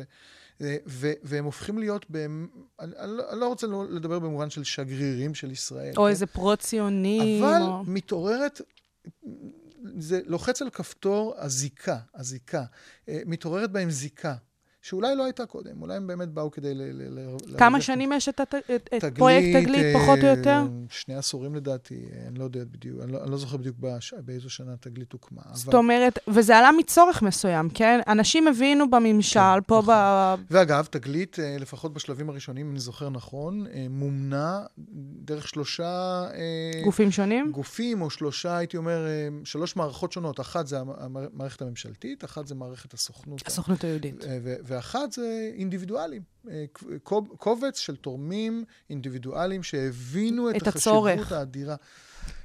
אה, 0.61 0.77
ו, 0.87 1.11
והם 1.23 1.45
הופכים 1.45 1.77
להיות, 1.77 2.05
בהם, 2.09 2.47
אני, 2.79 2.91
אני, 2.97 3.11
לא, 3.11 3.37
לא 3.37 3.47
רוצה 3.47 3.67
לא 3.67 3.85
לדבר 3.89 4.19
במובן 4.19 4.49
של 4.49 4.63
שגרירים 4.63 5.35
של 5.35 5.51
ישראל. 5.51 5.93
או 5.97 6.03
כן? 6.03 6.09
איזה 6.09 6.25
פרו-ציונים. 6.25 7.43
אבל 7.43 7.61
או... 7.61 7.83
מתעוררת, 7.83 8.61
זה 9.97 10.21
לוחץ 10.25 10.61
על 10.61 10.69
כפתור 10.69 11.33
הזיקה, 11.37 11.97
הזיקה. 12.15 12.63
אה, 13.09 13.21
מתעוררת 13.25 13.71
בהם 13.71 13.89
זיקה, 13.89 14.35
שאולי 14.81 15.15
לא 15.15 15.23
הייתה 15.23 15.45
קודם, 15.45 15.81
אולי 15.81 15.95
הם 15.95 16.07
באמת 16.07 16.29
באו 16.29 16.51
כדי 16.51 16.73
ל... 16.73 16.81
ל, 16.81 17.19
ל 17.47 17.57
כמה 17.57 17.81
שנים 17.81 18.11
יש 18.13 18.29
את, 18.29 18.41
את, 18.41 18.53
את 18.97 19.17
פרויקט 19.17 19.61
תגלית, 19.63 19.83
אה, 19.85 20.01
פחות 20.01 20.19
או 20.21 20.25
יותר? 20.25 20.63
שני 20.89 21.15
עשורים 21.15 21.55
לדעתי, 21.55 21.99
אני 22.27 22.39
לא 22.39 22.43
יודע 22.43 22.59
בדיוק, 22.71 23.01
אני 23.03 23.11
לא, 23.11 23.23
אני 23.23 23.31
לא 23.31 23.37
זוכר 23.37 23.57
בדיוק 23.57 23.75
בש, 23.79 24.13
באיזו 24.25 24.49
שנה 24.49 24.77
תגלית 24.79 25.13
הוקמה. 25.13 25.41
זאת 25.53 25.73
אומרת, 25.73 26.19
וזה 26.27 26.57
עלה 26.57 26.69
מצורך 26.77 27.21
מסוים, 27.21 27.69
כן? 27.69 27.99
אנשים 28.07 28.47
הבינו 28.47 28.89
בממשל, 28.91 29.39
כן, 29.39 29.59
פה 29.67 29.79
נכון. 29.83 29.93
ב... 29.95 30.53
ואגב, 30.53 30.85
תגלית, 30.89 31.39
אה, 31.39 31.55
לפחות 31.59 31.93
בשלבים 31.93 32.29
הראשונים, 32.29 32.65
אם 32.65 32.71
אני 32.71 32.79
זוכר 32.79 33.09
נכון, 33.09 33.67
אה, 33.67 33.85
מומנה 33.89 34.59
דרך 35.25 35.47
שלושה... 35.47 36.23
גופים 36.83 37.11
שונים? 37.11 37.51
גופים, 37.51 38.01
או 38.01 38.09
שלושה, 38.09 38.57
הייתי 38.57 38.77
אומר, 38.77 39.05
שלוש 39.43 39.75
מערכות 39.75 40.11
שונות. 40.11 40.39
אחת 40.39 40.67
זה 40.67 40.79
המ- 40.79 40.89
המערכת 40.99 41.61
הממשלתית, 41.61 42.23
אחת 42.23 42.47
זה 42.47 42.55
מערכת 42.55 42.93
הסוכנות. 42.93 43.47
הסוכנות 43.47 43.83
היהודית. 43.83 44.23
ו- 44.43 44.55
ואחת 44.71 45.11
זה 45.11 45.51
אינדיבידואלים. 45.55 46.21
אה, 46.49 46.65
קוב- 47.03 47.35
קובץ 47.37 47.79
של 47.79 47.95
תורמים 47.95 48.63
אינדיבידואלים 48.89 49.63
שהבינו 49.63 50.49
את, 50.49 50.55
את 50.55 50.67
החשיבות 50.67 50.77
הצורך. 51.09 51.31
האדירה. 51.31 51.75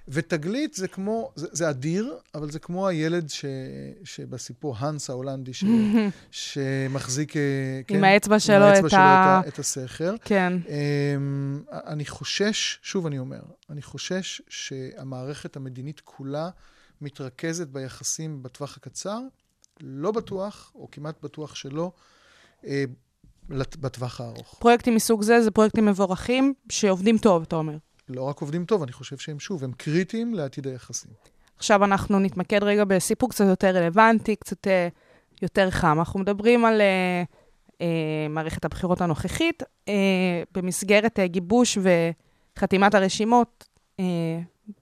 ותגלית 0.09 0.75
זה 0.75 0.89
כמו, 0.89 1.33
זה, 1.35 1.47
זה 1.53 1.71
אדיר, 1.71 2.17
אבל 2.35 2.51
זה 2.51 2.59
כמו 2.59 2.89
הילד 2.89 3.31
ש, 3.31 3.45
שבסיפור, 4.05 4.75
האנס 4.79 5.11
ההולנדי, 5.11 5.53
ש, 5.55 5.65
שמחזיק... 6.31 7.37
אה, 7.37 7.81
עם 7.89 8.05
האצבע 8.05 8.39
שלו 8.41 8.55
עם 8.57 8.63
האצבע 8.63 8.87
את 8.87 8.91
שלו 8.91 9.01
ה- 9.01 9.41
את, 9.41 9.45
ה- 9.45 9.49
את 9.49 9.59
הסכר. 9.59 10.15
כן. 10.25 10.53
אמ, 10.69 11.63
אני 11.73 12.07
חושש, 12.07 12.79
שוב 12.83 13.07
אני 13.07 13.19
אומר, 13.19 13.41
אני 13.71 13.83
חושש 13.83 14.43
שהמערכת 14.49 15.57
המדינית 15.57 16.01
כולה 16.05 16.49
מתרכזת 17.01 17.69
ביחסים 17.69 18.43
בטווח 18.43 18.77
הקצר, 18.77 19.21
לא 19.81 20.13
בטוח, 20.13 20.73
או 20.75 20.89
כמעט 20.93 21.23
בטוח 21.23 21.55
שלא, 21.55 21.93
בטווח 23.51 24.21
הארוך. 24.21 24.57
פרויקטים 24.59 24.95
מסוג 24.95 25.23
זה, 25.23 25.41
זה 25.41 25.51
פרויקטים 25.51 25.87
מבורכים, 25.87 26.55
שעובדים 26.69 27.19
טוב, 27.19 27.43
אתה 27.43 27.57
אומר. 27.57 27.77
לא 28.09 28.23
רק 28.23 28.41
עובדים 28.41 28.65
טוב, 28.65 28.83
אני 28.83 28.93
חושב 28.93 29.19
שהם 29.19 29.41
שוב, 29.41 29.65
הם 29.65 29.73
קריטיים 29.73 30.35
לעתיד 30.35 30.67
היחסים. 30.67 31.11
עכשיו 31.57 31.85
אנחנו 31.85 32.19
נתמקד 32.19 32.63
רגע 32.63 32.85
בסיפור 32.85 33.31
קצת 33.31 33.45
יותר 33.45 33.77
רלוונטי, 33.77 34.37
קצת 34.37 34.67
אה, 34.67 34.89
יותר 35.43 35.71
חם. 35.71 35.99
אנחנו 35.99 36.21
מדברים 36.21 36.65
על 36.65 36.81
אה, 36.81 37.23
אה, 37.81 38.29
מערכת 38.31 38.65
הבחירות 38.65 39.01
הנוכחית, 39.01 39.63
אה, 39.89 39.95
במסגרת 40.55 41.19
אה, 41.19 41.27
גיבוש 41.27 41.79
וחתימת 42.57 42.95
הרשימות, 42.95 43.65
אה, 44.01 44.05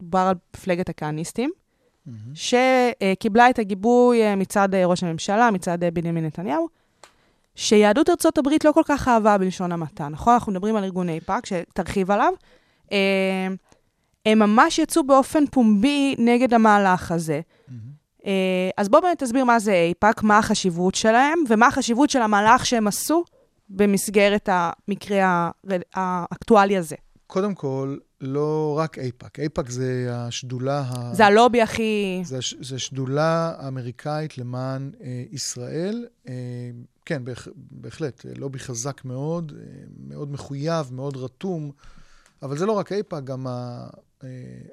דובר 0.01 0.19
על 0.19 0.35
מפלגת 0.57 0.89
הכהניסטים, 0.89 1.51
שקיבלה 2.35 3.51
את 3.51 3.59
הגיבוי 3.59 4.23
אה, 4.23 4.37
מצד 4.37 4.75
אה, 4.75 4.87
ראש 4.87 5.03
הממשלה, 5.03 5.51
מצד 5.51 5.85
אה, 5.85 5.91
בנימין 5.91 6.25
נתניהו, 6.25 6.69
שיהדות 7.55 8.11
ארצות 8.11 8.39
הברית 8.39 8.65
לא 8.65 8.73
כל 8.73 8.83
כך 8.85 9.09
אהבה 9.09 9.39
בלשון 9.39 9.73
המעטה, 9.73 10.09
נכון? 10.09 10.33
אנחנו 10.35 10.53
מדברים 10.53 10.77
על 10.77 10.85
ארגון 10.85 11.09
איפא"ק, 11.09 11.47
שתרחיב 11.47 12.11
עליו. 12.11 12.33
אה, 12.93 13.49
הם 14.27 14.39
ממש 14.39 14.79
יצאו 14.79 15.05
באופן 15.07 15.47
פומבי 15.47 16.15
נגד 16.19 16.55
המהלך 16.55 17.13
הזה. 17.13 17.41
אה, 18.27 18.33
אז 18.77 18.89
בוא 18.89 19.01
באמת 19.01 19.23
תסביר 19.23 19.45
מה 19.45 19.59
זה 19.59 19.73
איפא"ק, 19.73 20.23
מה 20.23 20.39
החשיבות 20.39 20.95
שלהם, 20.95 21.39
ומה 21.49 21.67
החשיבות 21.67 22.11
של 22.11 22.23
המהלך 22.23 22.67
שהם 22.67 22.87
עשו 22.87 23.25
במסגרת 23.69 24.49
המקרה 24.53 25.51
האקטואלי 25.95 26.77
הזה. 26.77 26.97
קודם 27.27 27.55
כל, 27.55 27.97
לא 28.21 28.75
רק 28.79 28.99
איפא"ק. 28.99 29.41
איפא"ק 29.41 29.71
זה 29.71 30.09
השדולה 30.11 30.81
ה... 30.89 31.15
זה 31.15 31.27
הלובי 31.27 31.63
הכי... 31.63 32.21
זה, 32.25 32.39
הש- 32.39 32.55
זה 32.61 32.79
שדולה 32.79 33.53
אמריקאית 33.69 34.39
למען 34.39 34.91
אה, 35.03 35.23
ישראל. 35.33 36.07
אה, 36.29 36.33
כן, 37.07 37.25
בהח, 37.25 37.49
בהחלט, 37.57 38.27
אה, 38.27 38.33
לובי 38.37 38.59
חזק 38.59 39.05
מאוד, 39.05 39.53
אה, 39.59 39.85
מאוד 39.99 40.31
מחויב, 40.31 40.93
מאוד 40.93 41.17
רתום, 41.17 41.71
אבל 42.43 42.59
זה 42.59 42.67
לא 42.67 42.73
רק 42.73 42.93
אייפא"ק, 42.93 43.25
גם 43.25 43.47
אה, 43.47 43.87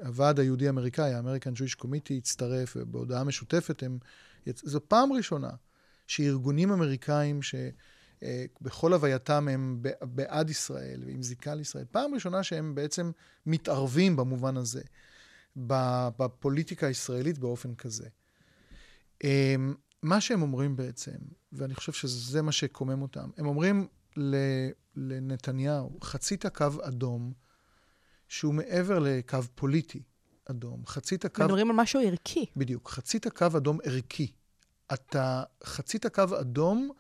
הוועד 0.05 0.39
היהודי-אמריקאי, 0.39 1.13
ה-American 1.13 1.57
Jewish 1.57 1.84
Committee, 1.84 2.13
הצטרף, 2.17 2.77
ובהודעה 2.79 3.23
משותפת 3.23 3.84
הם... 3.84 3.97
זו 4.45 4.79
פעם 4.88 5.13
ראשונה 5.13 5.49
שארגונים 6.07 6.71
אמריקאים 6.71 7.39
שבכל 7.41 8.93
הווייתם 8.93 9.47
הם 9.47 9.82
בעד 10.01 10.49
ישראל 10.49 11.03
ועם 11.05 11.23
זיקה 11.23 11.55
לישראל, 11.55 11.86
פעם 11.91 12.13
ראשונה 12.13 12.43
שהם 12.43 12.75
בעצם 12.75 13.11
מתערבים 13.45 14.15
במובן 14.15 14.57
הזה, 14.57 14.82
בפוליטיקה 15.55 16.88
הישראלית 16.88 17.38
באופן 17.38 17.75
כזה. 17.75 18.07
אמ, 19.23 19.73
מה 20.03 20.21
שהם 20.21 20.41
אומרים 20.41 20.75
בעצם, 20.75 21.17
ואני 21.53 21.75
חושב 21.75 21.91
שזה 21.91 22.41
מה 22.41 22.51
שקומם 22.51 23.01
אותם, 23.01 23.29
הם 23.37 23.45
אומרים 23.45 23.87
לנתניהו, 24.95 25.99
חצית 26.03 26.45
קו 26.45 26.67
אדום, 26.81 27.33
שהוא 28.27 28.53
מעבר 28.53 28.99
לקו 28.99 29.37
פוליטי 29.55 30.03
אדום. 30.45 30.85
חצית 30.85 31.25
קו... 31.25 31.43
מדברים 31.43 31.69
על 31.69 31.75
משהו 31.75 32.01
ערכי. 32.05 32.45
בדיוק. 32.55 32.89
חצית 32.89 33.27
קו 33.27 33.45
אדום 33.57 33.77
ערכי. 33.83 34.31
אתה 34.93 35.43
חצית 35.63 36.05
קו 36.05 36.23
אדום 36.39 36.91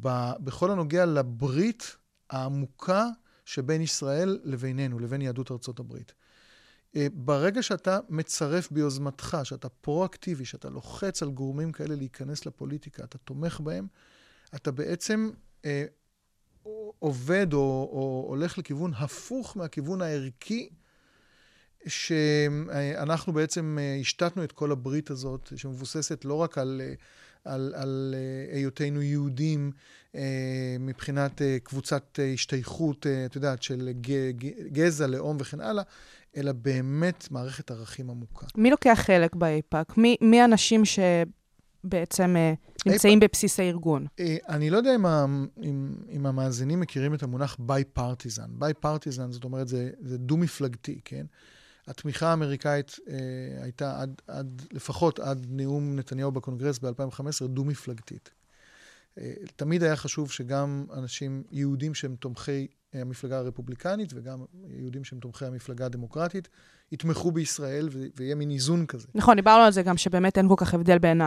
ב, 0.00 0.30
בכל 0.40 0.70
הנוגע 0.70 1.06
לברית 1.06 1.96
העמוקה 2.30 3.06
שבין 3.44 3.82
ישראל 3.82 4.38
לבינינו, 4.44 4.98
לבין 4.98 5.22
יהדות 5.22 5.50
ארצות 5.50 5.80
הברית. 5.80 6.12
אה, 6.96 7.06
ברגע 7.12 7.62
שאתה 7.62 7.98
מצרף 8.08 8.70
ביוזמתך, 8.70 9.38
שאתה 9.44 9.68
פרואקטיבי, 9.68 10.44
שאתה 10.44 10.70
לוחץ 10.70 11.22
על 11.22 11.30
גורמים 11.30 11.72
כאלה 11.72 11.94
להיכנס 11.94 12.46
לפוליטיקה, 12.46 13.04
אתה 13.04 13.18
תומך 13.18 13.60
בהם, 13.60 13.86
אתה 14.54 14.70
בעצם 14.70 15.30
אה, 15.64 15.84
עובד 16.98 17.52
או, 17.52 17.88
או 17.92 18.24
הולך 18.28 18.58
לכיוון 18.58 18.92
הפוך 18.94 19.56
מהכיוון 19.56 20.02
הערכי, 20.02 20.68
שאנחנו 21.86 23.32
בעצם 23.32 23.78
אה, 23.80 23.96
השתתנו 24.00 24.44
את 24.44 24.52
כל 24.52 24.72
הברית 24.72 25.10
הזאת, 25.10 25.52
שמבוססת 25.56 26.24
לא 26.24 26.34
רק 26.34 26.58
על, 26.58 26.80
אה, 26.84 26.94
על, 27.44 27.74
על 27.76 28.14
אה, 28.16 28.56
היותנו 28.56 29.02
יהודים 29.02 29.72
מבחינת 30.80 31.42
קבוצת 31.62 32.18
השתייכות, 32.34 33.06
את 33.26 33.34
יודעת, 33.34 33.62
של 33.62 33.90
גזע, 34.72 35.06
לאום 35.06 35.36
וכן 35.40 35.60
הלאה, 35.60 35.82
אלא 36.36 36.52
באמת 36.52 37.28
מערכת 37.30 37.70
ערכים 37.70 38.10
עמוקה. 38.10 38.46
מי 38.56 38.70
לוקח 38.70 38.98
חלק 39.02 39.36
באיפא"ק? 39.36 39.96
מי, 39.96 40.16
מי 40.20 40.40
האנשים 40.40 40.84
ש... 40.84 40.98
בעצם 41.84 42.36
אה, 42.36 42.52
נמצאים 42.86 43.20
בבסיס 43.20 43.60
הארגון. 43.60 44.06
אה, 44.20 44.36
אני 44.48 44.70
לא 44.70 44.76
יודע 44.76 44.94
אם, 44.94 45.06
ה, 45.06 45.24
אם, 45.62 45.94
אם 46.10 46.26
המאזינים 46.26 46.80
מכירים 46.80 47.14
את 47.14 47.22
המונח 47.22 47.56
bipartisan. 47.58 48.48
bipartisan, 48.50 49.32
זאת 49.32 49.44
אומרת, 49.44 49.68
זה, 49.68 49.90
זה 50.00 50.18
דו-מפלגתי, 50.18 51.00
כן? 51.04 51.26
התמיכה 51.86 52.28
האמריקאית 52.30 52.98
אה, 53.08 53.14
הייתה 53.62 54.00
עד, 54.00 54.22
עד, 54.26 54.62
לפחות 54.72 55.18
עד 55.18 55.46
נאום 55.48 55.96
נתניהו 55.96 56.32
בקונגרס 56.32 56.78
ב-2015, 56.78 57.46
דו-מפלגתית. 57.46 58.30
אה, 59.18 59.32
תמיד 59.56 59.82
היה 59.82 59.96
חשוב 59.96 60.30
שגם 60.30 60.86
אנשים 60.92 61.42
יהודים 61.50 61.94
שהם 61.94 62.16
תומכי 62.16 62.66
המפלגה 62.92 63.38
הרפובליקנית 63.38 64.12
וגם 64.14 64.44
יהודים 64.68 65.04
שהם 65.04 65.18
תומכי 65.18 65.44
המפלגה 65.46 65.86
הדמוקרטית 65.86 66.48
יתמכו 66.92 67.32
בישראל 67.32 67.88
ויהיה 68.16 68.34
מין 68.34 68.50
איזון 68.50 68.86
כזה. 68.86 69.06
נכון, 69.14 69.36
דיברנו 69.36 69.62
על 69.62 69.72
זה 69.72 69.82
גם 69.82 69.96
שבאמת 69.96 70.38
אין 70.38 70.48
כל 70.48 70.54
כך 70.56 70.74
הבדל 70.74 70.98
בין 70.98 71.20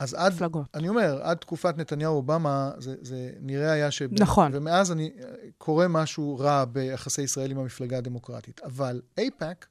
המפלגות. 0.00 0.66
אז 0.72 0.78
אני 0.80 0.88
אומר, 0.88 1.20
עד 1.22 1.36
תקופת 1.36 1.78
נתניהו-אובמה 1.78 2.70
זה, 2.78 2.94
זה 3.00 3.30
נראה 3.40 3.72
היה 3.72 3.90
ש... 3.90 4.02
נכון. 4.12 4.50
ומאז 4.54 4.92
אני 4.92 5.10
קורא 5.58 5.86
משהו 5.88 6.38
רע 6.38 6.64
ביחסי 6.64 7.22
ישראל 7.22 7.50
עם 7.50 7.58
המפלגה 7.58 7.98
הדמוקרטית. 7.98 8.60
אבל 8.64 9.00
אייפאק, 9.18 9.66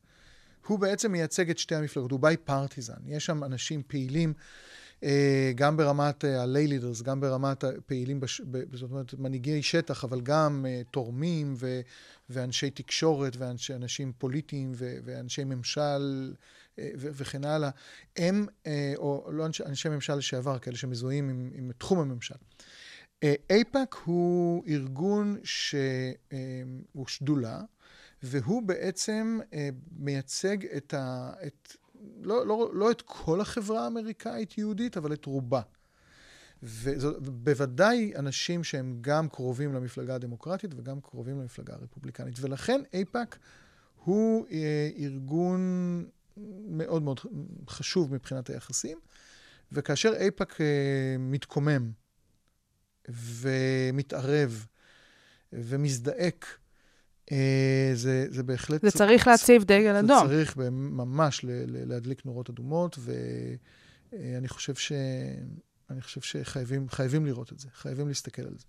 הוא 0.67 0.79
בעצם 0.79 1.11
מייצג 1.11 1.49
את 1.49 1.57
שתי 1.57 1.75
המפלגות, 1.75 2.11
הוא 2.11 2.19
bipartisan. 2.19 2.93
יש 3.05 3.25
שם 3.25 3.43
אנשים 3.43 3.81
פעילים. 3.87 4.33
אה, 5.05 5.51
גם 5.55 5.77
ברמת 5.77 6.23
ה-lay 6.23 6.69
leaders, 6.69 7.03
גם 7.03 7.19
ברמת 7.19 7.63
הפעילים, 7.63 8.19
בש... 8.19 8.41
זאת 8.73 8.91
אומרת, 8.91 9.13
מנהיגי 9.13 9.61
שטח, 9.61 10.03
אבל 10.03 10.21
גם 10.21 10.65
uh, 10.65 10.91
תורמים 10.91 11.53
ו... 11.57 11.81
ואנשי 12.29 12.69
תקשורת 12.69 13.37
ואנשים 13.37 14.11
פוליטיים 14.17 14.71
ו... 14.75 14.97
ואנשי 15.03 15.43
ממשל 15.43 16.33
ו... 16.77 16.83
וכן 16.97 17.45
הלאה. 17.45 17.69
הם, 18.17 18.45
או 18.95 19.29
לא 19.31 19.45
אנשי, 19.45 19.63
אנשי 19.63 19.89
ממשל 19.89 20.15
לשעבר, 20.15 20.59
כאלה 20.59 20.77
שמזוהים 20.77 21.29
עם, 21.29 21.51
עם 21.53 21.71
תחום 21.77 21.99
הממשל. 21.99 22.35
אייפאק 23.49 23.95
הוא 24.05 24.63
ארגון 24.67 25.37
שהוא 25.43 27.07
שדולה, 27.07 27.61
והוא 28.23 28.63
בעצם 28.63 29.39
מייצג 29.97 30.65
את, 30.65 30.93
ה, 30.93 31.31
את 31.47 31.75
לא, 32.25 32.47
לא, 32.47 32.71
לא 32.73 32.91
את 32.91 33.01
כל 33.01 33.41
החברה 33.41 33.83
האמריקאית-יהודית, 33.83 34.97
אבל 34.97 35.13
את 35.13 35.25
רובה. 35.25 35.61
ובוודאי 36.63 38.13
אנשים 38.15 38.63
שהם 38.63 38.97
גם 39.01 39.29
קרובים 39.29 39.73
למפלגה 39.73 40.15
הדמוקרטית 40.15 40.71
וגם 40.77 41.01
קרובים 41.01 41.39
למפלגה 41.39 41.73
הרפובליקנית. 41.73 42.39
ולכן 42.41 42.81
אייפאק 42.93 43.37
הוא 44.03 44.45
אה, 44.51 44.89
ארגון 44.97 46.05
מאוד 46.67 47.01
מאוד 47.01 47.19
חשוב 47.69 48.13
מבחינת 48.13 48.49
היחסים, 48.49 48.97
וכאשר 49.71 50.13
אייפאק 50.13 50.61
אה, 50.61 51.15
מתקומם 51.19 51.91
ומתערב 53.09 54.65
ומזדעק 55.53 56.57
זה, 57.93 58.25
זה 58.29 58.43
בהחלט... 58.43 58.81
זה 58.81 58.91
צריך 58.91 59.27
להציב 59.27 59.63
דגל 59.63 59.95
אדום. 59.95 60.19
זה 60.19 60.27
צריך 60.27 60.57
ממש 60.71 61.45
להדליק 61.67 62.25
נורות 62.25 62.49
אדומות, 62.49 62.99
ואני 64.13 64.47
חושב, 64.47 64.75
ש... 64.75 64.91
אני 65.89 66.01
חושב 66.01 66.21
שחייבים 66.21 67.25
לראות 67.25 67.53
את 67.53 67.59
זה, 67.59 67.67
חייבים 67.75 68.07
להסתכל 68.07 68.41
על 68.41 68.55
זה. 68.57 68.65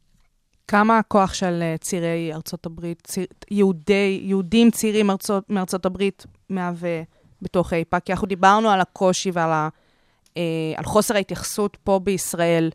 כמה 0.68 0.98
הכוח 0.98 1.34
של 1.34 1.62
אה, 1.62 1.74
צעירי 1.80 2.30
ארצות 2.34 2.66
הברית, 2.66 3.02
ציר, 3.04 3.26
יהודי, 3.50 4.20
יהודים 4.22 4.70
צעירים 4.70 5.10
ארצות, 5.10 5.50
מארצות 5.50 5.86
הברית 5.86 6.26
מהווה 6.48 7.02
בתוך 7.42 7.72
איפא"ק? 7.72 8.04
כי 8.04 8.12
אנחנו 8.12 8.26
דיברנו 8.26 8.70
על 8.70 8.80
הקושי 8.80 9.30
ועל 9.30 9.50
ה, 9.50 9.68
אה, 10.36 10.42
על 10.76 10.84
חוסר 10.84 11.14
ההתייחסות 11.14 11.76
פה 11.84 12.00
בישראל 12.04 12.70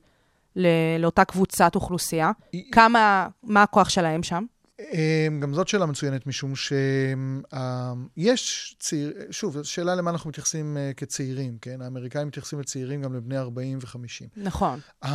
ל, 0.55 0.67
לאותה 0.99 1.25
קבוצת 1.25 1.75
אוכלוסייה. 1.75 2.32
היא... 2.51 2.71
כמה, 2.71 3.27
מה 3.43 3.63
הכוח 3.63 3.89
שלהם 3.89 4.23
שם? 4.23 4.45
אמ, 4.91 5.39
גם 5.39 5.53
זאת 5.53 5.67
שאלה 5.67 5.86
מצוינת, 5.86 6.27
משום 6.27 6.53
שיש 6.55 8.75
צעיר... 8.79 9.13
שוב, 9.32 9.63
שאלה 9.63 9.95
למה 9.95 10.11
אנחנו 10.11 10.29
מתייחסים 10.29 10.77
אה, 10.77 10.91
כצעירים, 10.97 11.57
כן? 11.61 11.82
האמריקאים 11.82 12.27
מתייחסים 12.27 12.59
לצעירים 12.59 13.01
גם 13.01 13.15
לבני 13.15 13.38
40 13.38 13.79
ו-50. 13.82 14.27
נכון. 14.38 14.79
אמ, 15.05 15.09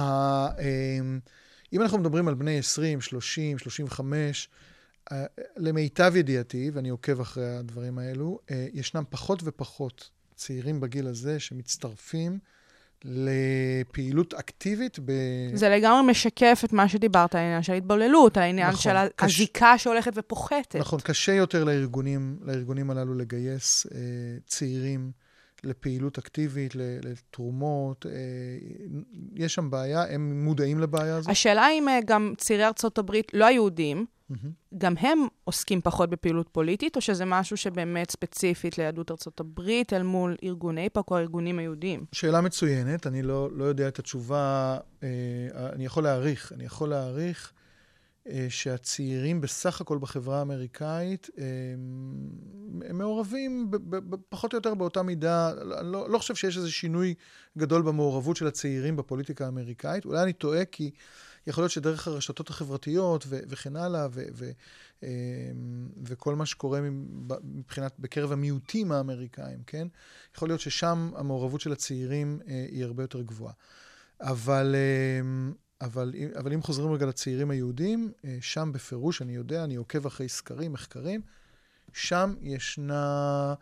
אם 1.72 1.82
אנחנו 1.82 1.98
מדברים 1.98 2.28
על 2.28 2.34
בני 2.34 2.58
20, 2.58 3.00
30, 3.00 3.58
35, 3.58 4.48
למיטב 5.56 6.12
ידיעתי, 6.16 6.70
ואני 6.72 6.88
עוקב 6.88 7.20
אחרי 7.20 7.56
הדברים 7.56 7.98
האלו, 7.98 8.38
אה, 8.50 8.66
ישנם 8.72 9.04
פחות 9.10 9.40
ופחות 9.44 10.10
צעירים 10.34 10.80
בגיל 10.80 11.06
הזה 11.06 11.40
שמצטרפים 11.40 12.38
לפעילות 13.05 14.34
אקטיבית 14.34 14.99
ב... 15.05 15.12
זה 15.55 15.68
לגמרי 15.68 16.11
משקף 16.11 16.62
את 16.64 16.72
מה 16.72 16.88
שדיברת, 16.88 17.34
העניין 17.34 17.62
של 17.62 17.72
ההתבוללות, 17.72 18.36
העניין 18.36 18.68
נכון, 18.68 18.80
של 18.80 18.94
קש... 19.16 19.34
הזיקה 19.34 19.78
שהולכת 19.78 20.12
ופוחתת. 20.14 20.76
נכון, 20.76 21.01
קשה 21.01 21.32
יותר 21.32 21.64
לארגונים, 21.64 22.36
לארגונים 22.42 22.90
הללו 22.90 23.14
לגייס 23.14 23.86
אה, 23.94 24.01
צעירים 24.47 25.11
לפעילות 25.64 26.18
אקטיבית, 26.18 26.72
לתרומות. 26.76 28.07
אה, 28.07 28.12
יש 29.34 29.54
שם 29.54 29.70
בעיה, 29.70 30.04
הם 30.14 30.44
מודעים 30.44 30.78
לבעיה 30.78 31.16
הזאת. 31.16 31.30
השאלה 31.30 31.68
אם 31.70 31.88
אה, 31.88 31.98
גם 32.07 32.34
צעירי 32.38 32.66
ארצות 32.66 32.98
הברית, 32.98 33.34
לא 33.34 33.46
היהודים, 33.46 34.07
Mm-hmm. 34.30 34.76
גם 34.78 34.94
הם 35.00 35.18
עוסקים 35.44 35.80
פחות 35.80 36.11
בפעילות 36.11 36.48
פוליטית, 36.52 36.96
או 36.96 37.00
שזה 37.00 37.24
משהו 37.24 37.57
שבאמת 37.57 38.11
ספציפית 38.11 38.78
ליהדות 38.78 39.11
ארצות 39.11 39.40
הברית 39.40 39.92
אל 39.92 40.02
מול 40.02 40.36
ארגוני 40.44 40.88
PAC 40.88 41.11
או 41.11 41.16
הארגונים 41.16 41.59
היהודיים? 41.59 42.04
שאלה 42.12 42.40
מצוינת, 42.40 43.07
אני 43.07 43.22
לא, 43.22 43.48
לא 43.52 43.64
יודע 43.64 43.88
את 43.88 43.98
התשובה, 43.98 44.78
אה, 45.02 45.09
אני 45.72 45.84
יכול 45.84 46.02
להעריך, 46.02 46.52
אני 46.52 46.64
יכול 46.64 46.88
להעריך 46.88 47.52
שהצעירים 48.49 49.41
בסך 49.41 49.81
הכל 49.81 49.99
בחברה 49.99 50.39
האמריקאית, 50.39 51.31
אה, 51.39 51.45
הם 52.89 52.99
מעורבים 52.99 53.70
פחות 54.29 54.53
או 54.53 54.59
יותר 54.59 54.74
באותה 54.74 55.03
מידה, 55.03 55.51
אני 55.81 55.93
לא, 55.93 56.11
לא 56.11 56.18
חושב 56.18 56.35
שיש 56.35 56.57
איזה 56.57 56.70
שינוי 56.70 57.14
גדול 57.59 57.83
במעורבות 57.83 58.37
של 58.37 58.47
הצעירים 58.47 58.97
בפוליטיקה 58.97 59.45
האמריקאית, 59.45 60.05
אולי 60.05 60.22
אני 60.22 60.33
טועה 60.33 60.64
כי... 60.64 60.91
יכול 61.47 61.62
להיות 61.62 61.72
שדרך 61.72 62.09
הרשתות 62.09 62.51
החברתיות 62.51 63.24
ו- 63.29 63.41
וכן 63.49 63.77
הלאה, 63.77 64.07
ו- 64.11 64.24
ו- 64.33 64.51
אמ, 65.03 65.09
וכל 66.05 66.35
מה 66.35 66.47
שקורה 66.47 66.81
מבחינת, 67.45 67.95
בקרב 67.99 68.33
המיעוטים 68.33 68.93
האמריקאים, 68.93 69.62
כן? 69.66 69.89
יכול 70.35 70.49
להיות 70.49 70.61
ששם 70.61 71.11
המעורבות 71.16 71.61
של 71.61 71.72
הצעירים 71.72 72.41
אה, 72.49 72.66
היא 72.70 72.85
הרבה 72.85 73.03
יותר 73.03 73.22
גבוהה. 73.22 73.53
אבל, 74.20 74.74
אבל, 75.81 76.12
אבל 76.39 76.53
אם 76.53 76.62
חוזרים 76.62 76.93
רגע 76.93 77.07
לצעירים 77.07 77.51
היהודים, 77.51 78.12
אה, 78.24 78.39
שם 78.41 78.70
בפירוש, 78.74 79.22
אני 79.22 79.35
יודע, 79.35 79.64
אני 79.64 79.74
עוקב 79.74 80.07
אחרי 80.07 80.29
סקרים, 80.29 80.72
מחקרים, 80.72 81.20
שם 81.93 82.35
ישנה, 82.43 83.55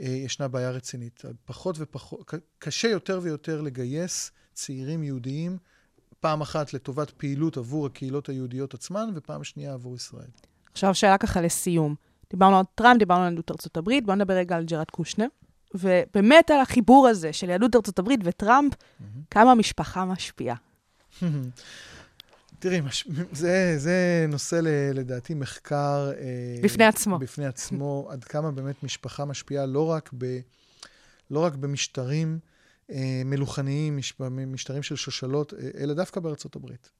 אה, 0.00 0.06
ישנה 0.06 0.48
בעיה 0.48 0.70
רצינית. 0.70 1.22
פחות 1.44 1.76
ופחות, 1.78 2.34
קשה 2.58 2.88
יותר 2.88 3.20
ויותר 3.22 3.60
לגייס 3.60 4.30
צעירים 4.52 5.02
יהודיים, 5.02 5.58
פעם 6.20 6.40
אחת 6.40 6.74
לטובת 6.74 7.10
פעילות 7.10 7.56
עבור 7.56 7.86
הקהילות 7.86 8.28
היהודיות 8.28 8.74
עצמן, 8.74 9.10
ופעם 9.14 9.44
שנייה 9.44 9.72
עבור 9.72 9.96
ישראל. 9.96 10.30
עכשיו 10.72 10.94
שאלה 10.94 11.18
ככה 11.18 11.40
לסיום. 11.40 11.94
דיברנו 12.30 12.58
על 12.58 12.64
טראמפ, 12.74 12.98
דיברנו 12.98 13.22
על 13.22 13.30
יהדות 13.30 13.50
ארצות 13.50 13.76
הברית, 13.76 14.06
בואו 14.06 14.16
נדבר 14.16 14.34
רגע 14.34 14.56
על 14.56 14.64
ג'רד 14.64 14.90
קושנר. 14.90 15.26
ובאמת 15.74 16.50
על 16.50 16.60
החיבור 16.60 17.08
הזה 17.08 17.32
של 17.32 17.48
יהדות 17.48 17.76
ארצות 17.76 17.98
הברית 17.98 18.20
וטראמפ, 18.24 18.72
כמה 19.30 19.50
המשפחה 19.50 20.04
משפיעה. 20.04 20.56
תראי, 22.58 22.80
מש... 22.80 23.08
זה, 23.32 23.74
זה 23.78 24.26
נושא 24.28 24.56
ל, 24.62 24.68
לדעתי 24.94 25.34
מחקר... 25.34 26.10
אה, 26.18 26.60
בפני 26.62 26.84
עצמו. 26.84 27.18
בפני 27.18 27.46
עצמו, 27.46 28.08
עד 28.10 28.24
כמה 28.24 28.50
באמת 28.50 28.82
משפחה 28.82 29.24
משפיעה 29.24 29.66
לא 29.66 29.86
רק, 29.86 30.10
ב, 30.18 30.38
לא 31.30 31.40
רק 31.40 31.54
במשטרים 31.54 32.38
אה, 32.90 33.22
מלוכניים, 33.24 33.96
מש, 33.96 34.14
משטרים 34.30 34.82
של 34.82 34.96
שושלות, 34.96 35.54
אה, 35.54 35.68
אלא 35.78 35.94
דווקא 35.94 36.20
בארצות 36.20 36.56
הברית. 36.56 36.90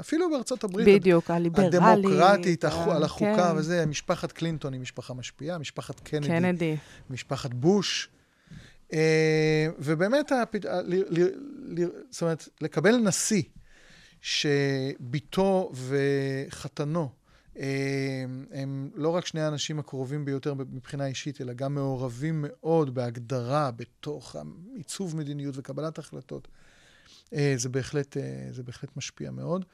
אפילו 0.00 0.30
בארצות 0.30 0.64
הברית. 0.64 0.88
בדיוק, 0.88 1.30
הליברלית. 1.30 1.74
הדמוקרטית, 1.74 2.64
אה, 2.64 2.96
על 2.96 3.02
החוקה 3.02 3.50
כן. 3.52 3.56
וזה, 3.56 3.86
משפחת 3.86 4.32
קלינטון 4.32 4.72
היא 4.72 4.80
משפחה 4.80 5.14
משפיעה, 5.14 5.58
משפחת 5.58 6.00
קנדי, 6.00 6.28
קנדי. 6.28 6.76
משפחת 7.10 7.54
בוש. 7.54 8.08
אה, 8.94 9.66
ובאמת. 9.78 10.32
זאת 12.10 12.22
אומרת, 12.22 12.48
לקבל 12.60 12.96
נשיא 12.96 13.42
שבתו 14.20 15.72
וחתנו 15.74 17.08
אה, 17.58 18.24
הם 18.52 18.90
לא 18.94 19.08
רק 19.08 19.26
שני 19.26 19.40
האנשים 19.40 19.78
הקרובים 19.78 20.24
ביותר 20.24 20.54
מבחינה 20.54 21.06
אישית, 21.06 21.40
אלא 21.40 21.52
גם 21.52 21.74
מעורבים 21.74 22.44
מאוד 22.48 22.94
בהגדרה 22.94 23.70
בתוך 23.70 24.36
עיצוב 24.74 25.16
מדיניות 25.16 25.54
וקבלת 25.58 25.98
החלטות. 25.98 26.48
אה, 27.34 27.54
זה 27.56 27.68
בהחלט, 27.68 28.16
זה 28.50 28.62
בהחלט 28.62 28.96
משפיע 28.96 29.30
מאוד. 29.30 29.64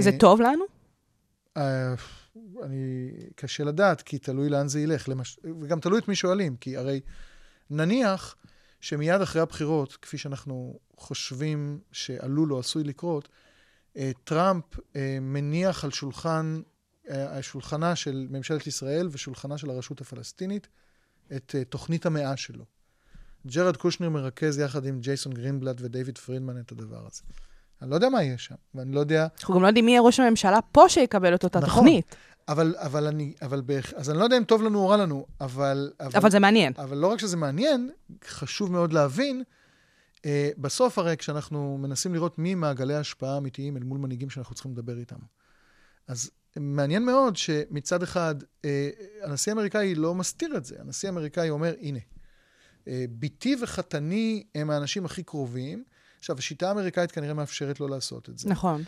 זה 0.00 0.10
טוב 0.18 0.40
לנו? 0.40 0.64
אני, 2.62 3.10
קשה 3.34 3.64
לדעת, 3.64 4.02
כי 4.02 4.18
תלוי 4.18 4.48
לאן 4.48 4.68
זה 4.68 4.80
ילך. 4.80 5.08
למש... 5.08 5.38
וגם 5.62 5.80
תלוי 5.80 5.98
את 5.98 6.08
מי 6.08 6.14
שואלים, 6.14 6.56
כי 6.56 6.76
הרי 6.76 7.00
נניח 7.70 8.36
שמיד 8.80 9.20
אחרי 9.20 9.42
הבחירות, 9.42 9.96
כפי 9.96 10.18
שאנחנו 10.18 10.78
חושבים 10.96 11.80
שעלול 11.92 12.52
או 12.52 12.58
עשוי 12.58 12.84
לקרות, 12.84 13.28
אה, 13.96 14.10
טראמפ 14.24 14.64
אה, 14.96 15.18
מניח 15.20 15.84
על 15.84 15.90
שולחן, 15.90 16.60
אה, 17.10 17.42
שולחנה 17.42 17.96
של 17.96 18.26
ממשלת 18.30 18.66
ישראל 18.66 19.08
ושולחנה 19.12 19.58
של 19.58 19.70
הרשות 19.70 20.00
הפלסטינית 20.00 20.68
את 21.36 21.54
תוכנית 21.68 22.06
המאה 22.06 22.36
שלו. 22.36 22.64
ג'רד 23.46 23.76
קושנר 23.76 24.08
מרכז 24.08 24.58
יחד 24.58 24.86
עם 24.86 25.00
ג'ייסון 25.00 25.32
גרינבלט 25.32 25.76
ודייוויד 25.80 26.18
פרידמן 26.18 26.60
את 26.60 26.72
הדבר 26.72 27.06
הזה. 27.06 27.22
אני 27.82 27.90
לא 27.90 27.94
יודע 27.94 28.08
מה 28.08 28.22
יהיה 28.22 28.38
שם, 28.38 28.54
ואני 28.74 28.92
לא 28.92 29.00
יודע... 29.00 29.26
אנחנו 29.38 29.54
גם 29.54 29.62
לא 29.62 29.66
יודעים 29.66 29.84
מי 29.84 29.90
יהיה 29.90 30.00
ראש 30.00 30.20
הממשלה 30.20 30.58
פה 30.72 30.88
שיקבל 30.88 31.34
את 31.34 31.44
אותה 31.44 31.60
נכון. 31.60 31.70
תוכנית. 31.70 32.16
אבל, 32.48 32.74
אבל 32.78 33.06
אני, 33.06 33.34
אבל 33.42 33.60
בערך, 33.60 33.92
אז 33.96 34.10
אני 34.10 34.18
לא 34.18 34.24
יודע 34.24 34.36
אם 34.38 34.44
טוב 34.44 34.62
לנו 34.62 34.78
או 34.78 34.88
רע 34.88 34.96
לנו, 34.96 35.26
אבל... 35.40 35.92
אבל 36.00 36.30
זה 36.30 36.40
מעניין. 36.40 36.72
אבל 36.78 36.96
לא 36.96 37.06
רק 37.06 37.18
שזה 37.18 37.36
מעניין, 37.36 37.90
חשוב 38.24 38.72
מאוד 38.72 38.92
להבין, 38.92 39.42
אה, 40.26 40.50
בסוף 40.58 40.98
הרי 40.98 41.16
כשאנחנו 41.16 41.78
מנסים 41.78 42.14
לראות 42.14 42.38
מי 42.38 42.54
מעגלי 42.54 42.94
ההשפעה 42.94 43.34
האמיתיים 43.34 43.76
אל 43.76 43.82
מול 43.82 43.98
מנהיגים 43.98 44.30
שאנחנו 44.30 44.54
צריכים 44.54 44.72
לדבר 44.72 44.98
איתם. 44.98 45.16
אז 46.08 46.30
מעניין 46.56 47.04
מאוד 47.04 47.36
שמצד 47.36 48.02
אחד, 48.02 48.34
אה, 48.64 48.90
הנשיא 49.22 49.52
האמריקאי 49.52 49.94
לא 49.94 50.14
מסתיר 50.14 50.56
את 50.56 50.64
זה. 50.64 50.76
הנשיא 50.80 51.08
האמריקאי 51.08 51.50
אומר, 51.50 51.74
הנה, 51.80 51.98
אה, 52.88 53.04
בתי 53.18 53.56
וחתני 53.62 54.44
הם 54.54 54.70
האנשים 54.70 55.04
הכי 55.04 55.22
קרובים. 55.22 55.84
עכשיו, 56.18 56.38
השיטה 56.38 56.68
האמריקאית 56.68 57.12
כנראה 57.12 57.34
מאפשרת 57.34 57.80
לו 57.80 57.88
לעשות 57.88 58.28
את 58.28 58.38
זה. 58.38 58.48
נכון. 58.48 58.82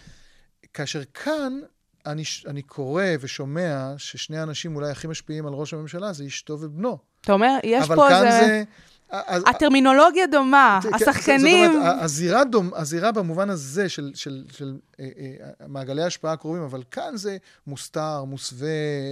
כאשר 0.73 1.05
כאן 1.05 1.61
אני, 2.07 2.23
אני 2.47 2.63
קורא 2.63 3.05
ושומע 3.21 3.95
ששני 3.99 4.39
האנשים 4.39 4.77
אולי 4.77 4.91
הכי 4.91 5.07
משפיעים 5.07 5.47
על 5.47 5.53
ראש 5.53 5.75
הממשלה 5.75 6.13
זה 6.13 6.27
אשתו 6.27 6.59
ובנו. 6.61 6.99
אתה 7.21 7.33
אומר, 7.33 7.59
יש 7.65 7.85
אבל 7.85 7.97
פה 7.97 8.07
כאן 8.09 8.27
איזה... 8.27 8.47
זה... 8.47 8.63
אז- 9.11 9.43
הטרמינולוגיה 9.47 10.27
דומה, 10.27 10.81
כן, 10.83 10.95
השחקנים... 10.95 11.73
זאת 11.73 11.81
אומרת, 11.81 12.03
הזירה, 12.03 12.45
דומ, 12.45 12.71
הזירה 12.75 13.13
במובן 13.13 13.51
הזה 13.51 13.89
של, 13.89 14.13
של, 14.15 14.45
של 14.53 14.79
אה, 15.01 15.09
אה, 15.19 15.67
מעגלי 15.69 16.03
ההשפעה 16.03 16.33
הקרובים, 16.33 16.63
אבל 16.63 16.83
כאן 16.91 17.17
זה 17.17 17.37
מוסתר, 17.67 18.25
מוסווה, 18.25 18.69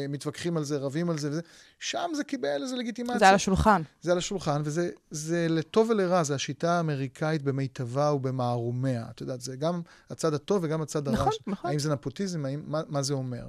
מתווכחים 0.09 0.57
על 0.57 0.65
זה, 0.65 0.77
רבים 0.77 1.11
על 1.11 1.19
זה 1.19 1.31
וזה. 1.31 1.41
שם 1.79 2.11
זה 2.15 2.25
קיבל 2.25 2.63
איזו 2.63 2.77
לגיטימציה. 2.77 3.19
זה 3.19 3.29
על 3.29 3.35
השולחן. 3.35 3.83
זה 4.03 4.13
על 4.13 4.19
השולחן, 4.19 4.63
וזה 4.65 4.91
זה 5.11 5.47
לטוב 5.51 5.91
ולרע, 5.91 6.23
זה 6.23 6.35
השיטה 6.35 6.73
האמריקאית 6.73 7.43
במיטבה 7.43 8.13
ובמערומיה. 8.13 9.05
את 9.11 9.21
יודעת, 9.21 9.41
זה 9.41 9.57
גם 9.57 9.81
הצד 10.11 10.35
הטוב 10.35 10.65
וגם 10.65 10.83
הצד 10.83 11.09
הרע. 11.09 11.17
נכון, 11.17 11.33
נכון. 11.47 11.71
האם 11.71 11.79
זה 11.79 11.93
נפוטיזם, 11.93 12.45
האם, 12.45 12.63
מה, 12.67 12.81
מה 12.89 13.03
זה 13.03 13.15
אומר. 13.15 13.47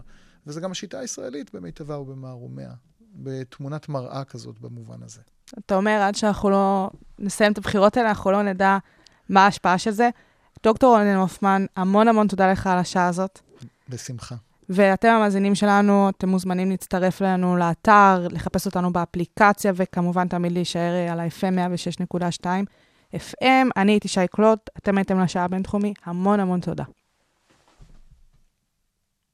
וזה 0.47 0.61
גם 0.61 0.71
השיטה 0.71 0.99
הישראלית 0.99 1.55
במיטבה 1.55 1.97
ובמערומיה, 1.97 2.71
בתמונת 3.15 3.89
מראה 3.89 4.23
כזאת 4.23 4.59
במובן 4.59 5.03
הזה. 5.03 5.21
אתה 5.59 5.75
אומר, 5.75 6.01
עד 6.01 6.15
שאנחנו 6.15 6.49
לא 6.49 6.89
נסיים 7.19 7.51
את 7.51 7.57
הבחירות 7.57 7.97
האלה, 7.97 8.09
אנחנו 8.09 8.31
לא 8.31 8.43
נדע 8.43 8.77
מה 9.29 9.45
ההשפעה 9.45 9.77
של 9.77 9.91
זה. 9.91 10.09
דוקטור 10.63 10.97
רונן 10.97 11.15
הופמן, 11.15 11.65
המון 11.75 12.07
המון 12.07 12.27
תודה 12.27 12.51
לך 12.51 12.67
על 12.67 12.77
השעה 12.77 13.07
הזאת. 13.07 13.39
בשמחה. 13.89 14.35
ואתם 14.69 15.07
המאזינים 15.07 15.55
שלנו, 15.55 16.09
אתם 16.09 16.29
מוזמנים 16.29 16.69
להצטרף 16.69 17.21
אלינו 17.21 17.57
לאתר, 17.57 18.27
לחפש 18.31 18.65
אותנו 18.65 18.93
באפליקציה, 18.93 19.71
וכמובן 19.75 20.27
תמיד 20.27 20.51
להישאר 20.51 20.93
אה, 20.93 21.11
על 21.11 21.19
ה-FM 21.19 22.03
106.2 22.43 22.45
FM. 23.15 23.69
אני 23.77 23.91
הייתי 23.91 24.07
שי 24.07 24.27
קלוט, 24.31 24.69
אתם 24.77 24.97
הייתם 24.97 25.19
לשעה 25.19 25.43
הבינתחומי, 25.43 25.93
המון 26.05 26.39
המון 26.39 26.59
תודה. 26.59 26.83